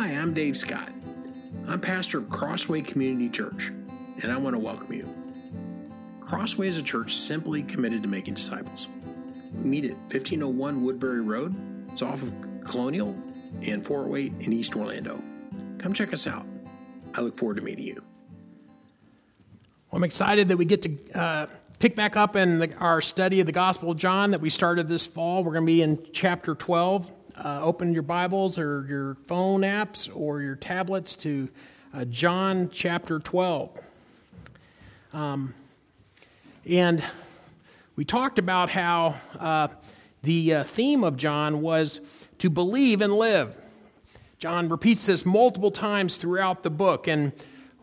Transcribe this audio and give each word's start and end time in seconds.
Hi, 0.00 0.12
I'm 0.12 0.32
Dave 0.32 0.56
Scott. 0.56 0.88
I'm 1.68 1.78
pastor 1.78 2.16
of 2.16 2.30
Crossway 2.30 2.80
Community 2.80 3.28
Church, 3.28 3.70
and 4.22 4.32
I 4.32 4.38
want 4.38 4.54
to 4.54 4.58
welcome 4.58 4.90
you. 4.94 5.06
Crossway 6.22 6.68
is 6.68 6.78
a 6.78 6.82
church 6.82 7.14
simply 7.14 7.62
committed 7.62 8.02
to 8.04 8.08
making 8.08 8.32
disciples. 8.32 8.88
We 9.52 9.64
meet 9.64 9.84
at 9.84 9.90
1501 9.90 10.82
Woodbury 10.82 11.20
Road. 11.20 11.54
It's 11.92 12.00
off 12.00 12.22
of 12.22 12.32
Colonial 12.64 13.14
and 13.60 13.84
408 13.84 14.32
in 14.40 14.54
East 14.54 14.74
Orlando. 14.74 15.22
Come 15.76 15.92
check 15.92 16.14
us 16.14 16.26
out. 16.26 16.46
I 17.12 17.20
look 17.20 17.36
forward 17.36 17.56
to 17.56 17.62
meeting 17.62 17.84
you. 17.84 18.02
Well, 19.90 19.98
I'm 19.98 20.04
excited 20.04 20.48
that 20.48 20.56
we 20.56 20.64
get 20.64 20.80
to 20.80 20.98
uh, 21.14 21.46
pick 21.78 21.94
back 21.94 22.16
up 22.16 22.36
in 22.36 22.58
the, 22.58 22.74
our 22.76 23.02
study 23.02 23.40
of 23.40 23.44
the 23.44 23.52
Gospel 23.52 23.90
of 23.90 23.98
John 23.98 24.30
that 24.30 24.40
we 24.40 24.48
started 24.48 24.88
this 24.88 25.04
fall. 25.04 25.44
We're 25.44 25.52
going 25.52 25.66
to 25.66 25.72
be 25.72 25.82
in 25.82 26.06
chapter 26.14 26.54
12. 26.54 27.12
Uh, 27.42 27.58
open 27.62 27.94
your 27.94 28.02
Bibles 28.02 28.58
or 28.58 28.84
your 28.86 29.16
phone 29.26 29.62
apps 29.62 30.10
or 30.14 30.42
your 30.42 30.56
tablets 30.56 31.16
to 31.16 31.48
uh, 31.94 32.04
John 32.04 32.68
chapter 32.70 33.18
12. 33.18 33.70
Um, 35.14 35.54
and 36.68 37.02
we 37.96 38.04
talked 38.04 38.38
about 38.38 38.68
how 38.68 39.14
uh, 39.38 39.68
the 40.22 40.56
uh, 40.56 40.64
theme 40.64 41.02
of 41.02 41.16
John 41.16 41.62
was 41.62 42.02
to 42.40 42.50
believe 42.50 43.00
and 43.00 43.14
live. 43.14 43.56
John 44.38 44.68
repeats 44.68 45.06
this 45.06 45.24
multiple 45.24 45.70
times 45.70 46.16
throughout 46.16 46.62
the 46.62 46.68
book. 46.68 47.08
And 47.08 47.32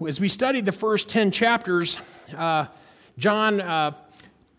as 0.08 0.20
we 0.20 0.28
studied 0.28 0.68
the 0.68 0.72
first 0.72 1.10
10 1.10 1.32
chapters, 1.32 2.00
uh, 2.38 2.68
John, 3.18 3.60
uh, 3.60 3.94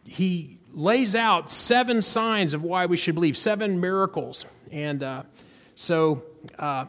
he 0.04 0.57
lays 0.72 1.14
out 1.14 1.50
seven 1.50 2.02
signs 2.02 2.54
of 2.54 2.62
why 2.62 2.86
we 2.86 2.96
should 2.96 3.14
believe, 3.14 3.36
seven 3.36 3.80
miracles. 3.80 4.46
And 4.70 5.02
uh, 5.02 5.22
so, 5.74 6.24
uh, 6.58 6.86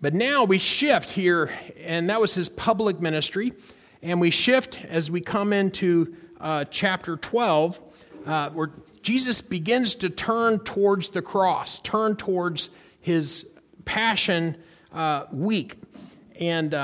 but 0.00 0.14
now 0.14 0.44
we 0.44 0.58
shift 0.58 1.10
here, 1.10 1.52
and 1.78 2.10
that 2.10 2.20
was 2.20 2.34
his 2.34 2.48
public 2.48 3.00
ministry. 3.00 3.52
And 4.02 4.20
we 4.20 4.30
shift 4.30 4.82
as 4.84 5.10
we 5.10 5.20
come 5.20 5.52
into 5.52 6.16
uh, 6.40 6.64
chapter 6.64 7.16
12, 7.16 7.80
uh, 8.26 8.50
where 8.50 8.70
Jesus 9.02 9.40
begins 9.40 9.94
to 9.96 10.10
turn 10.10 10.58
towards 10.60 11.10
the 11.10 11.22
cross, 11.22 11.78
turn 11.80 12.16
towards 12.16 12.70
his 13.00 13.46
passion 13.84 14.56
week. 15.32 15.76
And 16.38 16.74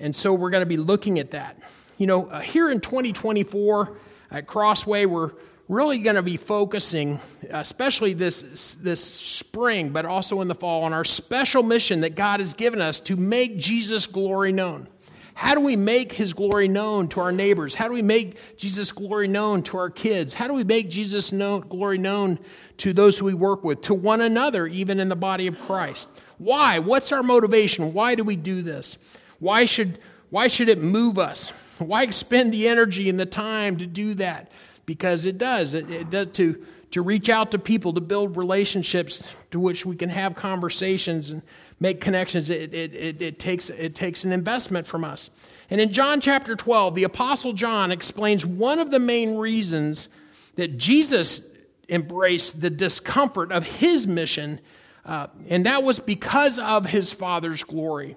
and 0.00 0.16
so 0.16 0.32
we're 0.32 0.50
going 0.50 0.62
to 0.62 0.68
be 0.68 0.78
looking 0.78 1.18
at 1.18 1.32
that. 1.32 1.58
You 1.98 2.06
know, 2.06 2.26
uh, 2.26 2.40
here 2.40 2.70
in 2.70 2.80
2024 2.80 3.96
at 4.30 4.46
Crossway, 4.46 5.04
we're 5.04 5.32
really 5.70 5.98
going 5.98 6.16
to 6.16 6.22
be 6.22 6.36
focusing, 6.36 7.20
especially 7.48 8.12
this, 8.12 8.74
this 8.74 9.02
spring, 9.02 9.90
but 9.90 10.04
also 10.04 10.40
in 10.40 10.48
the 10.48 10.54
fall, 10.54 10.82
on 10.82 10.92
our 10.92 11.04
special 11.04 11.62
mission 11.62 12.00
that 12.00 12.16
God 12.16 12.40
has 12.40 12.54
given 12.54 12.80
us 12.80 12.98
to 12.98 13.14
make 13.14 13.56
Jesus' 13.56 14.08
glory 14.08 14.50
known. 14.50 14.88
How 15.32 15.54
do 15.54 15.60
we 15.60 15.76
make 15.76 16.12
his 16.12 16.32
glory 16.32 16.66
known 16.66 17.06
to 17.10 17.20
our 17.20 17.30
neighbors? 17.30 17.76
How 17.76 17.86
do 17.86 17.94
we 17.94 18.02
make 18.02 18.56
Jesus' 18.56 18.90
glory 18.90 19.28
known 19.28 19.62
to 19.62 19.76
our 19.76 19.90
kids? 19.90 20.34
How 20.34 20.48
do 20.48 20.54
we 20.54 20.64
make 20.64 20.90
Jesus' 20.90 21.30
known, 21.30 21.60
glory 21.60 21.98
known 21.98 22.40
to 22.78 22.92
those 22.92 23.16
who 23.16 23.26
we 23.26 23.34
work 23.34 23.62
with, 23.62 23.80
to 23.82 23.94
one 23.94 24.20
another, 24.20 24.66
even 24.66 24.98
in 24.98 25.08
the 25.08 25.14
body 25.14 25.46
of 25.46 25.56
Christ? 25.56 26.08
Why? 26.38 26.80
What's 26.80 27.12
our 27.12 27.22
motivation? 27.22 27.94
Why 27.94 28.16
do 28.16 28.24
we 28.24 28.34
do 28.34 28.62
this? 28.62 28.98
Why 29.38 29.66
should, 29.66 30.00
why 30.30 30.48
should 30.48 30.68
it 30.68 30.82
move 30.82 31.16
us? 31.16 31.50
Why 31.78 32.02
expend 32.02 32.52
the 32.52 32.66
energy 32.66 33.08
and 33.08 33.20
the 33.20 33.24
time 33.24 33.76
to 33.76 33.86
do 33.86 34.14
that? 34.14 34.50
Because 34.90 35.24
it 35.24 35.38
does. 35.38 35.74
It, 35.74 35.88
it 35.88 36.10
does 36.10 36.26
to, 36.32 36.66
to 36.90 37.00
reach 37.00 37.28
out 37.28 37.52
to 37.52 37.60
people, 37.60 37.92
to 37.92 38.00
build 38.00 38.36
relationships 38.36 39.32
to 39.52 39.60
which 39.60 39.86
we 39.86 39.94
can 39.94 40.08
have 40.08 40.34
conversations 40.34 41.30
and 41.30 41.42
make 41.78 42.00
connections. 42.00 42.50
It, 42.50 42.74
it, 42.74 42.92
it, 42.96 43.22
it, 43.22 43.38
takes, 43.38 43.70
it 43.70 43.94
takes 43.94 44.24
an 44.24 44.32
investment 44.32 44.88
from 44.88 45.04
us. 45.04 45.30
And 45.70 45.80
in 45.80 45.92
John 45.92 46.20
chapter 46.20 46.56
12, 46.56 46.96
the 46.96 47.04
Apostle 47.04 47.52
John 47.52 47.92
explains 47.92 48.44
one 48.44 48.80
of 48.80 48.90
the 48.90 48.98
main 48.98 49.36
reasons 49.36 50.08
that 50.56 50.76
Jesus 50.76 51.46
embraced 51.88 52.60
the 52.60 52.68
discomfort 52.68 53.52
of 53.52 53.62
his 53.62 54.08
mission, 54.08 54.58
uh, 55.04 55.28
and 55.48 55.66
that 55.66 55.84
was 55.84 56.00
because 56.00 56.58
of 56.58 56.86
his 56.86 57.12
Father's 57.12 57.62
glory. 57.62 58.16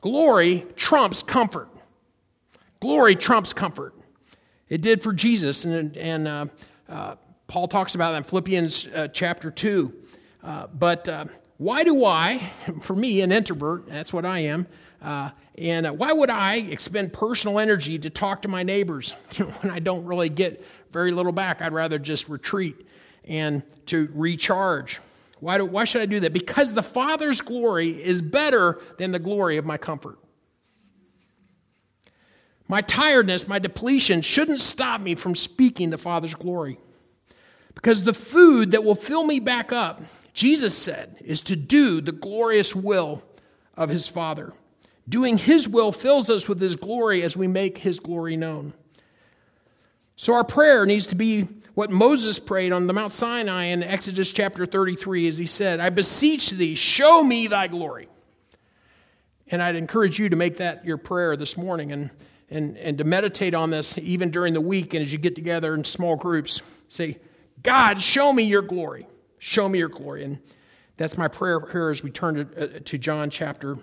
Glory 0.00 0.66
trumps 0.76 1.20
comfort. 1.20 1.68
Glory 2.78 3.16
trumps 3.16 3.52
comfort. 3.52 3.96
It 4.72 4.80
did 4.80 5.02
for 5.02 5.12
Jesus, 5.12 5.66
and, 5.66 5.94
and 5.98 6.26
uh, 6.26 6.46
uh, 6.88 7.16
Paul 7.46 7.68
talks 7.68 7.94
about 7.94 8.12
that 8.12 8.16
in 8.16 8.22
Philippians 8.22 8.86
uh, 8.86 9.08
chapter 9.08 9.50
2. 9.50 9.92
Uh, 10.42 10.66
but 10.68 11.06
uh, 11.10 11.26
why 11.58 11.84
do 11.84 12.06
I, 12.06 12.38
for 12.80 12.96
me, 12.96 13.20
an 13.20 13.32
introvert, 13.32 13.86
that's 13.86 14.14
what 14.14 14.24
I 14.24 14.38
am, 14.38 14.66
uh, 15.02 15.28
and 15.58 15.98
why 15.98 16.14
would 16.14 16.30
I 16.30 16.54
expend 16.54 17.12
personal 17.12 17.58
energy 17.58 17.98
to 17.98 18.08
talk 18.08 18.40
to 18.42 18.48
my 18.48 18.62
neighbors 18.62 19.10
when 19.60 19.70
I 19.70 19.78
don't 19.78 20.06
really 20.06 20.30
get 20.30 20.64
very 20.90 21.12
little 21.12 21.32
back? 21.32 21.60
I'd 21.60 21.74
rather 21.74 21.98
just 21.98 22.30
retreat 22.30 22.76
and 23.24 23.62
to 23.88 24.08
recharge. 24.14 25.00
Why, 25.40 25.58
do, 25.58 25.66
why 25.66 25.84
should 25.84 26.00
I 26.00 26.06
do 26.06 26.18
that? 26.20 26.32
Because 26.32 26.72
the 26.72 26.82
Father's 26.82 27.42
glory 27.42 27.90
is 27.90 28.22
better 28.22 28.80
than 28.96 29.12
the 29.12 29.18
glory 29.18 29.58
of 29.58 29.66
my 29.66 29.76
comfort. 29.76 30.18
My 32.72 32.80
tiredness, 32.80 33.46
my 33.46 33.58
depletion 33.58 34.22
shouldn't 34.22 34.62
stop 34.62 35.02
me 35.02 35.14
from 35.14 35.34
speaking 35.34 35.90
the 35.90 35.98
Father's 35.98 36.34
glory. 36.34 36.78
Because 37.74 38.02
the 38.02 38.14
food 38.14 38.70
that 38.70 38.82
will 38.82 38.94
fill 38.94 39.26
me 39.26 39.40
back 39.40 39.72
up, 39.72 40.00
Jesus 40.32 40.74
said, 40.74 41.18
is 41.20 41.42
to 41.42 41.54
do 41.54 42.00
the 42.00 42.12
glorious 42.12 42.74
will 42.74 43.22
of 43.76 43.90
his 43.90 44.08
Father. 44.08 44.54
Doing 45.06 45.36
his 45.36 45.68
will 45.68 45.92
fills 45.92 46.30
us 46.30 46.48
with 46.48 46.62
his 46.62 46.74
glory 46.74 47.22
as 47.22 47.36
we 47.36 47.46
make 47.46 47.76
his 47.76 48.00
glory 48.00 48.38
known. 48.38 48.72
So 50.16 50.32
our 50.32 50.42
prayer 50.42 50.86
needs 50.86 51.08
to 51.08 51.14
be 51.14 51.42
what 51.74 51.90
Moses 51.90 52.38
prayed 52.38 52.72
on 52.72 52.86
the 52.86 52.94
Mount 52.94 53.12
Sinai 53.12 53.64
in 53.64 53.82
Exodus 53.82 54.30
chapter 54.30 54.64
33 54.64 55.28
as 55.28 55.36
he 55.36 55.44
said, 55.44 55.78
I 55.78 55.90
beseech 55.90 56.52
thee, 56.52 56.74
show 56.74 57.22
me 57.22 57.48
thy 57.48 57.66
glory. 57.66 58.08
And 59.48 59.62
I'd 59.62 59.76
encourage 59.76 60.18
you 60.18 60.30
to 60.30 60.36
make 60.36 60.56
that 60.56 60.86
your 60.86 60.96
prayer 60.96 61.36
this 61.36 61.58
morning 61.58 61.92
and, 61.92 62.08
and, 62.52 62.76
and 62.76 62.98
to 62.98 63.04
meditate 63.04 63.54
on 63.54 63.70
this 63.70 63.96
even 63.98 64.30
during 64.30 64.54
the 64.54 64.60
week 64.60 64.94
and 64.94 65.02
as 65.02 65.12
you 65.12 65.18
get 65.18 65.34
together 65.34 65.74
in 65.74 65.84
small 65.84 66.16
groups. 66.16 66.60
Say, 66.88 67.18
God, 67.62 68.00
show 68.00 68.32
me 68.32 68.42
your 68.42 68.62
glory. 68.62 69.06
Show 69.38 69.68
me 69.68 69.78
your 69.78 69.88
glory. 69.88 70.24
And 70.24 70.38
that's 70.96 71.16
my 71.16 71.28
prayer 71.28 71.60
here 71.72 71.90
as 71.90 72.02
we 72.02 72.10
turn 72.10 72.34
to, 72.34 72.76
uh, 72.76 72.80
to 72.84 72.98
John 72.98 73.30
chapter, 73.30 73.78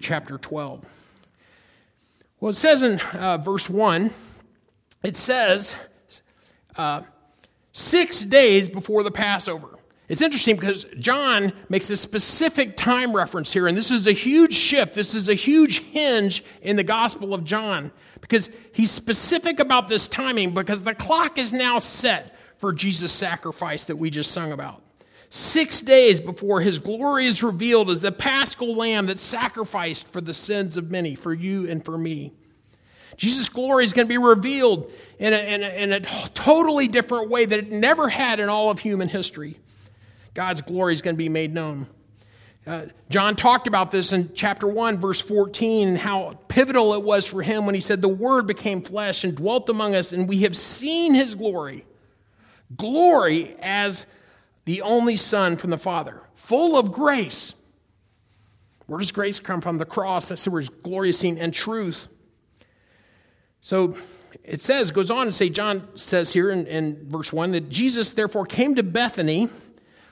chapter 0.00 0.38
12. 0.38 0.84
Well, 2.40 2.50
it 2.50 2.54
says 2.54 2.82
in 2.82 3.00
uh, 3.12 3.38
verse 3.38 3.68
1, 3.68 4.10
it 5.02 5.16
says, 5.16 5.76
uh, 6.76 7.02
six 7.72 8.22
days 8.22 8.68
before 8.68 9.02
the 9.02 9.10
Passover. 9.10 9.75
It's 10.08 10.22
interesting 10.22 10.54
because 10.54 10.84
John 11.00 11.52
makes 11.68 11.90
a 11.90 11.96
specific 11.96 12.76
time 12.76 13.14
reference 13.14 13.52
here, 13.52 13.66
and 13.66 13.76
this 13.76 13.90
is 13.90 14.06
a 14.06 14.12
huge 14.12 14.54
shift. 14.54 14.94
This 14.94 15.14
is 15.14 15.28
a 15.28 15.34
huge 15.34 15.80
hinge 15.80 16.44
in 16.62 16.76
the 16.76 16.84
Gospel 16.84 17.34
of 17.34 17.42
John 17.42 17.90
because 18.20 18.50
he's 18.72 18.92
specific 18.92 19.58
about 19.58 19.88
this 19.88 20.06
timing 20.06 20.54
because 20.54 20.84
the 20.84 20.94
clock 20.94 21.38
is 21.38 21.52
now 21.52 21.80
set 21.80 22.36
for 22.58 22.72
Jesus' 22.72 23.12
sacrifice 23.12 23.86
that 23.86 23.96
we 23.96 24.10
just 24.10 24.30
sung 24.30 24.52
about. 24.52 24.82
Six 25.28 25.80
days 25.80 26.20
before 26.20 26.60
his 26.60 26.78
glory 26.78 27.26
is 27.26 27.42
revealed 27.42 27.90
as 27.90 28.00
the 28.00 28.12
paschal 28.12 28.76
lamb 28.76 29.06
that's 29.06 29.20
sacrificed 29.20 30.06
for 30.06 30.20
the 30.20 30.32
sins 30.32 30.76
of 30.76 30.90
many, 30.90 31.16
for 31.16 31.34
you 31.34 31.68
and 31.68 31.84
for 31.84 31.98
me. 31.98 32.32
Jesus' 33.16 33.48
glory 33.48 33.84
is 33.84 33.92
going 33.92 34.06
to 34.06 34.12
be 34.12 34.18
revealed 34.18 34.90
in 35.18 35.32
a, 35.32 35.36
in, 35.36 35.62
a, 35.62 35.68
in 35.68 35.92
a, 35.92 36.00
totally 36.00 36.86
different 36.86 37.30
way 37.30 37.44
that 37.44 37.58
it 37.58 37.72
never 37.72 38.08
had 38.08 38.40
in 38.40 38.48
all 38.48 38.70
of 38.70 38.78
human 38.78 39.08
history. 39.08 39.56
God's 40.36 40.60
glory 40.60 40.92
is 40.92 41.00
going 41.00 41.16
to 41.16 41.18
be 41.18 41.30
made 41.30 41.54
known. 41.54 41.86
Uh, 42.66 42.82
John 43.08 43.36
talked 43.36 43.66
about 43.66 43.90
this 43.90 44.12
in 44.12 44.34
chapter 44.34 44.66
1, 44.66 44.98
verse 44.98 45.18
14, 45.18 45.88
and 45.88 45.98
how 45.98 46.38
pivotal 46.48 46.92
it 46.92 47.02
was 47.02 47.26
for 47.26 47.40
him 47.40 47.64
when 47.64 47.74
he 47.74 47.80
said, 47.80 48.02
The 48.02 48.08
Word 48.08 48.46
became 48.46 48.82
flesh 48.82 49.24
and 49.24 49.34
dwelt 49.34 49.70
among 49.70 49.94
us, 49.94 50.12
and 50.12 50.28
we 50.28 50.42
have 50.42 50.54
seen 50.54 51.14
his 51.14 51.34
glory. 51.34 51.86
Glory 52.76 53.56
as 53.62 54.04
the 54.66 54.82
only 54.82 55.16
Son 55.16 55.56
from 55.56 55.70
the 55.70 55.78
Father, 55.78 56.20
full 56.34 56.78
of 56.78 56.92
grace. 56.92 57.54
Where 58.88 58.98
does 58.98 59.12
grace 59.12 59.38
come 59.38 59.62
from? 59.62 59.78
The 59.78 59.86
cross. 59.86 60.28
That's 60.28 60.46
where 60.46 60.60
his 60.60 60.68
glory 60.68 61.08
is 61.08 61.18
seen, 61.18 61.38
and 61.38 61.54
truth. 61.54 62.08
So 63.62 63.96
it 64.44 64.60
says, 64.60 64.90
goes 64.90 65.10
on 65.10 65.26
to 65.26 65.32
say, 65.32 65.48
John 65.48 65.96
says 65.96 66.34
here 66.34 66.50
in, 66.50 66.66
in 66.66 67.08
verse 67.08 67.32
1 67.32 67.52
that 67.52 67.70
Jesus 67.70 68.12
therefore 68.12 68.44
came 68.44 68.74
to 68.74 68.82
Bethany 68.82 69.48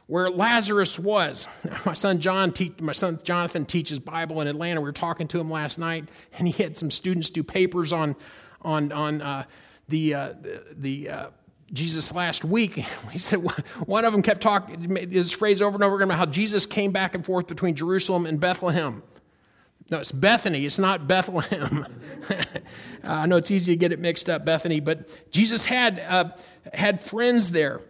where 0.06 0.30
Lazarus 0.30 0.98
was. 0.98 1.46
My 1.86 1.94
son 1.94 2.20
John, 2.20 2.52
te- 2.52 2.74
my 2.80 2.92
son 2.92 3.18
Jonathan 3.22 3.64
teaches 3.64 3.98
Bible 3.98 4.40
in 4.40 4.48
Atlanta. 4.48 4.80
We 4.80 4.86
were 4.86 4.92
talking 4.92 5.28
to 5.28 5.40
him 5.40 5.50
last 5.50 5.78
night, 5.78 6.08
and 6.38 6.46
he 6.46 6.62
had 6.62 6.76
some 6.76 6.90
students 6.90 7.30
do 7.30 7.42
papers 7.42 7.92
on 7.92 8.16
on 8.62 8.92
on 8.92 9.22
uh, 9.22 9.44
the 9.88 10.14
uh, 10.14 10.34
the, 10.72 11.08
uh, 11.08 11.26
Jesus 11.72 12.12
last 12.14 12.44
week. 12.44 12.84
He 13.10 13.18
said 13.18 13.36
one 13.86 14.04
of 14.04 14.12
them 14.12 14.22
kept 14.22 14.40
talking 14.40 14.94
this 15.08 15.32
phrase 15.32 15.62
over 15.62 15.74
and 15.74 15.84
over 15.84 15.96
again 15.96 16.08
about 16.08 16.18
how 16.18 16.26
Jesus 16.26 16.66
came 16.66 16.90
back 16.90 17.14
and 17.14 17.24
forth 17.24 17.46
between 17.46 17.74
Jerusalem 17.74 18.26
and 18.26 18.40
Bethlehem. 18.40 19.02
No, 19.90 19.98
it's 19.98 20.12
Bethany. 20.12 20.64
It's 20.64 20.78
not 20.78 21.06
Bethlehem. 21.06 21.86
I 23.04 23.26
know 23.26 23.36
it's 23.36 23.50
easy 23.50 23.72
to 23.72 23.76
get 23.76 23.92
it 23.92 24.00
mixed 24.00 24.30
up, 24.30 24.44
Bethany, 24.44 24.80
but 24.80 25.20
Jesus 25.30 25.66
had 25.66 26.00
uh, 26.00 26.30
had 26.72 27.02
friends 27.02 27.50
there, 27.50 27.80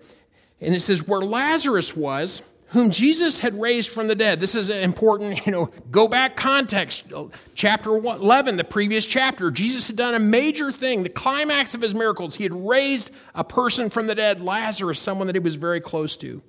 and 0.61 0.75
it 0.75 0.81
says 0.81 1.07
where 1.07 1.21
Lazarus 1.21 1.97
was 1.97 2.43
whom 2.75 2.91
Jesus 2.91 3.39
had 3.39 3.59
raised 3.59 3.91
from 3.91 4.09
the 4.09 4.17
dead. 4.17 4.41
This 4.41 4.57
is 4.57 4.69
an 4.69 4.83
important, 4.83 5.47
you 5.47 5.53
know, 5.53 5.71
go 5.93 6.09
back 6.09 6.37
context. 6.37 7.05
Chapter 7.55 7.97
11, 7.97 8.57
the 8.57 8.65
previous 8.65 9.07
chapter, 9.07 9.51
Jesus 9.53 9.87
had 9.87 9.97
done 9.97 10.15
a 10.15 10.19
major 10.19 10.73
thing, 10.73 11.05
the 11.05 11.09
climax 11.09 11.75
of 11.77 11.81
his 11.81 11.95
miracles. 11.95 12.35
He 12.35 12.43
had 12.43 12.55
raised 12.55 13.13
a 13.35 13.45
person 13.45 13.91
from 13.91 14.09
the 14.09 14.15
dead, 14.17 14.41
Lazarus, 14.41 15.01
someone 15.01 15.29
that 15.29 15.37
he 15.37 15.41
was 15.41 15.55
very 15.55 15.81
close 15.81 16.17
to. 16.19 16.43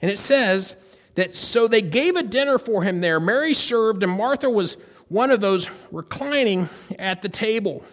And 0.00 0.10
it 0.10 0.18
says 0.18 0.76
that 1.16 1.34
so 1.34 1.66
they 1.66 1.82
gave 1.82 2.14
a 2.14 2.22
dinner 2.22 2.56
for 2.56 2.84
him 2.84 3.00
there. 3.00 3.18
Mary 3.18 3.52
served, 3.52 4.04
and 4.04 4.12
Martha 4.12 4.48
was 4.48 4.76
one 5.08 5.32
of 5.32 5.40
those 5.40 5.68
reclining 5.90 6.68
at 7.00 7.22
the 7.22 7.28
table. 7.28 7.84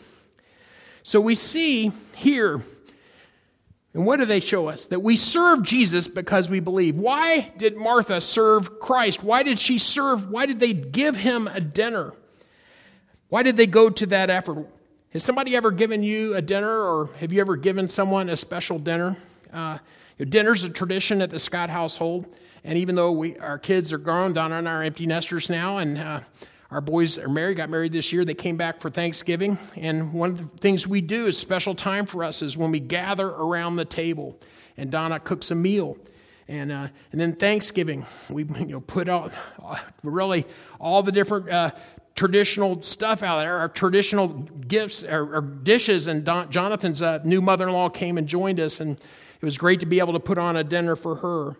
So 1.01 1.19
we 1.19 1.33
see 1.33 1.91
here 2.15 2.61
and 3.93 4.07
what 4.07 4.17
do 4.17 4.25
they 4.25 4.39
show 4.39 4.69
us? 4.69 4.87
That 4.87 5.01
we 5.01 5.15
serve 5.15 5.61
Jesus 5.61 6.07
because 6.07 6.49
we 6.49 6.59
believe. 6.59 6.95
Why 6.95 7.51
did 7.57 7.77
Martha 7.77 8.21
serve 8.21 8.79
Christ? 8.79 9.23
Why 9.23 9.43
did 9.43 9.59
she 9.59 9.77
serve? 9.77 10.29
Why 10.29 10.47
did 10.47 10.59
they 10.59 10.73
give 10.73 11.15
him 11.15 11.47
a 11.47 11.61
dinner? 11.61 12.13
Why 13.29 13.43
did 13.43 13.55
they 13.55 13.67
go 13.67 13.89
to 13.89 14.05
that 14.07 14.29
effort? 14.29 14.67
Has 15.11 15.23
somebody 15.23 15.55
ever 15.55 15.69
given 15.69 16.01
you 16.01 16.33
a 16.33 16.41
dinner 16.41 16.69
or 16.69 17.09
have 17.19 17.31
you 17.31 17.39
ever 17.39 17.55
given 17.55 17.87
someone 17.87 18.29
a 18.29 18.35
special 18.35 18.79
dinner? 18.79 19.15
Uh, 19.51 19.77
dinner's 20.17 20.63
a 20.63 20.69
tradition 20.69 21.21
at 21.21 21.29
the 21.29 21.37
Scott 21.37 21.69
household. 21.69 22.25
And 22.63 22.79
even 22.79 22.95
though 22.95 23.11
we, 23.11 23.37
our 23.37 23.59
kids 23.59 23.93
are 23.93 23.99
grown, 23.99 24.33
down 24.33 24.51
on 24.51 24.65
our 24.65 24.81
empty 24.81 25.05
nesters 25.05 25.49
now, 25.51 25.77
and 25.77 25.97
uh, 25.99 26.21
our 26.73 26.81
boys 26.81 27.19
are 27.19 27.29
married, 27.29 27.57
got 27.57 27.69
married 27.69 27.91
this 27.91 28.11
year. 28.11 28.25
They 28.25 28.33
came 28.33 28.57
back 28.57 28.81
for 28.81 28.89
Thanksgiving. 28.89 29.59
And 29.75 30.11
one 30.11 30.31
of 30.31 30.37
the 30.39 30.57
things 30.57 30.87
we 30.87 31.01
do 31.01 31.27
is 31.27 31.37
special 31.37 31.75
time 31.75 32.07
for 32.07 32.23
us 32.23 32.41
is 32.41 32.57
when 32.57 32.71
we 32.71 32.79
gather 32.79 33.27
around 33.27 33.75
the 33.75 33.85
table 33.85 34.39
and 34.75 34.89
Donna 34.89 35.19
cooks 35.19 35.51
a 35.51 35.55
meal. 35.55 35.97
And, 36.47 36.71
uh, 36.71 36.87
and 37.11 37.21
then 37.21 37.35
Thanksgiving, 37.35 38.07
we 38.27 38.43
you 38.59 38.65
know, 38.65 38.79
put 38.79 39.07
out 39.07 39.31
really 40.01 40.47
all 40.79 41.03
the 41.03 41.11
different 41.11 41.47
uh, 41.49 41.71
traditional 42.15 42.81
stuff 42.81 43.21
out 43.21 43.37
there, 43.37 43.59
our 43.59 43.69
traditional 43.69 44.29
gifts 44.29 45.03
or 45.03 45.41
dishes. 45.41 46.07
And 46.07 46.23
Don, 46.23 46.49
Jonathan's 46.49 47.03
uh, 47.03 47.19
new 47.23 47.39
mother 47.39 47.67
in 47.67 47.73
law 47.73 47.89
came 47.89 48.17
and 48.17 48.27
joined 48.27 48.59
us. 48.59 48.79
And 48.79 48.97
it 48.97 49.45
was 49.45 49.59
great 49.59 49.79
to 49.81 49.85
be 49.85 49.99
able 49.99 50.13
to 50.13 50.19
put 50.19 50.39
on 50.39 50.57
a 50.57 50.63
dinner 50.63 50.95
for 50.95 51.17
her. 51.17 51.55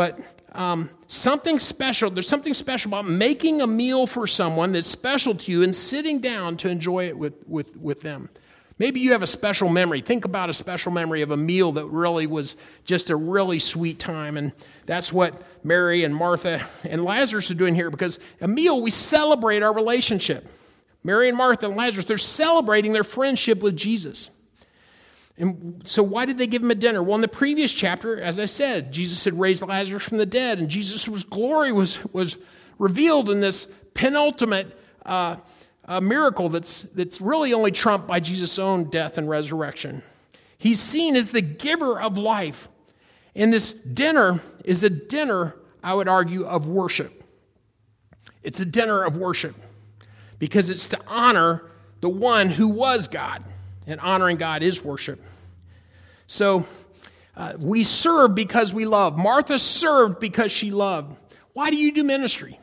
But 0.00 0.18
um, 0.52 0.88
something 1.08 1.58
special, 1.58 2.08
there's 2.08 2.26
something 2.26 2.54
special 2.54 2.88
about 2.88 3.06
making 3.06 3.60
a 3.60 3.66
meal 3.66 4.06
for 4.06 4.26
someone 4.26 4.72
that's 4.72 4.86
special 4.86 5.34
to 5.34 5.52
you 5.52 5.62
and 5.62 5.76
sitting 5.76 6.20
down 6.20 6.56
to 6.56 6.70
enjoy 6.70 7.08
it 7.08 7.18
with, 7.18 7.46
with, 7.46 7.76
with 7.76 8.00
them. 8.00 8.30
Maybe 8.78 9.00
you 9.00 9.12
have 9.12 9.22
a 9.22 9.26
special 9.26 9.68
memory. 9.68 10.00
Think 10.00 10.24
about 10.24 10.48
a 10.48 10.54
special 10.54 10.90
memory 10.90 11.20
of 11.20 11.32
a 11.32 11.36
meal 11.36 11.72
that 11.72 11.84
really 11.84 12.26
was 12.26 12.56
just 12.86 13.10
a 13.10 13.14
really 13.14 13.58
sweet 13.58 13.98
time. 13.98 14.38
And 14.38 14.52
that's 14.86 15.12
what 15.12 15.34
Mary 15.62 16.02
and 16.02 16.16
Martha 16.16 16.66
and 16.84 17.04
Lazarus 17.04 17.50
are 17.50 17.54
doing 17.54 17.74
here 17.74 17.90
because 17.90 18.18
a 18.40 18.48
meal, 18.48 18.80
we 18.80 18.90
celebrate 18.90 19.62
our 19.62 19.74
relationship. 19.74 20.48
Mary 21.04 21.28
and 21.28 21.36
Martha 21.36 21.66
and 21.66 21.76
Lazarus, 21.76 22.06
they're 22.06 22.16
celebrating 22.16 22.94
their 22.94 23.04
friendship 23.04 23.60
with 23.60 23.76
Jesus. 23.76 24.30
And 25.40 25.82
so, 25.86 26.02
why 26.02 26.26
did 26.26 26.38
they 26.38 26.46
give 26.46 26.62
him 26.62 26.70
a 26.70 26.74
dinner? 26.74 27.02
Well, 27.02 27.14
in 27.14 27.22
the 27.22 27.28
previous 27.28 27.72
chapter, 27.72 28.20
as 28.20 28.38
I 28.38 28.44
said, 28.44 28.92
Jesus 28.92 29.24
had 29.24 29.38
raised 29.38 29.66
Lazarus 29.66 30.04
from 30.04 30.18
the 30.18 30.26
dead, 30.26 30.58
and 30.58 30.68
Jesus' 30.68 31.08
glory 31.24 31.72
was, 31.72 31.98
was 32.12 32.36
revealed 32.78 33.30
in 33.30 33.40
this 33.40 33.72
penultimate 33.94 34.78
uh, 35.06 35.36
uh, 35.86 36.00
miracle 36.00 36.50
that's, 36.50 36.82
that's 36.82 37.20
really 37.20 37.52
only 37.52 37.70
trumped 37.70 38.06
by 38.06 38.20
Jesus' 38.20 38.58
own 38.58 38.84
death 38.90 39.18
and 39.18 39.28
resurrection. 39.28 40.02
He's 40.58 40.78
seen 40.78 41.16
as 41.16 41.32
the 41.32 41.40
giver 41.40 41.98
of 41.98 42.18
life. 42.18 42.68
And 43.34 43.52
this 43.52 43.72
dinner 43.72 44.40
is 44.64 44.84
a 44.84 44.90
dinner, 44.90 45.56
I 45.82 45.94
would 45.94 46.08
argue, 46.08 46.44
of 46.44 46.68
worship. 46.68 47.24
It's 48.42 48.60
a 48.60 48.66
dinner 48.66 49.04
of 49.04 49.16
worship 49.16 49.56
because 50.38 50.68
it's 50.68 50.86
to 50.88 51.00
honor 51.06 51.70
the 52.00 52.08
one 52.08 52.50
who 52.50 52.68
was 52.68 53.08
God, 53.08 53.42
and 53.86 54.00
honoring 54.00 54.36
God 54.36 54.62
is 54.62 54.84
worship. 54.84 55.22
So 56.26 56.66
uh, 57.36 57.54
we 57.58 57.84
serve 57.84 58.34
because 58.34 58.72
we 58.74 58.84
love. 58.84 59.16
Martha 59.16 59.58
served 59.58 60.20
because 60.20 60.52
she 60.52 60.70
loved. 60.70 61.16
Why 61.52 61.70
do 61.70 61.76
you 61.76 61.92
do 61.92 62.04
ministry? 62.04 62.58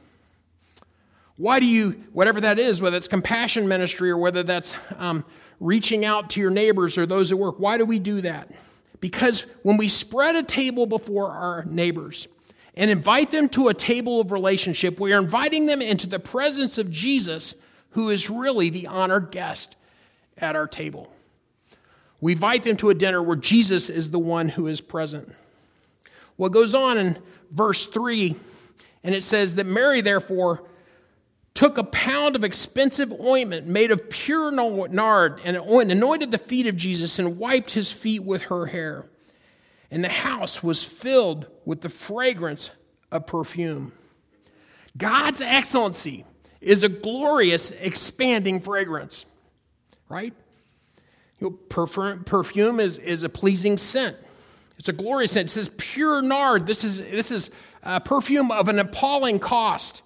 Why 1.38 1.60
do 1.60 1.66
you, 1.66 1.92
whatever 2.14 2.42
that 2.42 2.58
is, 2.60 2.82
whether 2.82 2.98
it's 2.98 3.08
compassion 3.08 3.68
ministry 3.68 4.10
or 4.10 4.18
whether 4.18 4.44
that's 4.44 4.76
um, 4.98 5.24
reaching 5.60 6.04
out 6.04 6.32
to 6.32 6.40
your 6.40 6.50
neighbors 6.50 6.98
or 6.98 7.06
those 7.06 7.32
at 7.32 7.38
work, 7.38 7.60
why 7.60 7.78
do 7.78 7.86
we 7.86 8.00
do 8.00 8.22
that? 8.22 8.50
Because 9.00 9.46
when 9.62 9.78
we 9.78 9.88
spread 9.88 10.36
a 10.36 10.44
table 10.44 10.88
before 10.88 11.30
our 11.30 11.64
neighbors 11.66 12.28
and 12.76 12.90
invite 12.90 13.30
them 13.30 13.50
to 13.50 13.68
a 13.68 13.74
table 13.74 14.20
of 14.20 14.32
relationship, 14.32 15.00
we 15.00 15.14
are 15.14 15.20
inviting 15.20 15.68
them 15.68 15.82
into 15.82 16.08
the 16.08 16.20
presence 16.20 16.78
of 16.78 16.90
Jesus, 16.90 17.54
who 17.92 18.10
is 18.10 18.30
really 18.30 18.70
the 18.70 18.88
honored 18.88 19.30
guest 19.32 19.76
at 20.38 20.56
our 20.56 20.68
table. 20.68 21.12
We 22.20 22.34
invite 22.34 22.64
them 22.64 22.78
to 22.78 22.90
a 22.90 22.96
dinner 22.96 23.22
where 23.22 23.36
Jesus 23.36 23.90
is 23.90 24.12
the 24.12 24.20
one 24.20 24.50
who 24.50 24.68
is 24.68 24.82
present. 24.82 25.34
What 26.36 26.52
goes 26.52 26.74
on 26.74 26.98
in 26.98 27.18
verse 27.52 27.86
3, 27.86 28.36
and 29.04 29.16
it 29.16 29.24
says 29.24 29.56
that 29.56 29.66
Mary, 29.66 30.02
therefore, 30.02 30.64
took 31.54 31.78
a 31.78 31.84
pound 31.84 32.36
of 32.36 32.44
expensive 32.44 33.12
ointment 33.20 33.66
made 33.66 33.92
of 33.92 34.10
pure 34.10 34.52
nard 34.52 35.42
and 35.44 35.58
anointed 35.58 36.32
the 36.32 36.38
feet 36.38 36.68
of 36.68 36.76
Jesus 36.76 37.18
and 37.18 37.40
wiped 37.40 37.72
his 37.72 37.92
feet 37.92 38.24
with 38.24 38.44
her 38.44 38.68
hair. 38.68 39.06
And 39.90 40.04
the 40.04 40.10
house 40.10 40.62
was 40.62 40.84
filled 40.84 41.48
with 41.66 41.82
the 41.82 41.90
fragrance 41.90 42.70
of 43.12 43.26
perfume. 43.26 43.92
God's 44.98 45.42
excellency 45.42 46.26
is 46.62 46.84
a 46.84 46.90
glorious, 46.90 47.72
expanding 47.72 48.60
fragrance, 48.60 49.26
right? 50.10 50.34
You 51.40 51.50
know, 51.50 51.52
perfume, 51.70 52.24
perfume 52.24 52.80
is, 52.80 52.98
is 53.00 53.24
a 53.24 53.30
pleasing 53.30 53.78
scent. 53.78 54.16
It's 54.78 54.90
a 54.90 54.94
glorious 54.94 55.32
scent. 55.32 55.48
It 55.48 55.52
says 55.52 55.72
pure 55.78 56.22
nard. 56.22 56.68
This 56.68 56.84
is, 56.84 57.00
this 57.00 57.32
is 57.32 57.52
a 57.84 58.00
perfume 58.00 58.52
of 58.52 58.68
an 58.68 58.80
appalling 58.80 59.40
cost. 59.40 60.04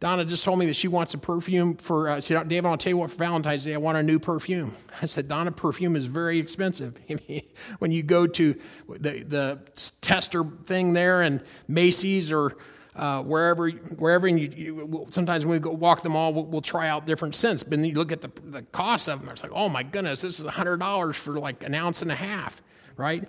Donna 0.00 0.24
just 0.24 0.44
told 0.44 0.58
me 0.58 0.66
that 0.66 0.76
she 0.76 0.88
wants 0.88 1.14
a 1.14 1.18
perfume 1.18 1.76
for, 1.76 2.08
uh, 2.08 2.20
she 2.20 2.34
Dave, 2.46 2.66
I'll 2.66 2.76
tell 2.76 2.90
you 2.90 2.96
what, 2.96 3.10
for 3.10 3.16
Valentine's 3.16 3.64
Day, 3.64 3.74
I 3.74 3.78
want 3.78 3.96
a 3.96 4.02
new 4.02 4.18
perfume. 4.18 4.74
I 5.02 5.06
said, 5.06 5.28
Donna, 5.28 5.52
perfume 5.52 5.96
is 5.96 6.06
very 6.06 6.38
expensive. 6.38 6.98
when 7.78 7.90
you 7.90 8.02
go 8.02 8.26
to 8.26 8.54
the, 8.88 9.22
the 9.22 9.60
tester 10.00 10.44
thing 10.64 10.92
there 10.92 11.22
and 11.22 11.40
Macy's 11.68 12.32
or 12.32 12.56
uh, 12.96 13.22
wherever, 13.22 13.70
wherever 13.70 14.28
you, 14.28 14.52
you, 14.56 15.06
sometimes 15.10 15.44
when 15.44 15.52
we 15.52 15.58
go 15.58 15.70
walk 15.70 16.02
the 16.02 16.08
mall, 16.08 16.32
we'll, 16.32 16.44
we'll, 16.44 16.62
try 16.62 16.88
out 16.88 17.06
different 17.06 17.34
scents. 17.34 17.62
But 17.62 17.70
then 17.70 17.84
you 17.84 17.94
look 17.94 18.12
at 18.12 18.20
the, 18.20 18.30
the 18.44 18.62
cost 18.62 19.08
of 19.08 19.20
them, 19.20 19.28
it's 19.30 19.42
like, 19.42 19.52
oh 19.52 19.68
my 19.68 19.82
goodness, 19.82 20.22
this 20.22 20.38
is 20.38 20.46
$100 20.46 21.14
for 21.14 21.38
like 21.38 21.64
an 21.64 21.74
ounce 21.74 22.02
and 22.02 22.12
a 22.12 22.14
half, 22.14 22.62
right? 22.96 23.28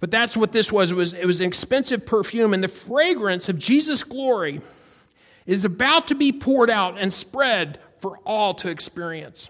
But 0.00 0.10
that's 0.10 0.36
what 0.36 0.52
this 0.52 0.70
was. 0.70 0.92
It 0.92 0.96
was, 0.96 1.14
it 1.14 1.24
was 1.24 1.40
an 1.40 1.46
expensive 1.46 2.04
perfume, 2.04 2.52
and 2.52 2.62
the 2.62 2.68
fragrance 2.68 3.48
of 3.48 3.58
Jesus' 3.58 4.04
glory 4.04 4.60
is 5.46 5.64
about 5.64 6.08
to 6.08 6.14
be 6.14 6.32
poured 6.32 6.68
out 6.68 6.98
and 6.98 7.12
spread 7.12 7.78
for 8.00 8.18
all 8.26 8.52
to 8.54 8.68
experience. 8.68 9.48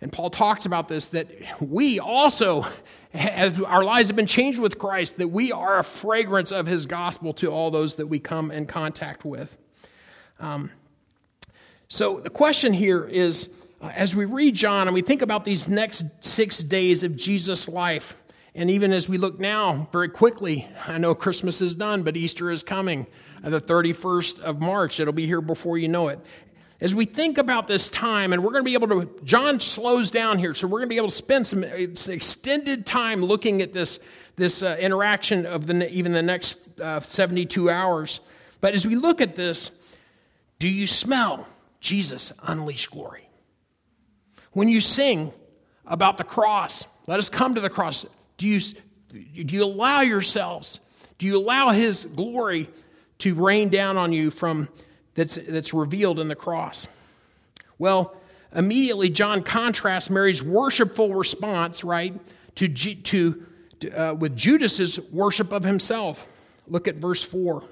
And 0.00 0.10
Paul 0.12 0.30
talks 0.30 0.66
about 0.66 0.88
this 0.88 1.08
that 1.08 1.28
we 1.60 2.00
also 2.00 2.66
as 3.12 3.60
our 3.62 3.82
lives 3.82 4.08
have 4.08 4.16
been 4.16 4.26
changed 4.26 4.60
with 4.60 4.78
Christ, 4.78 5.16
that 5.16 5.28
we 5.28 5.50
are 5.50 5.78
a 5.78 5.84
fragrance 5.84 6.52
of 6.52 6.66
his 6.66 6.86
gospel 6.86 7.32
to 7.34 7.50
all 7.50 7.70
those 7.70 7.96
that 7.96 8.06
we 8.06 8.20
come 8.20 8.50
in 8.50 8.66
contact 8.66 9.24
with. 9.24 9.56
Um, 10.38 10.70
so 11.88 12.20
the 12.20 12.30
question 12.30 12.72
here 12.72 13.04
is 13.04 13.48
uh, 13.82 13.90
as 13.94 14.14
we 14.14 14.26
read 14.26 14.54
John 14.54 14.86
and 14.86 14.94
we 14.94 15.02
think 15.02 15.22
about 15.22 15.44
these 15.44 15.68
next 15.68 16.24
six 16.24 16.60
days 16.60 17.02
of 17.02 17.16
Jesus' 17.16 17.68
life, 17.68 18.16
and 18.54 18.70
even 18.70 18.92
as 18.92 19.08
we 19.08 19.18
look 19.18 19.40
now 19.40 19.88
very 19.90 20.08
quickly, 20.08 20.68
I 20.86 20.98
know 20.98 21.14
Christmas 21.14 21.60
is 21.60 21.74
done, 21.74 22.02
but 22.04 22.16
Easter 22.16 22.50
is 22.50 22.62
coming, 22.62 23.06
uh, 23.42 23.50
the 23.50 23.60
31st 23.60 24.40
of 24.40 24.60
March. 24.60 25.00
It'll 25.00 25.12
be 25.12 25.26
here 25.26 25.40
before 25.40 25.78
you 25.78 25.88
know 25.88 26.08
it 26.08 26.20
as 26.80 26.94
we 26.94 27.04
think 27.04 27.36
about 27.36 27.66
this 27.66 27.88
time, 27.90 28.32
and 28.32 28.42
we're 28.42 28.52
going 28.52 28.64
to 28.64 28.68
be 28.68 28.74
able 28.74 28.88
to, 28.88 29.20
John 29.22 29.60
slows 29.60 30.10
down 30.10 30.38
here, 30.38 30.54
so 30.54 30.66
we're 30.66 30.78
going 30.78 30.88
to 30.88 30.94
be 30.94 30.96
able 30.96 31.08
to 31.08 31.14
spend 31.14 31.46
some 31.46 31.62
extended 31.62 32.86
time 32.86 33.22
looking 33.22 33.60
at 33.60 33.72
this, 33.72 34.00
this 34.36 34.62
uh, 34.62 34.76
interaction 34.80 35.44
of 35.44 35.66
the, 35.66 35.92
even 35.92 36.12
the 36.12 36.22
next 36.22 36.80
uh, 36.80 37.00
72 37.00 37.68
hours. 37.68 38.20
But 38.62 38.72
as 38.72 38.86
we 38.86 38.96
look 38.96 39.20
at 39.20 39.34
this, 39.36 39.72
do 40.58 40.68
you 40.68 40.86
smell 40.86 41.46
Jesus 41.80 42.32
unleash 42.42 42.86
glory? 42.86 43.28
When 44.52 44.68
you 44.68 44.80
sing 44.80 45.32
about 45.84 46.16
the 46.16 46.24
cross, 46.24 46.86
let 47.06 47.18
us 47.18 47.28
come 47.28 47.56
to 47.56 47.60
the 47.60 47.70
cross. 47.70 48.06
Do 48.38 48.48
you, 48.48 48.60
do 49.10 49.54
you 49.54 49.64
allow 49.64 50.00
yourselves, 50.00 50.80
do 51.18 51.26
you 51.26 51.36
allow 51.36 51.70
His 51.70 52.06
glory 52.06 52.70
to 53.18 53.34
rain 53.34 53.68
down 53.68 53.98
on 53.98 54.14
you 54.14 54.30
from 54.30 54.68
that's, 55.14 55.36
that's 55.36 55.74
revealed 55.74 56.18
in 56.18 56.28
the 56.28 56.36
cross? 56.36 56.88
Well, 57.78 58.14
immediately 58.54 59.10
John 59.10 59.42
contrasts 59.42 60.10
Mary's 60.10 60.42
worshipful 60.42 61.14
response, 61.14 61.82
right, 61.84 62.14
to, 62.56 62.68
to, 62.68 63.46
uh, 63.96 64.14
with 64.18 64.36
Judas's 64.36 65.00
worship 65.10 65.52
of 65.52 65.64
himself. 65.64 66.28
Look 66.68 66.88
at 66.88 66.96
verse 66.96 67.22
4. 67.22 67.64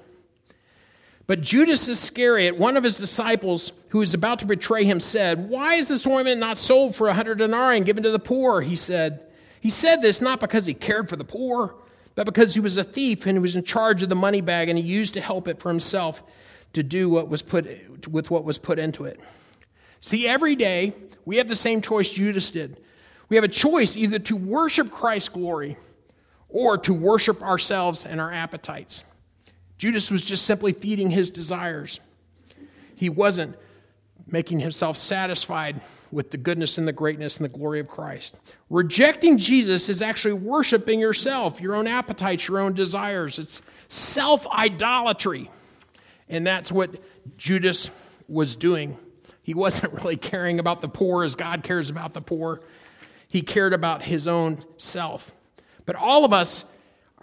But 1.29 1.41
Judas 1.41 1.87
Iscariot, 1.87 2.57
one 2.57 2.75
of 2.75 2.83
his 2.83 2.97
disciples 2.97 3.71
who 3.89 3.99
was 3.99 4.15
about 4.15 4.39
to 4.39 4.47
betray 4.47 4.83
him, 4.83 4.99
said, 4.99 5.47
Why 5.47 5.75
is 5.75 5.87
this 5.87 6.07
ointment 6.07 6.39
not 6.39 6.57
sold 6.57 6.95
for 6.95 7.07
a 7.07 7.13
hundred 7.13 7.37
denarii 7.37 7.77
and 7.77 7.85
given 7.85 8.01
to 8.01 8.09
the 8.09 8.17
poor? 8.17 8.61
He 8.61 8.75
said, 8.75 9.21
He 9.61 9.69
said 9.69 10.01
this 10.01 10.21
not 10.21 10.39
because 10.39 10.65
he 10.65 10.73
cared 10.73 11.07
for 11.07 11.17
the 11.17 11.23
poor, 11.23 11.75
but 12.15 12.25
because 12.25 12.55
he 12.55 12.59
was 12.59 12.77
a 12.77 12.83
thief 12.83 13.27
and 13.27 13.37
he 13.37 13.39
was 13.39 13.55
in 13.55 13.63
charge 13.63 14.01
of 14.01 14.09
the 14.09 14.15
money 14.15 14.41
bag 14.41 14.69
and 14.69 14.79
he 14.79 14.83
used 14.83 15.13
to 15.13 15.21
help 15.21 15.47
it 15.47 15.59
for 15.59 15.69
himself 15.69 16.23
to 16.73 16.83
do 16.83 17.09
what 17.09 17.29
was 17.29 17.41
put 17.41 17.67
with 18.07 18.29
what 18.29 18.43
was 18.43 18.57
put 18.57 18.79
into 18.79 19.05
it. 19.05 19.19
See, 20.01 20.27
every 20.27 20.55
day 20.55 20.93
we 21.25 21.37
have 21.37 21.47
the 21.47 21.55
same 21.55 21.81
choice 21.81 22.09
Judas 22.09 22.51
did. 22.51 22.79
We 23.27 23.35
have 23.35 23.43
a 23.43 23.49
choice 23.49 23.95
either 23.95 24.19
to 24.19 24.35
worship 24.35 24.91
Christ's 24.91 25.29
glory 25.29 25.77
or 26.49 26.77
to 26.79 26.93
worship 26.93 27.41
ourselves 27.43 28.05
and 28.05 28.19
our 28.19 28.31
appetites. 28.31 29.03
Judas 29.77 30.11
was 30.11 30.23
just 30.23 30.45
simply 30.45 30.73
feeding 30.73 31.11
his 31.11 31.31
desires. 31.31 31.99
He 32.95 33.09
wasn't 33.09 33.55
making 34.27 34.59
himself 34.59 34.97
satisfied 34.97 35.79
with 36.11 36.31
the 36.31 36.37
goodness 36.37 36.77
and 36.77 36.87
the 36.87 36.93
greatness 36.93 37.37
and 37.37 37.45
the 37.45 37.57
glory 37.57 37.79
of 37.79 37.87
Christ. 37.87 38.37
Rejecting 38.69 39.37
Jesus 39.37 39.89
is 39.89 40.01
actually 40.01 40.33
worshiping 40.33 40.99
yourself, 40.99 41.61
your 41.61 41.75
own 41.75 41.87
appetites, 41.87 42.47
your 42.47 42.59
own 42.59 42.73
desires. 42.73 43.39
It's 43.39 43.61
self 43.87 44.45
idolatry. 44.47 45.49
And 46.29 46.45
that's 46.45 46.71
what 46.71 46.91
Judas 47.37 47.89
was 48.27 48.55
doing. 48.55 48.97
He 49.41 49.53
wasn't 49.53 49.93
really 50.01 50.17
caring 50.17 50.59
about 50.59 50.81
the 50.81 50.89
poor 50.89 51.23
as 51.23 51.35
God 51.35 51.63
cares 51.63 51.89
about 51.89 52.13
the 52.13 52.21
poor, 52.21 52.61
he 53.27 53.41
cared 53.41 53.73
about 53.73 54.03
his 54.03 54.27
own 54.27 54.59
self. 54.77 55.35
But 55.85 55.95
all 55.95 56.25
of 56.25 56.33
us 56.33 56.65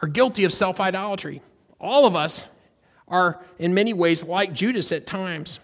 are 0.03 0.09
guilty 0.09 0.45
of 0.45 0.53
self 0.53 0.81
idolatry. 0.81 1.43
All 1.81 2.07
of 2.07 2.17
us 2.17 2.49
are, 3.09 3.45
in 3.59 3.75
many 3.75 3.93
ways, 3.93 4.25
like 4.25 4.53
Judas 4.53 4.91
at 4.93 5.07
times. 5.07 5.61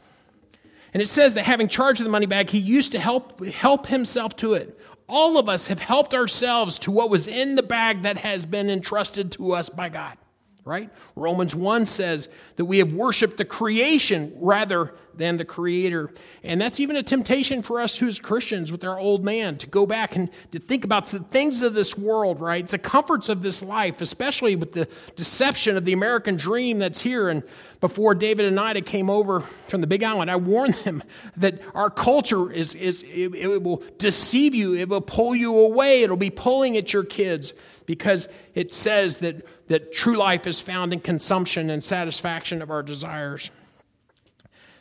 And 0.95 1.03
it 1.03 1.07
says 1.07 1.35
that 1.35 1.45
having 1.45 1.69
charge 1.69 2.01
of 2.01 2.05
the 2.05 2.11
money 2.11 2.27
bag, 2.27 2.51
he 2.51 2.59
used 2.59 2.93
to 2.93 2.99
help, 2.99 3.45
help 3.47 3.87
himself 3.87 4.37
to 4.37 4.55
it. 4.55 4.79
All 5.09 5.39
of 5.39 5.49
us 5.49 5.67
have 5.69 5.81
helped 5.81 6.15
ourselves 6.15 6.79
to 6.81 6.91
what 6.91 7.11
was 7.11 7.27
in 7.27 7.55
the 7.55 7.63
bag 7.63 8.03
that 8.03 8.19
has 8.19 8.47
been 8.47 8.69
entrusted 8.69 9.33
to 9.33 9.53
us 9.53 9.69
by 9.69 9.89
God 9.89 10.17
right? 10.64 10.90
Romans 11.16 11.54
1 11.54 11.87
says 11.87 12.28
that 12.57 12.66
we 12.66 12.78
have 12.78 12.92
worshiped 12.92 13.37
the 13.37 13.45
creation 13.45 14.33
rather 14.37 14.95
than 15.14 15.37
the 15.37 15.45
creator. 15.45 16.11
And 16.42 16.61
that's 16.61 16.81
even 16.81 16.97
a 16.97 17.02
temptation 17.02 17.62
for 17.62 17.81
us 17.81 17.97
who's 17.97 18.19
Christians 18.19 18.73
with 18.73 18.85
our 18.85 18.99
old 18.99 19.25
man 19.25 19.59
to 19.59 19.66
go 19.66 19.87
back 19.87 20.16
and 20.16 20.31
to 20.52 20.59
think 20.59 20.85
about 20.85 21.07
the 21.07 21.19
things 21.19 21.62
of 21.62 21.75
this 21.75 21.99
world, 21.99 22.40
right? 22.40 22.62
It's 22.62 22.73
the 22.73 22.78
comforts 22.78 23.28
of 23.28 23.42
this 23.42 23.62
life, 23.62 24.00
especially 24.00 24.57
with 24.57 24.73
the 24.73 24.88
deception 25.16 25.76
of 25.76 25.85
the 25.85 25.92
American 25.92 26.37
dream 26.37 26.78
that's 26.78 27.00
here. 27.00 27.28
And 27.28 27.42
before 27.81 28.14
David 28.14 28.47
and 28.47 28.59
Ida 28.59 28.81
came 28.81 29.11
over 29.11 29.40
from 29.40 29.81
the 29.81 29.87
Big 29.87 30.02
Island, 30.02 30.31
I 30.31 30.37
warned 30.37 30.75
them 30.75 31.02
that 31.37 31.61
our 31.75 31.90
culture 31.90 32.50
is, 32.50 32.75
is 32.75 33.02
it, 33.02 33.35
it 33.35 33.62
will 33.62 33.83
deceive 33.99 34.54
you, 34.54 34.75
it 34.75 34.88
will 34.88 35.00
pull 35.00 35.35
you 35.35 35.59
away, 35.59 36.02
it'll 36.02 36.16
be 36.16 36.31
pulling 36.31 36.76
at 36.76 36.92
your 36.92 37.04
kids 37.04 37.52
because 37.85 38.28
it 38.54 38.73
says 38.73 39.19
that 39.19 39.45
that 39.69 39.92
true 39.92 40.16
life 40.16 40.47
is 40.47 40.61
found 40.61 40.92
in 40.92 41.00
consumption 41.00 41.71
and 41.71 41.83
satisfaction 41.83 42.62
of 42.62 42.71
our 42.71 42.83
desires. 42.83 43.50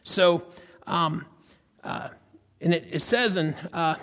So, 0.03 0.43
um, 0.87 1.25
uh, 1.83 2.09
and 2.59 2.73
it, 2.73 2.87
it, 2.91 3.01
says 3.01 3.37
in 3.37 3.53
uh, 3.73 3.95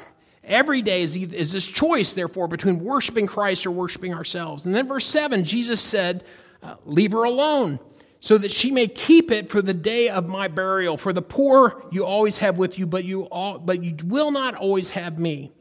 every 0.45 0.83
day 0.83 1.03
is, 1.03 1.17
is 1.17 1.53
this 1.53 1.67
choice, 1.67 2.15
therefore, 2.15 2.49
between 2.49 2.81
worshiping 2.81 3.27
Christ 3.27 3.67
or 3.67 3.71
worshiping 3.71 4.15
ourselves. 4.15 4.67
And 4.67 4.75
then 4.75 4.89
verse 4.89 5.07
7, 5.07 5.45
Jesus 5.45 5.81
said, 5.81 6.25
uh, 6.63 6.75
Leave 6.85 7.13
her 7.13 7.25
alone, 7.25 7.79
so 8.21 8.37
that 8.39 8.51
she 8.51 8.71
may 8.71 8.89
keep 8.89 9.31
it 9.31 9.49
for 9.49 9.63
the 9.63 9.75
day 9.75 10.09
of 10.09 10.27
my 10.27 10.49
burial. 10.49 10.97
For 10.97 11.13
the 11.13 11.23
poor 11.23 11.85
you 11.93 12.05
always 12.05 12.39
have 12.39 12.59
with 12.59 12.79
you, 12.79 12.87
but 12.87 13.05
you, 13.05 13.25
all, 13.25 13.59
but 13.59 13.83
you 13.83 13.95
will 14.05 14.33
not 14.33 14.55
always 14.55 14.91
have 14.91 15.19
me. 15.19 15.53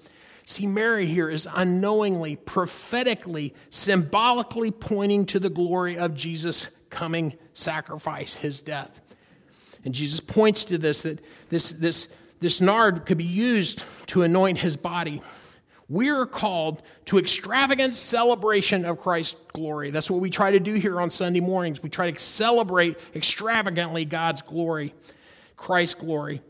See, 0.50 0.66
Mary 0.66 1.08
here 1.08 1.30
is 1.30 1.46
unknowingly, 1.54 2.38
prophetically, 2.38 3.54
symbolically 3.70 4.72
pointing 4.72 5.26
to 5.26 5.42
the 5.42 5.50
glory 5.50 5.98
of 5.98 6.16
Jesus' 6.16 6.70
coming 6.90 7.38
sacrifice, 7.54 8.34
his 8.34 8.62
death. 8.62 9.02
And 9.84 9.94
Jesus 9.94 10.22
points 10.22 10.64
to 10.66 10.78
this 10.78 11.02
that 11.04 11.20
this, 11.50 11.72
this, 11.72 12.08
this 12.40 12.62
nard 12.62 13.06
could 13.06 13.18
be 13.18 13.26
used 13.26 13.84
to 14.08 14.22
anoint 14.22 14.60
his 14.60 14.78
body. 14.78 15.22
We 15.90 16.12
are 16.12 16.26
called 16.26 16.82
to 17.08 17.20
extravagant 17.20 17.98
celebration 17.98 18.86
of 18.86 19.02
Christ's 19.02 19.36
glory. 19.52 19.90
That's 19.92 20.10
what 20.10 20.22
we 20.22 20.30
try 20.30 20.52
to 20.52 20.62
do 20.62 20.76
here 20.76 21.02
on 21.02 21.10
Sunday 21.10 21.42
mornings. 21.42 21.84
We 21.84 21.90
try 21.90 22.10
to 22.10 22.18
celebrate 22.18 22.98
extravagantly 23.14 24.06
God's 24.06 24.44
glory, 24.44 24.94
Christ's 25.58 25.96
glory. 25.96 26.42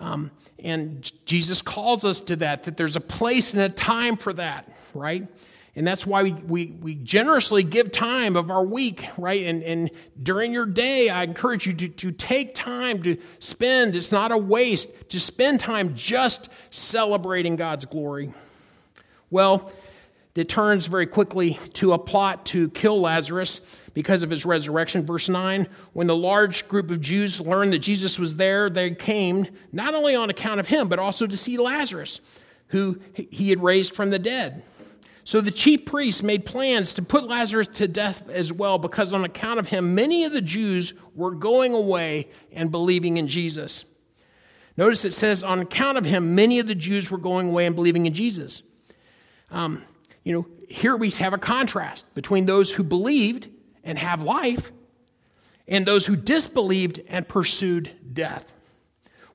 Um, 0.00 0.30
and 0.58 1.10
Jesus 1.26 1.60
calls 1.60 2.04
us 2.04 2.22
to 2.22 2.36
that, 2.36 2.64
that 2.64 2.76
there's 2.76 2.96
a 2.96 3.00
place 3.00 3.52
and 3.52 3.62
a 3.62 3.68
time 3.68 4.16
for 4.16 4.32
that, 4.32 4.66
right? 4.94 5.28
And 5.76 5.86
that's 5.86 6.04
why 6.04 6.22
we, 6.24 6.32
we, 6.32 6.66
we 6.66 6.94
generously 6.96 7.62
give 7.62 7.92
time 7.92 8.34
of 8.34 8.50
our 8.50 8.64
week, 8.64 9.06
right? 9.16 9.44
And, 9.46 9.62
and 9.62 9.90
during 10.20 10.52
your 10.52 10.66
day, 10.66 11.10
I 11.10 11.22
encourage 11.22 11.66
you 11.66 11.74
to, 11.74 11.88
to 11.88 12.12
take 12.12 12.54
time 12.54 13.02
to 13.04 13.18
spend, 13.38 13.94
it's 13.94 14.10
not 14.10 14.32
a 14.32 14.38
waste, 14.38 15.10
to 15.10 15.20
spend 15.20 15.60
time 15.60 15.94
just 15.94 16.48
celebrating 16.70 17.56
God's 17.56 17.84
glory. 17.84 18.32
Well, 19.30 19.72
it 20.34 20.48
turns 20.48 20.86
very 20.86 21.06
quickly 21.06 21.58
to 21.74 21.92
a 21.92 21.98
plot 21.98 22.46
to 22.46 22.70
kill 22.70 23.00
Lazarus 23.00 23.82
because 23.94 24.22
of 24.22 24.30
his 24.30 24.46
resurrection. 24.46 25.04
Verse 25.04 25.28
9 25.28 25.66
When 25.92 26.06
the 26.06 26.16
large 26.16 26.68
group 26.68 26.90
of 26.90 27.00
Jews 27.00 27.40
learned 27.40 27.72
that 27.72 27.80
Jesus 27.80 28.18
was 28.18 28.36
there, 28.36 28.70
they 28.70 28.94
came 28.94 29.48
not 29.72 29.94
only 29.94 30.14
on 30.14 30.30
account 30.30 30.60
of 30.60 30.68
him, 30.68 30.88
but 30.88 30.98
also 30.98 31.26
to 31.26 31.36
see 31.36 31.58
Lazarus, 31.58 32.20
who 32.68 33.00
he 33.14 33.50
had 33.50 33.62
raised 33.62 33.94
from 33.94 34.10
the 34.10 34.18
dead. 34.18 34.62
So 35.24 35.40
the 35.40 35.50
chief 35.50 35.84
priests 35.84 36.22
made 36.22 36.44
plans 36.44 36.94
to 36.94 37.02
put 37.02 37.24
Lazarus 37.24 37.68
to 37.68 37.88
death 37.88 38.28
as 38.30 38.52
well, 38.52 38.78
because 38.78 39.12
on 39.12 39.24
account 39.24 39.60
of 39.60 39.68
him, 39.68 39.94
many 39.94 40.24
of 40.24 40.32
the 40.32 40.40
Jews 40.40 40.94
were 41.14 41.32
going 41.32 41.74
away 41.74 42.28
and 42.52 42.70
believing 42.70 43.16
in 43.16 43.28
Jesus. 43.28 43.84
Notice 44.76 45.04
it 45.04 45.12
says, 45.12 45.42
on 45.42 45.58
account 45.58 45.98
of 45.98 46.04
him, 46.04 46.34
many 46.34 46.58
of 46.58 46.66
the 46.66 46.74
Jews 46.74 47.10
were 47.10 47.18
going 47.18 47.48
away 47.48 47.66
and 47.66 47.74
believing 47.74 48.06
in 48.06 48.14
Jesus. 48.14 48.62
Um, 49.50 49.82
you 50.24 50.32
know, 50.32 50.46
here 50.68 50.96
we 50.96 51.10
have 51.10 51.32
a 51.32 51.38
contrast 51.38 52.14
between 52.14 52.46
those 52.46 52.72
who 52.72 52.82
believed 52.82 53.48
and 53.82 53.98
have 53.98 54.22
life 54.22 54.70
and 55.66 55.86
those 55.86 56.06
who 56.06 56.16
disbelieved 56.16 57.00
and 57.08 57.26
pursued 57.26 57.90
death. 58.12 58.52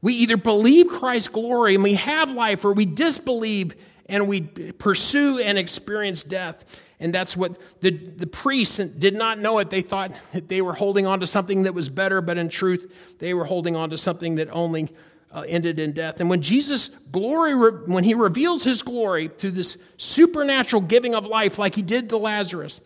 We 0.02 0.14
either 0.16 0.38
believe 0.38 0.88
Christ's 0.88 1.30
glory 1.30 1.76
and 1.76 1.84
we 1.84 1.96
have 1.96 2.32
life, 2.32 2.64
or 2.64 2.74
we 2.74 2.86
disbelieve 2.86 3.74
and 4.08 4.28
we 4.28 4.42
pursue 4.42 5.40
and 5.40 5.58
experience 5.58 6.24
death. 6.24 6.82
And 7.00 7.14
that's 7.14 7.36
what 7.36 7.60
the, 7.82 7.90
the 7.90 8.28
priests 8.28 8.78
did 8.78 9.16
not 9.16 9.40
know 9.40 9.60
it. 9.60 9.70
They 9.70 9.82
thought 9.82 10.12
that 10.34 10.48
they 10.48 10.62
were 10.62 10.74
holding 10.74 11.08
on 11.08 11.22
to 11.22 11.28
something 11.28 11.64
that 11.64 11.74
was 11.74 11.90
better, 11.90 12.22
but 12.22 12.38
in 12.38 12.50
truth, 12.50 12.94
they 13.20 13.34
were 13.34 13.46
holding 13.46 13.76
on 13.76 13.90
to 13.90 13.98
something 13.98 14.36
that 14.36 14.50
only 14.52 14.90
uh, 15.36 15.42
ended 15.42 15.80
in 15.80 15.92
death. 15.92 16.22
And 16.22 16.30
when 16.30 16.42
Jesus' 16.42 16.88
glory, 16.88 17.54
when 17.54 18.06
he 18.06 18.14
reveals 18.14 18.64
his 18.64 18.82
glory 18.82 19.28
through 19.28 19.52
this 19.52 19.78
supernatural 19.98 20.82
giving 20.82 21.14
of 21.14 21.26
life, 21.26 21.60
like 21.60 21.76
he 21.76 21.82
did 21.82 22.10
to 22.10 22.18
Lazarus, 22.18 22.80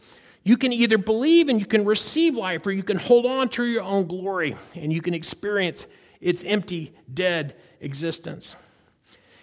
you 0.43 0.57
can 0.57 0.73
either 0.73 0.97
believe 0.97 1.47
and 1.47 1.59
you 1.59 1.67
can 1.67 1.85
receive 1.85 2.35
life, 2.35 2.65
or 2.65 2.71
you 2.71 2.81
can 2.81 2.97
hold 2.97 3.27
on 3.27 3.49
to 3.49 3.65
your 3.65 3.83
own 3.83 4.07
glory 4.07 4.55
and 4.73 4.91
you 4.91 4.99
can 4.99 5.13
experience 5.13 5.85
its 6.19 6.43
empty, 6.43 6.91
dead 7.13 7.55
existence. 7.81 8.55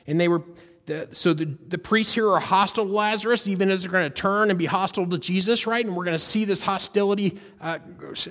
And 0.08 0.20
they 0.20 0.26
were, 0.26 0.42
the, 0.86 1.08
so 1.12 1.32
the, 1.32 1.44
the 1.44 1.78
priests 1.78 2.12
here 2.12 2.28
are 2.32 2.40
hostile 2.40 2.86
to 2.86 2.92
Lazarus, 2.92 3.46
even 3.46 3.70
as 3.70 3.84
they're 3.84 3.92
going 3.92 4.10
to 4.10 4.14
turn 4.14 4.50
and 4.50 4.58
be 4.58 4.66
hostile 4.66 5.06
to 5.06 5.18
Jesus, 5.18 5.64
right? 5.64 5.84
And 5.84 5.94
we're 5.94 6.04
going 6.04 6.16
to 6.16 6.18
see 6.18 6.44
this 6.44 6.64
hostility 6.64 7.38
uh, 7.60 7.78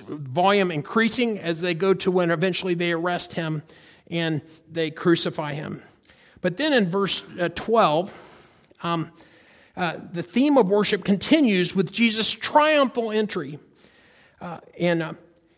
volume 0.06 0.70
increasing 0.70 1.38
as 1.38 1.62
they 1.62 1.72
go 1.72 1.94
to 1.94 2.10
when 2.10 2.30
eventually 2.30 2.74
they 2.74 2.92
arrest 2.92 3.32
him 3.32 3.62
and 4.10 4.42
they 4.70 4.90
crucify 4.90 5.54
him. 5.54 5.82
But 6.40 6.56
then 6.56 6.72
in 6.72 6.90
verse 6.90 7.24
uh, 7.40 7.48
12, 7.54 8.12
um, 8.82 9.10
uh, 9.76 9.96
the 10.12 10.22
theme 10.22 10.56
of 10.56 10.68
worship 10.68 11.04
continues 11.04 11.74
with 11.74 11.92
Jesus' 11.92 12.30
triumphal 12.30 13.10
entry. 13.10 13.58
Uh, 14.40 14.60
and 14.78 15.02
uh, 15.02 15.12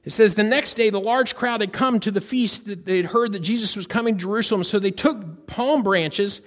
it 0.05 0.11
says, 0.11 0.35
The 0.35 0.43
next 0.43 0.75
day, 0.75 0.91
the 0.91 1.01
large 1.01 1.35
crowd 1.35 1.61
had 1.61 1.73
come 1.73 2.01
to 2.01 2.11
the 2.11 2.21
feast 2.21 2.67
that 2.67 2.85
they 2.85 2.97
had 2.97 3.07
heard 3.07 3.33
that 3.33 3.41
Jesus 3.41 3.77
was 3.77 3.87
coming 3.87 4.17
to 4.17 4.21
Jerusalem. 4.23 4.65
So 4.65 4.79
they 4.79 4.91
took 4.91 5.47
palm 5.47 5.83
branches 5.83 6.41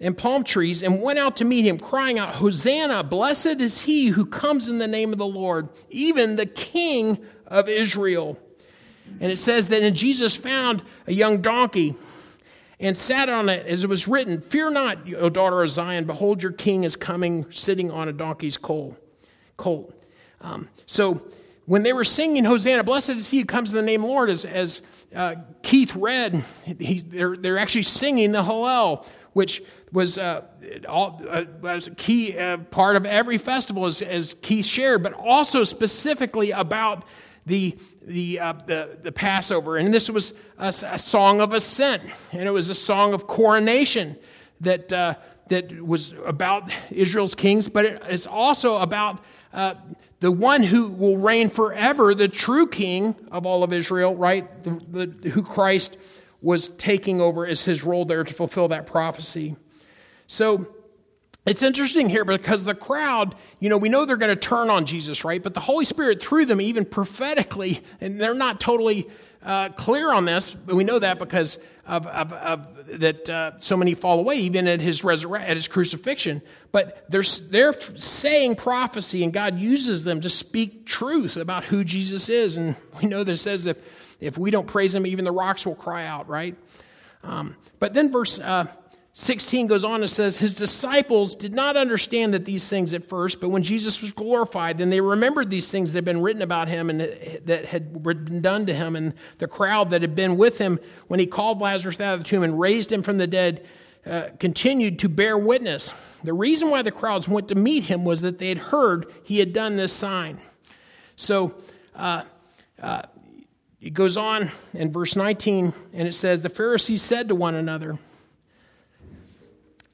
and 0.00 0.16
palm 0.16 0.44
trees 0.44 0.82
and 0.82 1.00
went 1.00 1.18
out 1.18 1.36
to 1.36 1.44
meet 1.44 1.64
him, 1.64 1.78
crying 1.78 2.18
out, 2.18 2.36
Hosanna, 2.36 3.04
blessed 3.04 3.60
is 3.60 3.82
he 3.82 4.08
who 4.08 4.26
comes 4.26 4.68
in 4.68 4.78
the 4.78 4.88
name 4.88 5.12
of 5.12 5.18
the 5.18 5.26
Lord, 5.26 5.68
even 5.88 6.36
the 6.36 6.46
King 6.46 7.18
of 7.46 7.68
Israel. 7.68 8.38
And 9.20 9.30
it 9.30 9.38
says 9.38 9.68
that 9.68 9.82
in 9.82 9.94
Jesus 9.94 10.34
found 10.34 10.82
a 11.06 11.12
young 11.12 11.40
donkey 11.40 11.94
and 12.80 12.96
sat 12.96 13.28
on 13.28 13.48
it 13.48 13.66
as 13.66 13.84
it 13.84 13.86
was 13.88 14.08
written, 14.08 14.40
Fear 14.40 14.70
not, 14.70 14.98
O 15.14 15.28
daughter 15.28 15.62
of 15.62 15.70
Zion, 15.70 16.04
behold, 16.04 16.42
your 16.42 16.52
king 16.52 16.84
is 16.84 16.96
coming, 16.96 17.46
sitting 17.50 17.90
on 17.90 18.08
a 18.08 18.12
donkey's 18.12 18.56
colt. 18.56 18.96
colt. 19.56 19.94
Um, 20.40 20.68
so 20.86 21.22
when 21.66 21.82
they 21.82 21.92
were 21.92 22.04
singing 22.04 22.44
Hosanna, 22.44 22.84
blessed 22.84 23.10
is 23.10 23.28
he 23.30 23.38
who 23.38 23.44
comes 23.44 23.72
in 23.72 23.76
the 23.76 23.82
name 23.82 24.02
of 24.02 24.08
the 24.08 24.12
Lord, 24.12 24.30
as, 24.30 24.44
as 24.44 24.82
uh, 25.14 25.36
Keith 25.62 25.94
read, 25.96 26.44
they're, 26.66 27.36
they're 27.36 27.58
actually 27.58 27.82
singing 27.82 28.32
the 28.32 28.42
Hallel, 28.42 29.08
which 29.32 29.62
was, 29.92 30.18
uh, 30.18 30.42
all, 30.88 31.22
uh, 31.28 31.44
was 31.60 31.86
a 31.86 31.92
key 31.92 32.36
uh, 32.36 32.58
part 32.58 32.96
of 32.96 33.06
every 33.06 33.38
festival, 33.38 33.86
as, 33.86 34.02
as 34.02 34.34
Keith 34.34 34.66
shared, 34.66 35.02
but 35.02 35.12
also 35.12 35.64
specifically 35.64 36.50
about 36.50 37.04
the, 37.46 37.76
the, 38.02 38.40
uh, 38.40 38.52
the, 38.66 38.98
the, 39.02 39.12
Passover. 39.12 39.76
And 39.76 39.92
this 39.92 40.08
was 40.10 40.32
a, 40.58 40.68
a, 40.68 40.98
song 40.98 41.40
of 41.40 41.52
ascent, 41.52 42.02
and 42.32 42.42
it 42.42 42.50
was 42.50 42.70
a 42.70 42.74
song 42.74 43.12
of 43.12 43.26
coronation 43.26 44.16
that, 44.60 44.92
uh, 44.92 45.14
that 45.48 45.82
was 45.82 46.14
about 46.24 46.72
Israel's 46.90 47.34
kings, 47.34 47.68
but 47.68 47.84
it 47.84 48.02
is 48.08 48.26
also 48.26 48.78
about 48.78 49.22
uh, 49.52 49.74
the 50.20 50.32
one 50.32 50.62
who 50.62 50.90
will 50.90 51.18
reign 51.18 51.50
forever, 51.50 52.14
the 52.14 52.28
true 52.28 52.66
king 52.66 53.14
of 53.30 53.44
all 53.44 53.62
of 53.62 53.72
Israel, 53.72 54.16
right? 54.16 54.62
The, 54.62 55.06
the, 55.06 55.30
who 55.30 55.42
Christ 55.42 55.98
was 56.40 56.68
taking 56.70 57.20
over 57.20 57.46
as 57.46 57.64
his 57.64 57.84
role 57.84 58.04
there 58.04 58.24
to 58.24 58.34
fulfill 58.34 58.68
that 58.68 58.86
prophecy. 58.86 59.56
So 60.26 60.73
it's 61.46 61.62
interesting 61.62 62.08
here 62.08 62.24
because 62.24 62.64
the 62.64 62.74
crowd, 62.74 63.34
you 63.60 63.68
know, 63.68 63.76
we 63.76 63.90
know 63.90 64.06
they're 64.06 64.16
going 64.16 64.34
to 64.34 64.36
turn 64.36 64.70
on 64.70 64.86
Jesus, 64.86 65.24
right? 65.24 65.42
But 65.42 65.52
the 65.52 65.60
Holy 65.60 65.84
Spirit, 65.84 66.22
through 66.22 66.46
them, 66.46 66.60
even 66.60 66.86
prophetically, 66.86 67.82
and 68.00 68.18
they're 68.18 68.34
not 68.34 68.60
totally 68.60 69.06
uh, 69.42 69.68
clear 69.70 70.12
on 70.12 70.24
this, 70.24 70.50
but 70.50 70.74
we 70.74 70.84
know 70.84 70.98
that 70.98 71.18
because 71.18 71.58
of, 71.86 72.06
of, 72.06 72.32
of 72.32 72.98
that 72.98 73.28
uh, 73.28 73.58
so 73.58 73.76
many 73.76 73.92
fall 73.92 74.18
away, 74.18 74.36
even 74.36 74.66
at 74.66 74.80
his 74.80 75.04
resurrection, 75.04 75.50
at 75.50 75.56
his 75.56 75.68
crucifixion. 75.68 76.40
But 76.72 77.04
they're 77.10 77.22
they're 77.50 77.74
saying 77.74 78.56
prophecy, 78.56 79.22
and 79.22 79.32
God 79.32 79.58
uses 79.58 80.04
them 80.04 80.22
to 80.22 80.30
speak 80.30 80.86
truth 80.86 81.36
about 81.36 81.64
who 81.64 81.84
Jesus 81.84 82.30
is. 82.30 82.56
And 82.56 82.74
we 83.02 83.08
know 83.08 83.22
that 83.22 83.32
it 83.32 83.36
says 83.36 83.66
if 83.66 84.16
if 84.18 84.38
we 84.38 84.50
don't 84.50 84.66
praise 84.66 84.94
Him, 84.94 85.06
even 85.06 85.26
the 85.26 85.32
rocks 85.32 85.66
will 85.66 85.74
cry 85.74 86.06
out, 86.06 86.26
right? 86.26 86.56
Um, 87.22 87.56
but 87.78 87.92
then 87.92 88.10
verse. 88.10 88.38
Uh, 88.38 88.66
16 89.16 89.68
goes 89.68 89.84
on 89.84 90.00
and 90.00 90.10
says, 90.10 90.38
His 90.38 90.54
disciples 90.54 91.36
did 91.36 91.54
not 91.54 91.76
understand 91.76 92.34
that 92.34 92.44
these 92.44 92.68
things 92.68 92.92
at 92.94 93.04
first, 93.04 93.40
but 93.40 93.48
when 93.48 93.62
Jesus 93.62 94.02
was 94.02 94.10
glorified, 94.10 94.76
then 94.78 94.90
they 94.90 95.00
remembered 95.00 95.50
these 95.50 95.70
things 95.70 95.92
that 95.92 95.98
had 95.98 96.04
been 96.04 96.20
written 96.20 96.42
about 96.42 96.66
him 96.66 96.90
and 96.90 97.00
that 97.00 97.66
had 97.66 98.02
been 98.02 98.42
done 98.42 98.66
to 98.66 98.74
him. 98.74 98.96
And 98.96 99.14
the 99.38 99.46
crowd 99.46 99.90
that 99.90 100.02
had 100.02 100.16
been 100.16 100.36
with 100.36 100.58
him 100.58 100.80
when 101.06 101.20
he 101.20 101.26
called 101.26 101.60
Lazarus 101.60 102.00
out 102.00 102.14
of 102.14 102.20
the 102.20 102.24
tomb 102.24 102.42
and 102.42 102.58
raised 102.58 102.90
him 102.90 103.04
from 103.04 103.18
the 103.18 103.28
dead 103.28 103.64
uh, 104.04 104.30
continued 104.40 104.98
to 104.98 105.08
bear 105.08 105.38
witness. 105.38 105.94
The 106.24 106.32
reason 106.32 106.70
why 106.70 106.82
the 106.82 106.90
crowds 106.90 107.28
went 107.28 107.46
to 107.48 107.54
meet 107.54 107.84
him 107.84 108.04
was 108.04 108.20
that 108.22 108.40
they 108.40 108.48
had 108.48 108.58
heard 108.58 109.12
he 109.22 109.38
had 109.38 109.52
done 109.52 109.76
this 109.76 109.92
sign. 109.92 110.40
So, 111.14 111.54
uh, 111.94 112.24
uh, 112.82 113.02
it 113.80 113.94
goes 113.94 114.16
on 114.16 114.50
in 114.72 114.90
verse 114.90 115.14
19, 115.14 115.72
and 115.92 116.08
it 116.08 116.14
says, 116.14 116.42
The 116.42 116.48
Pharisees 116.48 117.02
said 117.02 117.28
to 117.28 117.34
one 117.34 117.54
another, 117.54 117.98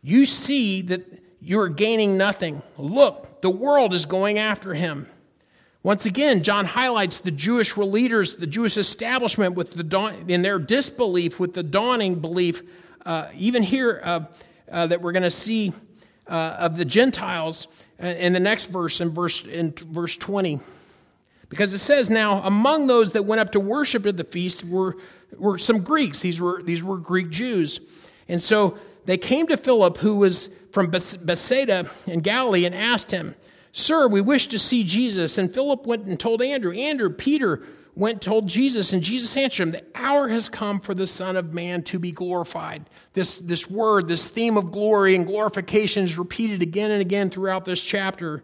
you 0.03 0.27
see 0.27 0.83
that 0.83 1.23
you 1.41 1.61
are 1.61 1.69
gaining 1.69 2.17
nothing. 2.17 2.63
Look, 2.77 3.41
the 3.41 3.51
world 3.51 3.95
is 3.95 4.07
going 4.07 4.39
after 4.39 4.75
him. 4.75 5.07
Once 5.83 6.05
again, 6.05 6.43
John 6.43 6.67
highlights 6.67 7.21
the 7.21 7.31
Jewish 7.31 7.75
leaders, 7.77 8.37
the 8.37 8.47
Jewish 8.47 8.77
establishment, 8.77 9.55
with 9.55 9.73
the 9.73 9.83
dawn, 9.83 10.27
in 10.29 10.43
their 10.43 10.59
disbelief 10.59 11.41
with 11.41 11.55
the 11.55 11.63
dawning 11.63 12.17
belief, 12.17 12.63
uh, 13.07 13.29
even 13.35 13.63
here 13.63 14.01
uh, 14.05 14.21
uh, 14.71 14.87
that 14.89 15.01
we're 15.01 15.13
going 15.13 15.23
to 15.23 15.31
see 15.31 15.73
uh, 16.29 16.57
of 16.59 16.77
the 16.77 16.85
Gentiles 16.85 17.67
in 17.99 18.35
the 18.35 18.41
next 18.41 18.67
verse, 18.67 19.01
in 19.01 19.09
verse 19.09 19.47
in 19.47 19.73
verse 19.73 20.17
twenty, 20.17 20.61
because 21.49 21.73
it 21.73 21.79
says, 21.79 22.11
"Now 22.11 22.43
among 22.43 22.87
those 22.87 23.13
that 23.13 23.23
went 23.25 23.41
up 23.41 23.53
to 23.53 23.61
worship 23.61 24.05
at 24.05 24.19
the 24.19 24.25
feast 24.25 24.65
were 24.65 24.97
were 25.39 25.57
some 25.57 25.81
Greeks. 25.81 26.21
These 26.21 26.41
were 26.43 26.63
these 26.63 26.83
were 26.83 26.99
Greek 26.99 27.31
Jews, 27.31 27.81
and 28.29 28.41
so 28.41 28.79
they 29.07 29.17
came 29.19 29.47
to 29.49 29.57
Philip, 29.57 29.99
who 29.99 30.17
was 30.17 30.55
from 30.73 30.91
Bethsaida 30.91 31.91
in 32.07 32.21
Galilee, 32.21 32.65
and 32.65 32.75
asked 32.75 33.11
him, 33.11 33.35
Sir, 33.73 34.09
we 34.09 34.21
wish 34.21 34.49
to 34.49 34.59
see 34.59 34.85
Jesus. 34.85 35.39
And 35.39 35.53
Philip 35.53 35.87
went 35.87 36.07
and 36.07 36.19
told 36.19 36.43
Andrew. 36.43 36.73
Andrew, 36.73 37.11
Peter, 37.11 37.63
went 37.95 38.15
and 38.15 38.23
told 38.23 38.49
Jesus, 38.49 38.93
and 38.93 39.03
Jesus 39.03 39.37
answered 39.37 39.63
him, 39.63 39.71
The 39.73 39.85
hour 39.95 40.29
has 40.29 40.49
come 40.49 40.81
for 40.81 40.95
the 40.95 41.07
Son 41.07 41.37
of 41.37 41.53
Man 41.53 41.83
to 41.85 41.99
be 41.99 42.13
glorified. 42.13 42.89
This, 43.13 43.39
this 43.39 43.69
word, 43.71 44.09
this 44.09 44.29
theme 44.29 44.57
of 44.57 44.73
glory 44.73 45.15
and 45.15 45.27
glorification 45.27 46.05
is 46.05 46.19
repeated 46.19 46.63
again 46.63 46.91
and 46.91 47.01
again 47.01 47.31
throughout 47.31 47.65
this 47.65 47.83
chapter. 47.83 48.43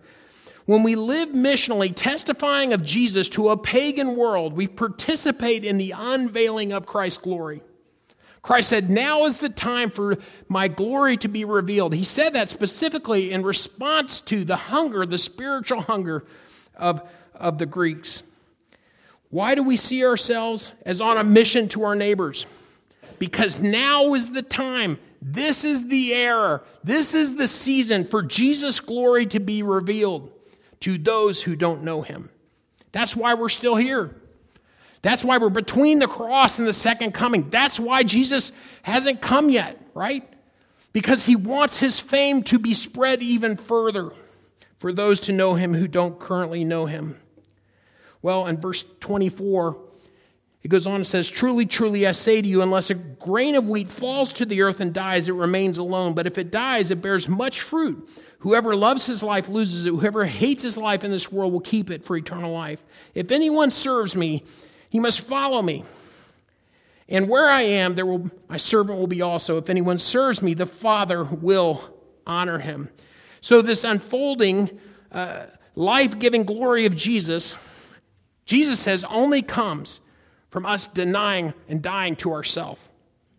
When 0.66 0.82
we 0.82 0.96
live 0.96 1.28
missionally, 1.28 1.94
testifying 1.94 2.72
of 2.72 2.84
Jesus 2.84 3.28
to 3.30 3.50
a 3.50 3.56
pagan 3.56 4.16
world, 4.16 4.52
we 4.52 4.66
participate 4.66 5.64
in 5.64 5.78
the 5.78 5.94
unveiling 5.96 6.72
of 6.72 6.86
Christ's 6.86 7.18
glory. 7.18 7.62
Christ 8.46 8.68
said, 8.68 8.88
Now 8.88 9.24
is 9.24 9.38
the 9.38 9.48
time 9.48 9.90
for 9.90 10.18
my 10.48 10.68
glory 10.68 11.16
to 11.16 11.26
be 11.26 11.44
revealed. 11.44 11.92
He 11.92 12.04
said 12.04 12.34
that 12.34 12.48
specifically 12.48 13.32
in 13.32 13.42
response 13.42 14.20
to 14.20 14.44
the 14.44 14.54
hunger, 14.54 15.04
the 15.04 15.18
spiritual 15.18 15.80
hunger 15.80 16.24
of, 16.76 17.02
of 17.34 17.58
the 17.58 17.66
Greeks. 17.66 18.22
Why 19.30 19.56
do 19.56 19.64
we 19.64 19.76
see 19.76 20.04
ourselves 20.04 20.70
as 20.84 21.00
on 21.00 21.18
a 21.18 21.24
mission 21.24 21.66
to 21.70 21.82
our 21.82 21.96
neighbors? 21.96 22.46
Because 23.18 23.58
now 23.58 24.14
is 24.14 24.30
the 24.30 24.42
time. 24.42 25.00
This 25.20 25.64
is 25.64 25.88
the 25.88 26.14
era. 26.14 26.62
This 26.84 27.16
is 27.16 27.34
the 27.34 27.48
season 27.48 28.04
for 28.04 28.22
Jesus' 28.22 28.78
glory 28.78 29.26
to 29.26 29.40
be 29.40 29.64
revealed 29.64 30.30
to 30.80 30.98
those 30.98 31.42
who 31.42 31.56
don't 31.56 31.82
know 31.82 32.02
him. 32.02 32.30
That's 32.92 33.16
why 33.16 33.34
we're 33.34 33.48
still 33.48 33.74
here. 33.74 34.14
That's 35.06 35.22
why 35.22 35.38
we're 35.38 35.50
between 35.50 36.00
the 36.00 36.08
cross 36.08 36.58
and 36.58 36.66
the 36.66 36.72
second 36.72 37.12
coming. 37.12 37.48
That's 37.48 37.78
why 37.78 38.02
Jesus 38.02 38.50
hasn't 38.82 39.20
come 39.20 39.50
yet, 39.50 39.80
right? 39.94 40.28
Because 40.92 41.24
he 41.24 41.36
wants 41.36 41.78
his 41.78 42.00
fame 42.00 42.42
to 42.42 42.58
be 42.58 42.74
spread 42.74 43.22
even 43.22 43.56
further 43.56 44.10
for 44.80 44.92
those 44.92 45.20
to 45.20 45.32
know 45.32 45.54
him 45.54 45.74
who 45.74 45.86
don't 45.86 46.18
currently 46.18 46.64
know 46.64 46.86
him. 46.86 47.20
Well, 48.20 48.48
in 48.48 48.60
verse 48.60 48.82
24, 48.98 49.78
it 50.64 50.68
goes 50.70 50.88
on 50.88 50.96
and 50.96 51.06
says, 51.06 51.30
Truly, 51.30 51.66
truly, 51.66 52.04
I 52.04 52.10
say 52.10 52.42
to 52.42 52.48
you, 52.48 52.60
unless 52.60 52.90
a 52.90 52.94
grain 52.94 53.54
of 53.54 53.68
wheat 53.68 53.86
falls 53.86 54.32
to 54.32 54.44
the 54.44 54.62
earth 54.62 54.80
and 54.80 54.92
dies, 54.92 55.28
it 55.28 55.34
remains 55.34 55.78
alone. 55.78 56.14
But 56.14 56.26
if 56.26 56.36
it 56.36 56.50
dies, 56.50 56.90
it 56.90 57.00
bears 57.00 57.28
much 57.28 57.60
fruit. 57.60 58.10
Whoever 58.40 58.74
loves 58.74 59.06
his 59.06 59.22
life 59.22 59.48
loses 59.48 59.86
it. 59.86 59.90
Whoever 59.90 60.24
hates 60.24 60.64
his 60.64 60.76
life 60.76 61.04
in 61.04 61.12
this 61.12 61.30
world 61.30 61.52
will 61.52 61.60
keep 61.60 61.92
it 61.92 62.04
for 62.04 62.16
eternal 62.16 62.50
life. 62.50 62.84
If 63.14 63.30
anyone 63.30 63.70
serves 63.70 64.16
me, 64.16 64.42
he 64.96 65.00
must 65.00 65.20
follow 65.20 65.60
me. 65.60 65.84
And 67.06 67.28
where 67.28 67.50
I 67.50 67.60
am, 67.60 67.96
there 67.96 68.06
will, 68.06 68.30
my 68.48 68.56
servant 68.56 68.98
will 68.98 69.06
be 69.06 69.20
also. 69.20 69.58
If 69.58 69.68
anyone 69.68 69.98
serves 69.98 70.40
me, 70.40 70.54
the 70.54 70.64
Father 70.64 71.22
will 71.22 71.94
honor 72.26 72.58
him. 72.58 72.88
So, 73.42 73.60
this 73.60 73.84
unfolding, 73.84 74.70
uh, 75.12 75.48
life 75.74 76.18
giving 76.18 76.44
glory 76.44 76.86
of 76.86 76.96
Jesus, 76.96 77.56
Jesus 78.46 78.80
says, 78.80 79.04
only 79.04 79.42
comes 79.42 80.00
from 80.48 80.64
us 80.64 80.86
denying 80.86 81.52
and 81.68 81.82
dying 81.82 82.16
to 82.16 82.32
ourselves, 82.32 82.80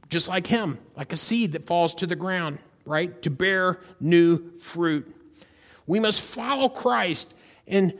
just 0.10 0.30
like 0.30 0.46
him, 0.46 0.78
like 0.96 1.12
a 1.12 1.18
seed 1.18 1.54
that 1.54 1.66
falls 1.66 1.96
to 1.96 2.06
the 2.06 2.16
ground, 2.16 2.60
right? 2.86 3.20
To 3.24 3.32
bear 3.32 3.80
new 4.00 4.52
fruit. 4.60 5.12
We 5.88 6.00
must 6.00 6.22
follow 6.22 6.70
Christ 6.70 7.34
in 7.66 7.98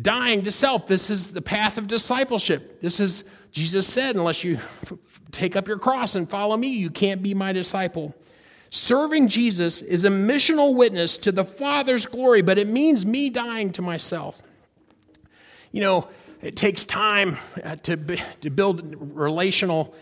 dying 0.00 0.42
to 0.42 0.50
self. 0.50 0.86
This 0.86 1.10
is 1.10 1.32
the 1.32 1.42
path 1.42 1.78
of 1.78 1.86
discipleship. 1.86 2.80
This 2.80 3.00
is, 3.00 3.24
Jesus 3.52 3.86
said, 3.86 4.16
unless 4.16 4.44
you 4.44 4.58
take 5.32 5.56
up 5.56 5.68
your 5.68 5.78
cross 5.78 6.14
and 6.14 6.28
follow 6.28 6.56
me, 6.56 6.68
you 6.68 6.90
can't 6.90 7.22
be 7.22 7.34
my 7.34 7.52
disciple. 7.52 8.14
Serving 8.70 9.28
Jesus 9.28 9.80
is 9.80 10.04
a 10.04 10.10
missional 10.10 10.74
witness 10.74 11.16
to 11.18 11.32
the 11.32 11.44
Father's 11.44 12.04
glory, 12.04 12.42
but 12.42 12.58
it 12.58 12.68
means 12.68 13.06
me 13.06 13.30
dying 13.30 13.72
to 13.72 13.82
myself. 13.82 14.40
You 15.72 15.80
know, 15.80 16.08
it 16.42 16.56
takes 16.56 16.84
time 16.84 17.38
uh, 17.64 17.76
to, 17.76 17.96
to 18.40 18.50
build 18.50 18.94
relational 18.98 19.94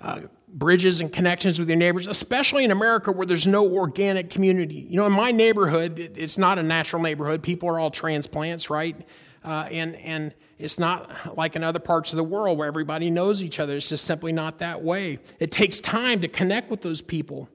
uh, 0.00 0.20
bridges 0.48 1.00
and 1.00 1.12
connections 1.12 1.58
with 1.58 1.68
your 1.68 1.78
neighbors, 1.78 2.06
especially 2.06 2.64
in 2.64 2.70
America 2.70 3.10
where 3.10 3.26
there's 3.26 3.46
no 3.46 3.68
organic 3.68 4.30
community. 4.30 4.86
You 4.88 4.96
know, 4.96 5.06
in 5.06 5.12
my 5.12 5.30
neighborhood, 5.30 5.98
it's 5.98 6.38
not 6.38 6.58
a 6.58 6.62
natural 6.62 7.02
neighborhood. 7.02 7.42
People 7.42 7.68
are 7.68 7.78
all 7.78 7.90
transplants, 7.90 8.68
right? 8.68 8.96
Uh, 9.44 9.68
and, 9.70 9.96
and 9.96 10.34
it's 10.58 10.78
not 10.78 11.36
like 11.36 11.56
in 11.56 11.64
other 11.64 11.80
parts 11.80 12.12
of 12.12 12.16
the 12.16 12.24
world 12.24 12.58
where 12.58 12.68
everybody 12.68 13.10
knows 13.10 13.42
each 13.42 13.58
other. 13.58 13.76
It's 13.76 13.88
just 13.88 14.04
simply 14.04 14.32
not 14.32 14.58
that 14.58 14.82
way. 14.82 15.18
It 15.40 15.50
takes 15.50 15.80
time 15.80 16.20
to 16.20 16.28
connect 16.28 16.70
with 16.70 16.82
those 16.82 17.02
people. 17.02 17.48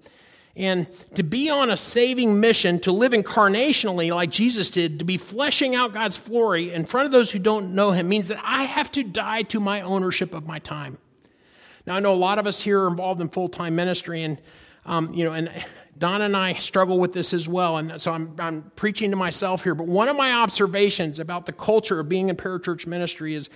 And 0.58 0.92
to 1.14 1.22
be 1.22 1.52
on 1.52 1.70
a 1.70 1.78
saving 1.78 2.40
mission, 2.40 2.80
to 2.80 2.92
live 2.92 3.12
incarnationally 3.12 4.14
like 4.14 4.32
Jesus 4.32 4.72
did, 4.72 4.98
to 5.00 5.06
be 5.06 5.18
fleshing 5.18 5.76
out 5.76 5.94
God's 5.94 6.20
glory 6.20 6.74
in 6.74 6.84
front 6.84 7.06
of 7.06 7.12
those 7.12 7.30
who 7.32 7.38
don't 7.38 7.74
know 7.74 7.92
Him 7.92 8.10
means 8.10 8.28
that 8.30 8.42
I 8.44 8.64
have 8.64 8.92
to 8.94 9.04
die 9.04 9.44
to 9.44 9.60
my 9.60 9.82
ownership 9.82 10.34
of 10.34 10.48
my 10.48 10.58
time. 10.58 10.98
Now, 11.86 11.96
I 11.96 12.00
know 12.00 12.12
a 12.12 12.16
lot 12.16 12.40
of 12.40 12.48
us 12.48 12.60
here 12.60 12.82
are 12.84 12.88
involved 12.88 13.22
in 13.22 13.30
full 13.30 13.50
time 13.50 13.76
ministry, 13.76 14.24
and, 14.24 14.40
um, 14.86 15.14
you 15.14 15.24
know, 15.24 15.34
and 15.34 15.50
Don 15.98 16.22
and 16.22 16.36
I 16.36 16.54
struggle 16.54 17.00
with 17.00 17.14
this 17.14 17.34
as 17.34 17.48
well. 17.48 17.78
And 17.78 18.02
so 18.02 18.12
I'm, 18.12 18.36
I'm 18.40 18.72
preaching 18.76 19.12
to 19.12 19.18
myself 19.18 19.64
here. 19.64 19.74
But 19.74 19.88
one 19.88 20.08
of 20.08 20.16
my 20.16 20.32
observations 20.34 21.20
about 21.20 21.46
the 21.46 21.54
culture 21.54 22.00
of 22.00 22.10
being 22.10 22.30
in 22.30 22.36
parachurch 22.36 22.86
ministry 22.86 23.34
is 23.34 23.50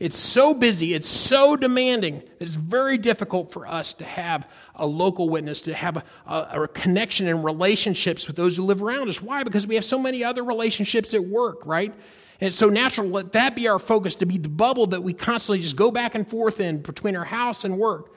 it's 0.00 0.16
so 0.16 0.54
busy, 0.54 0.92
it's 0.92 1.08
so 1.08 1.56
demanding 1.56 2.18
that 2.18 2.42
it's 2.42 2.56
very 2.56 2.98
difficult 2.98 3.52
for 3.52 3.66
us 3.66 3.94
to 3.94 4.04
have 4.04 4.46
a 4.74 4.86
local 4.86 5.28
witness, 5.28 5.62
to 5.62 5.74
have 5.74 5.98
a, 5.98 6.04
a, 6.26 6.62
a, 6.62 6.68
connection 6.68 7.28
and 7.28 7.44
relationships 7.44 8.26
with 8.26 8.34
those 8.34 8.56
who 8.56 8.64
live 8.64 8.82
around 8.82 9.08
us. 9.08 9.22
Why? 9.22 9.44
Because 9.44 9.68
we 9.68 9.76
have 9.76 9.84
so 9.84 9.98
many 9.98 10.24
other 10.24 10.42
relationships 10.42 11.14
at 11.14 11.24
work, 11.24 11.64
right? 11.64 11.92
And 12.40 12.48
it's 12.48 12.56
so 12.56 12.68
natural, 12.68 13.08
let 13.08 13.32
that 13.32 13.54
be 13.54 13.68
our 13.68 13.78
focus, 13.78 14.16
to 14.16 14.26
be 14.26 14.36
the 14.36 14.48
bubble 14.48 14.88
that 14.88 15.02
we 15.02 15.12
constantly 15.12 15.62
just 15.62 15.76
go 15.76 15.92
back 15.92 16.16
and 16.16 16.26
forth 16.26 16.58
in 16.58 16.82
between 16.82 17.14
our 17.14 17.24
house 17.24 17.64
and 17.64 17.78
work. 17.78 18.12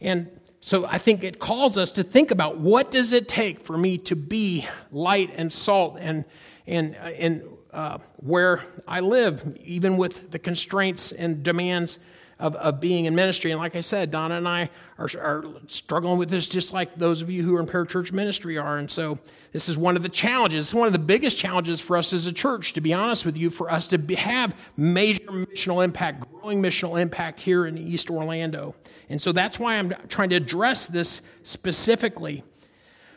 And 0.00 0.28
so 0.66 0.84
I 0.84 0.98
think 0.98 1.22
it 1.22 1.38
calls 1.38 1.78
us 1.78 1.92
to 1.92 2.02
think 2.02 2.32
about 2.32 2.58
what 2.58 2.90
does 2.90 3.12
it 3.12 3.28
take 3.28 3.60
for 3.60 3.78
me 3.78 3.98
to 3.98 4.16
be 4.16 4.66
light 4.90 5.30
and 5.36 5.52
salt 5.52 5.96
and, 6.00 6.24
and, 6.66 6.96
and 6.96 7.44
uh, 7.72 7.98
where 8.16 8.64
I 8.84 8.98
live, 8.98 9.56
even 9.64 9.96
with 9.96 10.32
the 10.32 10.40
constraints 10.40 11.12
and 11.12 11.44
demands 11.44 12.00
of, 12.40 12.56
of 12.56 12.80
being 12.80 13.04
in 13.04 13.14
ministry. 13.14 13.52
And 13.52 13.60
like 13.60 13.76
I 13.76 13.80
said, 13.80 14.10
Donna 14.10 14.34
and 14.34 14.48
I 14.48 14.68
are, 14.98 15.08
are 15.20 15.44
struggling 15.68 16.18
with 16.18 16.30
this 16.30 16.48
just 16.48 16.72
like 16.72 16.96
those 16.96 17.22
of 17.22 17.30
you 17.30 17.44
who 17.44 17.54
are 17.54 17.60
in 17.60 17.66
parachurch 17.66 18.10
ministry 18.10 18.58
are. 18.58 18.78
And 18.78 18.90
so 18.90 19.20
this 19.52 19.68
is 19.68 19.78
one 19.78 19.94
of 19.94 20.02
the 20.02 20.08
challenges. 20.08 20.66
It's 20.66 20.74
one 20.74 20.88
of 20.88 20.92
the 20.92 20.98
biggest 20.98 21.38
challenges 21.38 21.80
for 21.80 21.96
us 21.96 22.12
as 22.12 22.26
a 22.26 22.32
church, 22.32 22.72
to 22.72 22.80
be 22.80 22.92
honest 22.92 23.24
with 23.24 23.38
you, 23.38 23.50
for 23.50 23.70
us 23.70 23.86
to 23.86 23.98
be, 23.98 24.16
have 24.16 24.52
major 24.76 25.30
missional 25.30 25.84
impact, 25.84 26.26
growing 26.32 26.60
missional 26.60 27.00
impact 27.00 27.38
here 27.38 27.66
in 27.66 27.78
East 27.78 28.10
Orlando. 28.10 28.74
And 29.08 29.20
so 29.20 29.32
that's 29.32 29.58
why 29.58 29.76
I'm 29.76 29.92
trying 30.08 30.30
to 30.30 30.36
address 30.36 30.86
this 30.86 31.22
specifically. 31.42 32.42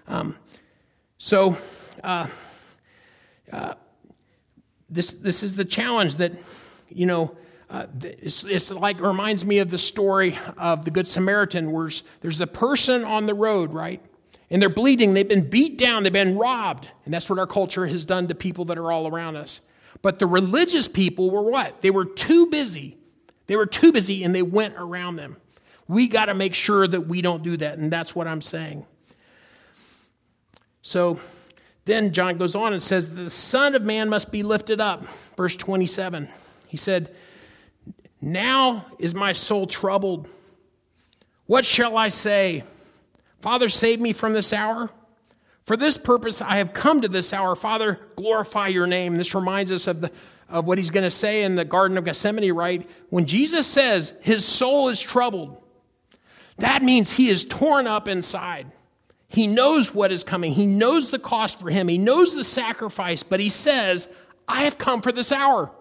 Um, 0.08 0.36
so, 1.18 1.58
uh, 2.04 2.28
uh, 3.52 3.74
this, 4.90 5.14
this 5.14 5.44
is 5.44 5.56
the 5.56 5.66
challenge 5.66 6.18
that, 6.18 6.34
you 6.90 7.06
know, 7.06 7.36
uh, 7.70 7.86
it's, 8.02 8.46
it's, 8.46 8.72
like 8.72 9.00
reminds 9.00 9.46
me 9.46 9.60
of 9.60 9.70
the 9.70 9.78
story 9.78 10.38
of 10.58 10.86
the 10.86 10.92
Good 10.92 11.08
Samaritan, 11.08 11.72
where 11.72 11.90
there's 12.22 12.42
a 12.42 12.48
person 12.48 13.04
on 13.04 13.28
the 13.28 13.36
road, 13.36 13.74
right? 13.74 14.04
And 14.50 14.60
they're 14.60 14.70
bleeding, 14.70 15.14
they've 15.14 15.28
been 15.28 15.48
beat 15.48 15.78
down, 15.78 16.04
they've 16.04 16.12
been 16.12 16.38
robbed. 16.38 16.88
And 17.06 17.14
that's 17.14 17.30
what 17.30 17.38
our 17.38 17.46
culture 17.46 17.86
has 17.86 18.06
done 18.06 18.28
to 18.28 18.36
people 18.36 18.66
that 18.66 18.80
are 18.80 18.92
all 18.92 19.08
around 19.08 19.36
us. 19.36 19.62
But 20.02 20.18
the 20.18 20.26
religious 20.26 20.88
people 20.88 21.30
were 21.30 21.44
what? 21.44 21.82
They 21.82 21.92
were 21.92 22.06
too 22.06 22.48
busy. 22.48 22.98
They 23.46 23.56
were 23.56 23.68
too 23.68 23.92
busy 23.92 24.24
and 24.24 24.34
they 24.34 24.42
went 24.42 24.76
around 24.78 25.18
them. 25.18 25.38
We 25.90 26.08
got 26.08 26.26
to 26.26 26.36
make 26.36 26.54
sure 26.54 26.88
that 26.88 27.02
we 27.02 27.22
don't 27.22 27.44
do 27.44 27.58
that. 27.58 27.80
And 27.80 27.92
that's 27.92 28.16
what 28.16 28.28
I'm 28.28 28.42
saying. 28.42 28.86
So, 30.84 31.20
then 31.86 32.14
John 32.14 32.38
goes 32.38 32.56
on 32.56 32.74
and 32.74 32.82
says, 32.82 33.16
The 33.16 33.30
Son 33.30 33.74
of 33.74 33.82
Man 33.82 34.08
must 34.08 34.32
be 34.32 34.44
lifted 34.44 34.80
up. 34.80 35.04
Verse 35.36 35.56
27. 35.56 36.30
He 36.68 36.78
said, 36.78 37.14
Now 38.22 38.86
is 39.00 39.16
my 39.16 39.32
soul 39.32 39.66
troubled. 39.66 40.28
What 41.48 41.66
shall 41.66 41.98
I 41.98 42.10
say? 42.10 42.64
Father, 43.42 43.68
save 43.68 44.00
me 44.00 44.14
from 44.14 44.34
this 44.34 44.54
hour. 44.54 44.92
For 45.66 45.76
this 45.76 45.98
purpose 45.98 46.40
I 46.40 46.58
have 46.58 46.74
come 46.74 47.02
to 47.02 47.08
this 47.08 47.34
hour. 47.34 47.56
Father, 47.56 48.00
glorify 48.16 48.68
your 48.68 48.86
name. 48.86 49.18
This 49.18 49.34
reminds 49.34 49.72
us 49.72 49.88
of, 49.88 50.02
the, 50.02 50.12
of 50.48 50.66
what 50.66 50.78
he's 50.78 50.92
going 50.92 51.04
to 51.04 51.12
say 51.12 51.42
in 51.42 51.56
the 51.56 51.66
Garden 51.66 51.98
of 51.98 52.06
Gethsemane, 52.06 52.52
right? 52.54 52.88
When 53.10 53.26
Jesus 53.26 53.66
says 53.66 54.14
his 54.22 54.46
soul 54.46 54.90
is 54.90 55.02
troubled, 55.02 55.60
that 56.60 56.84
means 56.84 57.12
he 57.12 57.30
is 57.30 57.46
torn 57.46 57.88
up 57.88 58.08
inside. 58.08 58.72
He 59.28 59.46
knows 59.46 59.94
what 59.94 60.12
is 60.12 60.24
coming. 60.24 60.54
He 60.54 60.66
knows 60.66 61.12
the 61.12 61.20
cost 61.20 61.60
for 61.60 61.70
him. 61.70 61.88
He 61.88 62.00
knows 62.00 62.36
the 62.36 62.44
sacrifice, 62.44 63.22
but 63.22 63.40
he 63.40 63.50
says, 63.50 64.10
I 64.48 64.64
have 64.64 64.78
come 64.78 65.02
for 65.02 65.12
this 65.12 65.32
hour. 65.32 65.72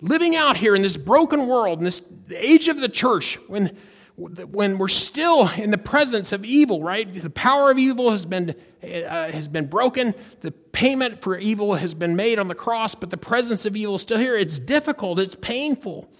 Living 0.00 0.34
out 0.34 0.56
here 0.56 0.74
in 0.74 0.82
this 0.82 0.96
broken 0.96 1.46
world, 1.46 1.78
in 1.78 1.84
this 1.84 2.02
age 2.34 2.68
of 2.68 2.80
the 2.80 2.88
church, 2.88 3.38
when, 3.46 3.76
when 4.16 4.78
we're 4.78 4.88
still 4.88 5.48
in 5.50 5.70
the 5.70 5.78
presence 5.78 6.32
of 6.32 6.44
evil, 6.44 6.82
right? 6.82 7.12
The 7.12 7.30
power 7.30 7.70
of 7.70 7.78
evil 7.78 8.10
has 8.10 8.26
been, 8.26 8.56
uh, 8.82 9.30
has 9.30 9.46
been 9.46 9.66
broken. 9.66 10.14
The 10.40 10.50
payment 10.50 11.22
for 11.22 11.38
evil 11.38 11.74
has 11.74 11.94
been 11.94 12.16
made 12.16 12.40
on 12.40 12.48
the 12.48 12.54
cross, 12.56 12.94
but 12.96 13.10
the 13.10 13.18
presence 13.18 13.66
of 13.66 13.76
evil 13.76 13.94
is 13.94 14.02
still 14.02 14.18
here. 14.18 14.36
It's 14.36 14.58
difficult, 14.58 15.20
it's 15.20 15.36
painful. 15.36 16.10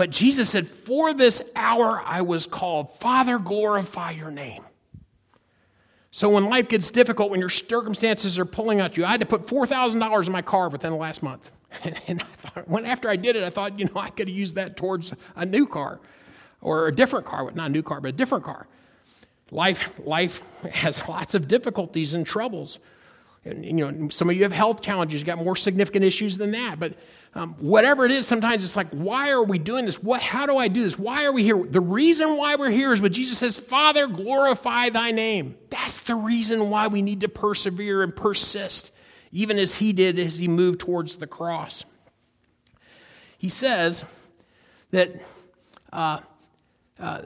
But 0.00 0.08
Jesus 0.08 0.48
said, 0.48 0.66
For 0.66 1.12
this 1.12 1.42
hour 1.54 2.02
I 2.02 2.22
was 2.22 2.46
called. 2.46 2.96
Father, 3.00 3.38
glorify 3.38 4.12
your 4.12 4.30
name. 4.30 4.64
So 6.10 6.30
when 6.30 6.48
life 6.48 6.70
gets 6.70 6.90
difficult, 6.90 7.30
when 7.30 7.38
your 7.38 7.50
circumstances 7.50 8.38
are 8.38 8.46
pulling 8.46 8.80
at 8.80 8.96
you, 8.96 9.04
I 9.04 9.10
had 9.10 9.20
to 9.20 9.26
put 9.26 9.46
$4,000 9.46 10.26
in 10.26 10.32
my 10.32 10.40
car 10.40 10.70
within 10.70 10.92
the 10.92 10.96
last 10.96 11.22
month. 11.22 11.52
And 12.08 12.22
I 12.22 12.24
thought, 12.24 12.66
when 12.66 12.86
after 12.86 13.10
I 13.10 13.16
did 13.16 13.36
it, 13.36 13.44
I 13.44 13.50
thought, 13.50 13.78
you 13.78 13.84
know, 13.84 14.00
I 14.00 14.08
could 14.08 14.28
have 14.28 14.34
used 14.34 14.56
that 14.56 14.74
towards 14.74 15.12
a 15.36 15.44
new 15.44 15.66
car 15.66 16.00
or 16.62 16.86
a 16.86 16.94
different 16.94 17.26
car, 17.26 17.50
not 17.50 17.66
a 17.66 17.72
new 17.72 17.82
car, 17.82 18.00
but 18.00 18.08
a 18.08 18.12
different 18.12 18.42
car. 18.42 18.68
Life, 19.50 20.00
life 20.02 20.42
has 20.62 21.06
lots 21.10 21.34
of 21.34 21.46
difficulties 21.46 22.14
and 22.14 22.24
troubles. 22.24 22.78
And, 23.44 23.66
you 23.66 23.74
know, 23.74 24.08
some 24.08 24.30
of 24.30 24.36
you 24.36 24.44
have 24.44 24.52
health 24.52 24.80
challenges, 24.80 25.20
you 25.20 25.26
got 25.26 25.36
more 25.36 25.56
significant 25.56 26.06
issues 26.06 26.38
than 26.38 26.52
that. 26.52 26.78
But 26.78 26.94
um, 27.32 27.54
whatever 27.60 28.04
it 28.04 28.10
is, 28.10 28.26
sometimes 28.26 28.64
it's 28.64 28.76
like, 28.76 28.88
why 28.88 29.30
are 29.30 29.44
we 29.44 29.58
doing 29.58 29.86
this? 29.86 30.02
What, 30.02 30.20
how 30.20 30.46
do 30.46 30.56
I 30.56 30.66
do 30.66 30.82
this? 30.82 30.98
Why 30.98 31.24
are 31.24 31.32
we 31.32 31.44
here? 31.44 31.62
The 31.62 31.80
reason 31.80 32.36
why 32.36 32.56
we're 32.56 32.70
here 32.70 32.92
is 32.92 33.00
what 33.00 33.12
Jesus 33.12 33.38
says, 33.38 33.56
Father, 33.56 34.08
glorify 34.08 34.88
thy 34.88 35.12
name. 35.12 35.54
That's 35.68 36.00
the 36.00 36.16
reason 36.16 36.70
why 36.70 36.88
we 36.88 37.02
need 37.02 37.20
to 37.20 37.28
persevere 37.28 38.02
and 38.02 38.14
persist, 38.14 38.92
even 39.30 39.58
as 39.58 39.76
he 39.76 39.92
did 39.92 40.18
as 40.18 40.40
he 40.40 40.48
moved 40.48 40.80
towards 40.80 41.16
the 41.16 41.28
cross. 41.28 41.84
He 43.38 43.48
says 43.48 44.04
that, 44.90 45.14
uh, 45.92 46.20
uh, 46.98 47.22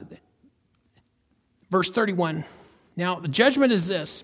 verse 1.71 1.91
31, 1.91 2.45
now 2.95 3.21
the 3.21 3.29
judgment 3.29 3.73
is 3.73 3.87
this 3.87 4.23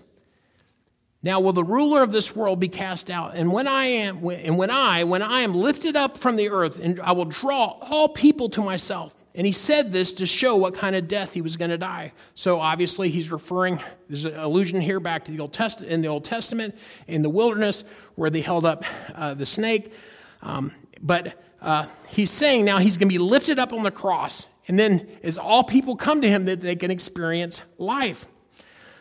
now 1.23 1.39
will 1.39 1.53
the 1.53 1.63
ruler 1.63 2.01
of 2.01 2.11
this 2.11 2.35
world 2.35 2.59
be 2.59 2.67
cast 2.67 3.09
out, 3.09 3.35
and 3.35 3.51
when 3.51 3.67
I 3.67 3.85
am, 3.85 4.27
and 4.27 4.57
when 4.57 4.71
I, 4.71 5.03
when 5.03 5.21
I 5.21 5.41
am 5.41 5.53
lifted 5.53 5.95
up 5.95 6.17
from 6.17 6.35
the 6.35 6.49
earth, 6.49 6.79
and 6.79 6.99
I 6.99 7.11
will 7.11 7.25
draw 7.25 7.77
all 7.81 8.09
people 8.09 8.49
to 8.49 8.61
myself. 8.61 9.15
And 9.33 9.45
he 9.45 9.53
said 9.53 9.93
this 9.93 10.11
to 10.13 10.25
show 10.25 10.57
what 10.57 10.73
kind 10.73 10.93
of 10.93 11.07
death 11.07 11.33
he 11.33 11.41
was 11.41 11.55
going 11.55 11.71
to 11.71 11.77
die. 11.77 12.11
So 12.35 12.59
obviously 12.59 13.09
he's 13.09 13.31
referring. 13.31 13.79
There's 14.09 14.25
an 14.25 14.35
allusion 14.35 14.81
here 14.81 14.99
back 14.99 15.23
to 15.25 15.31
the 15.31 15.39
Old 15.39 15.53
Testament 15.53 15.91
in 15.91 16.01
the 16.01 16.09
Old 16.09 16.25
Testament 16.25 16.77
in 17.07 17.21
the 17.21 17.29
wilderness 17.29 17.85
where 18.15 18.29
they 18.29 18.41
held 18.41 18.65
up 18.65 18.83
uh, 19.15 19.33
the 19.33 19.45
snake. 19.45 19.93
Um, 20.41 20.73
but 21.01 21.41
uh, 21.61 21.85
he's 22.09 22.29
saying 22.29 22.65
now 22.65 22.79
he's 22.79 22.97
going 22.97 23.07
to 23.07 23.13
be 23.13 23.19
lifted 23.19 23.57
up 23.57 23.71
on 23.71 23.83
the 23.83 23.91
cross, 23.91 24.47
and 24.67 24.77
then 24.77 25.07
as 25.23 25.37
all 25.37 25.63
people 25.63 25.95
come 25.95 26.21
to 26.21 26.27
him, 26.27 26.45
that 26.45 26.59
they 26.59 26.75
can 26.75 26.91
experience 26.91 27.61
life. 27.77 28.27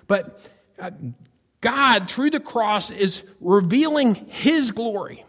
But 0.06 0.48
uh, 0.78 0.90
God, 1.60 2.10
through 2.10 2.30
the 2.30 2.40
cross, 2.40 2.90
is 2.90 3.22
revealing 3.40 4.14
his 4.14 4.70
glory. 4.70 5.24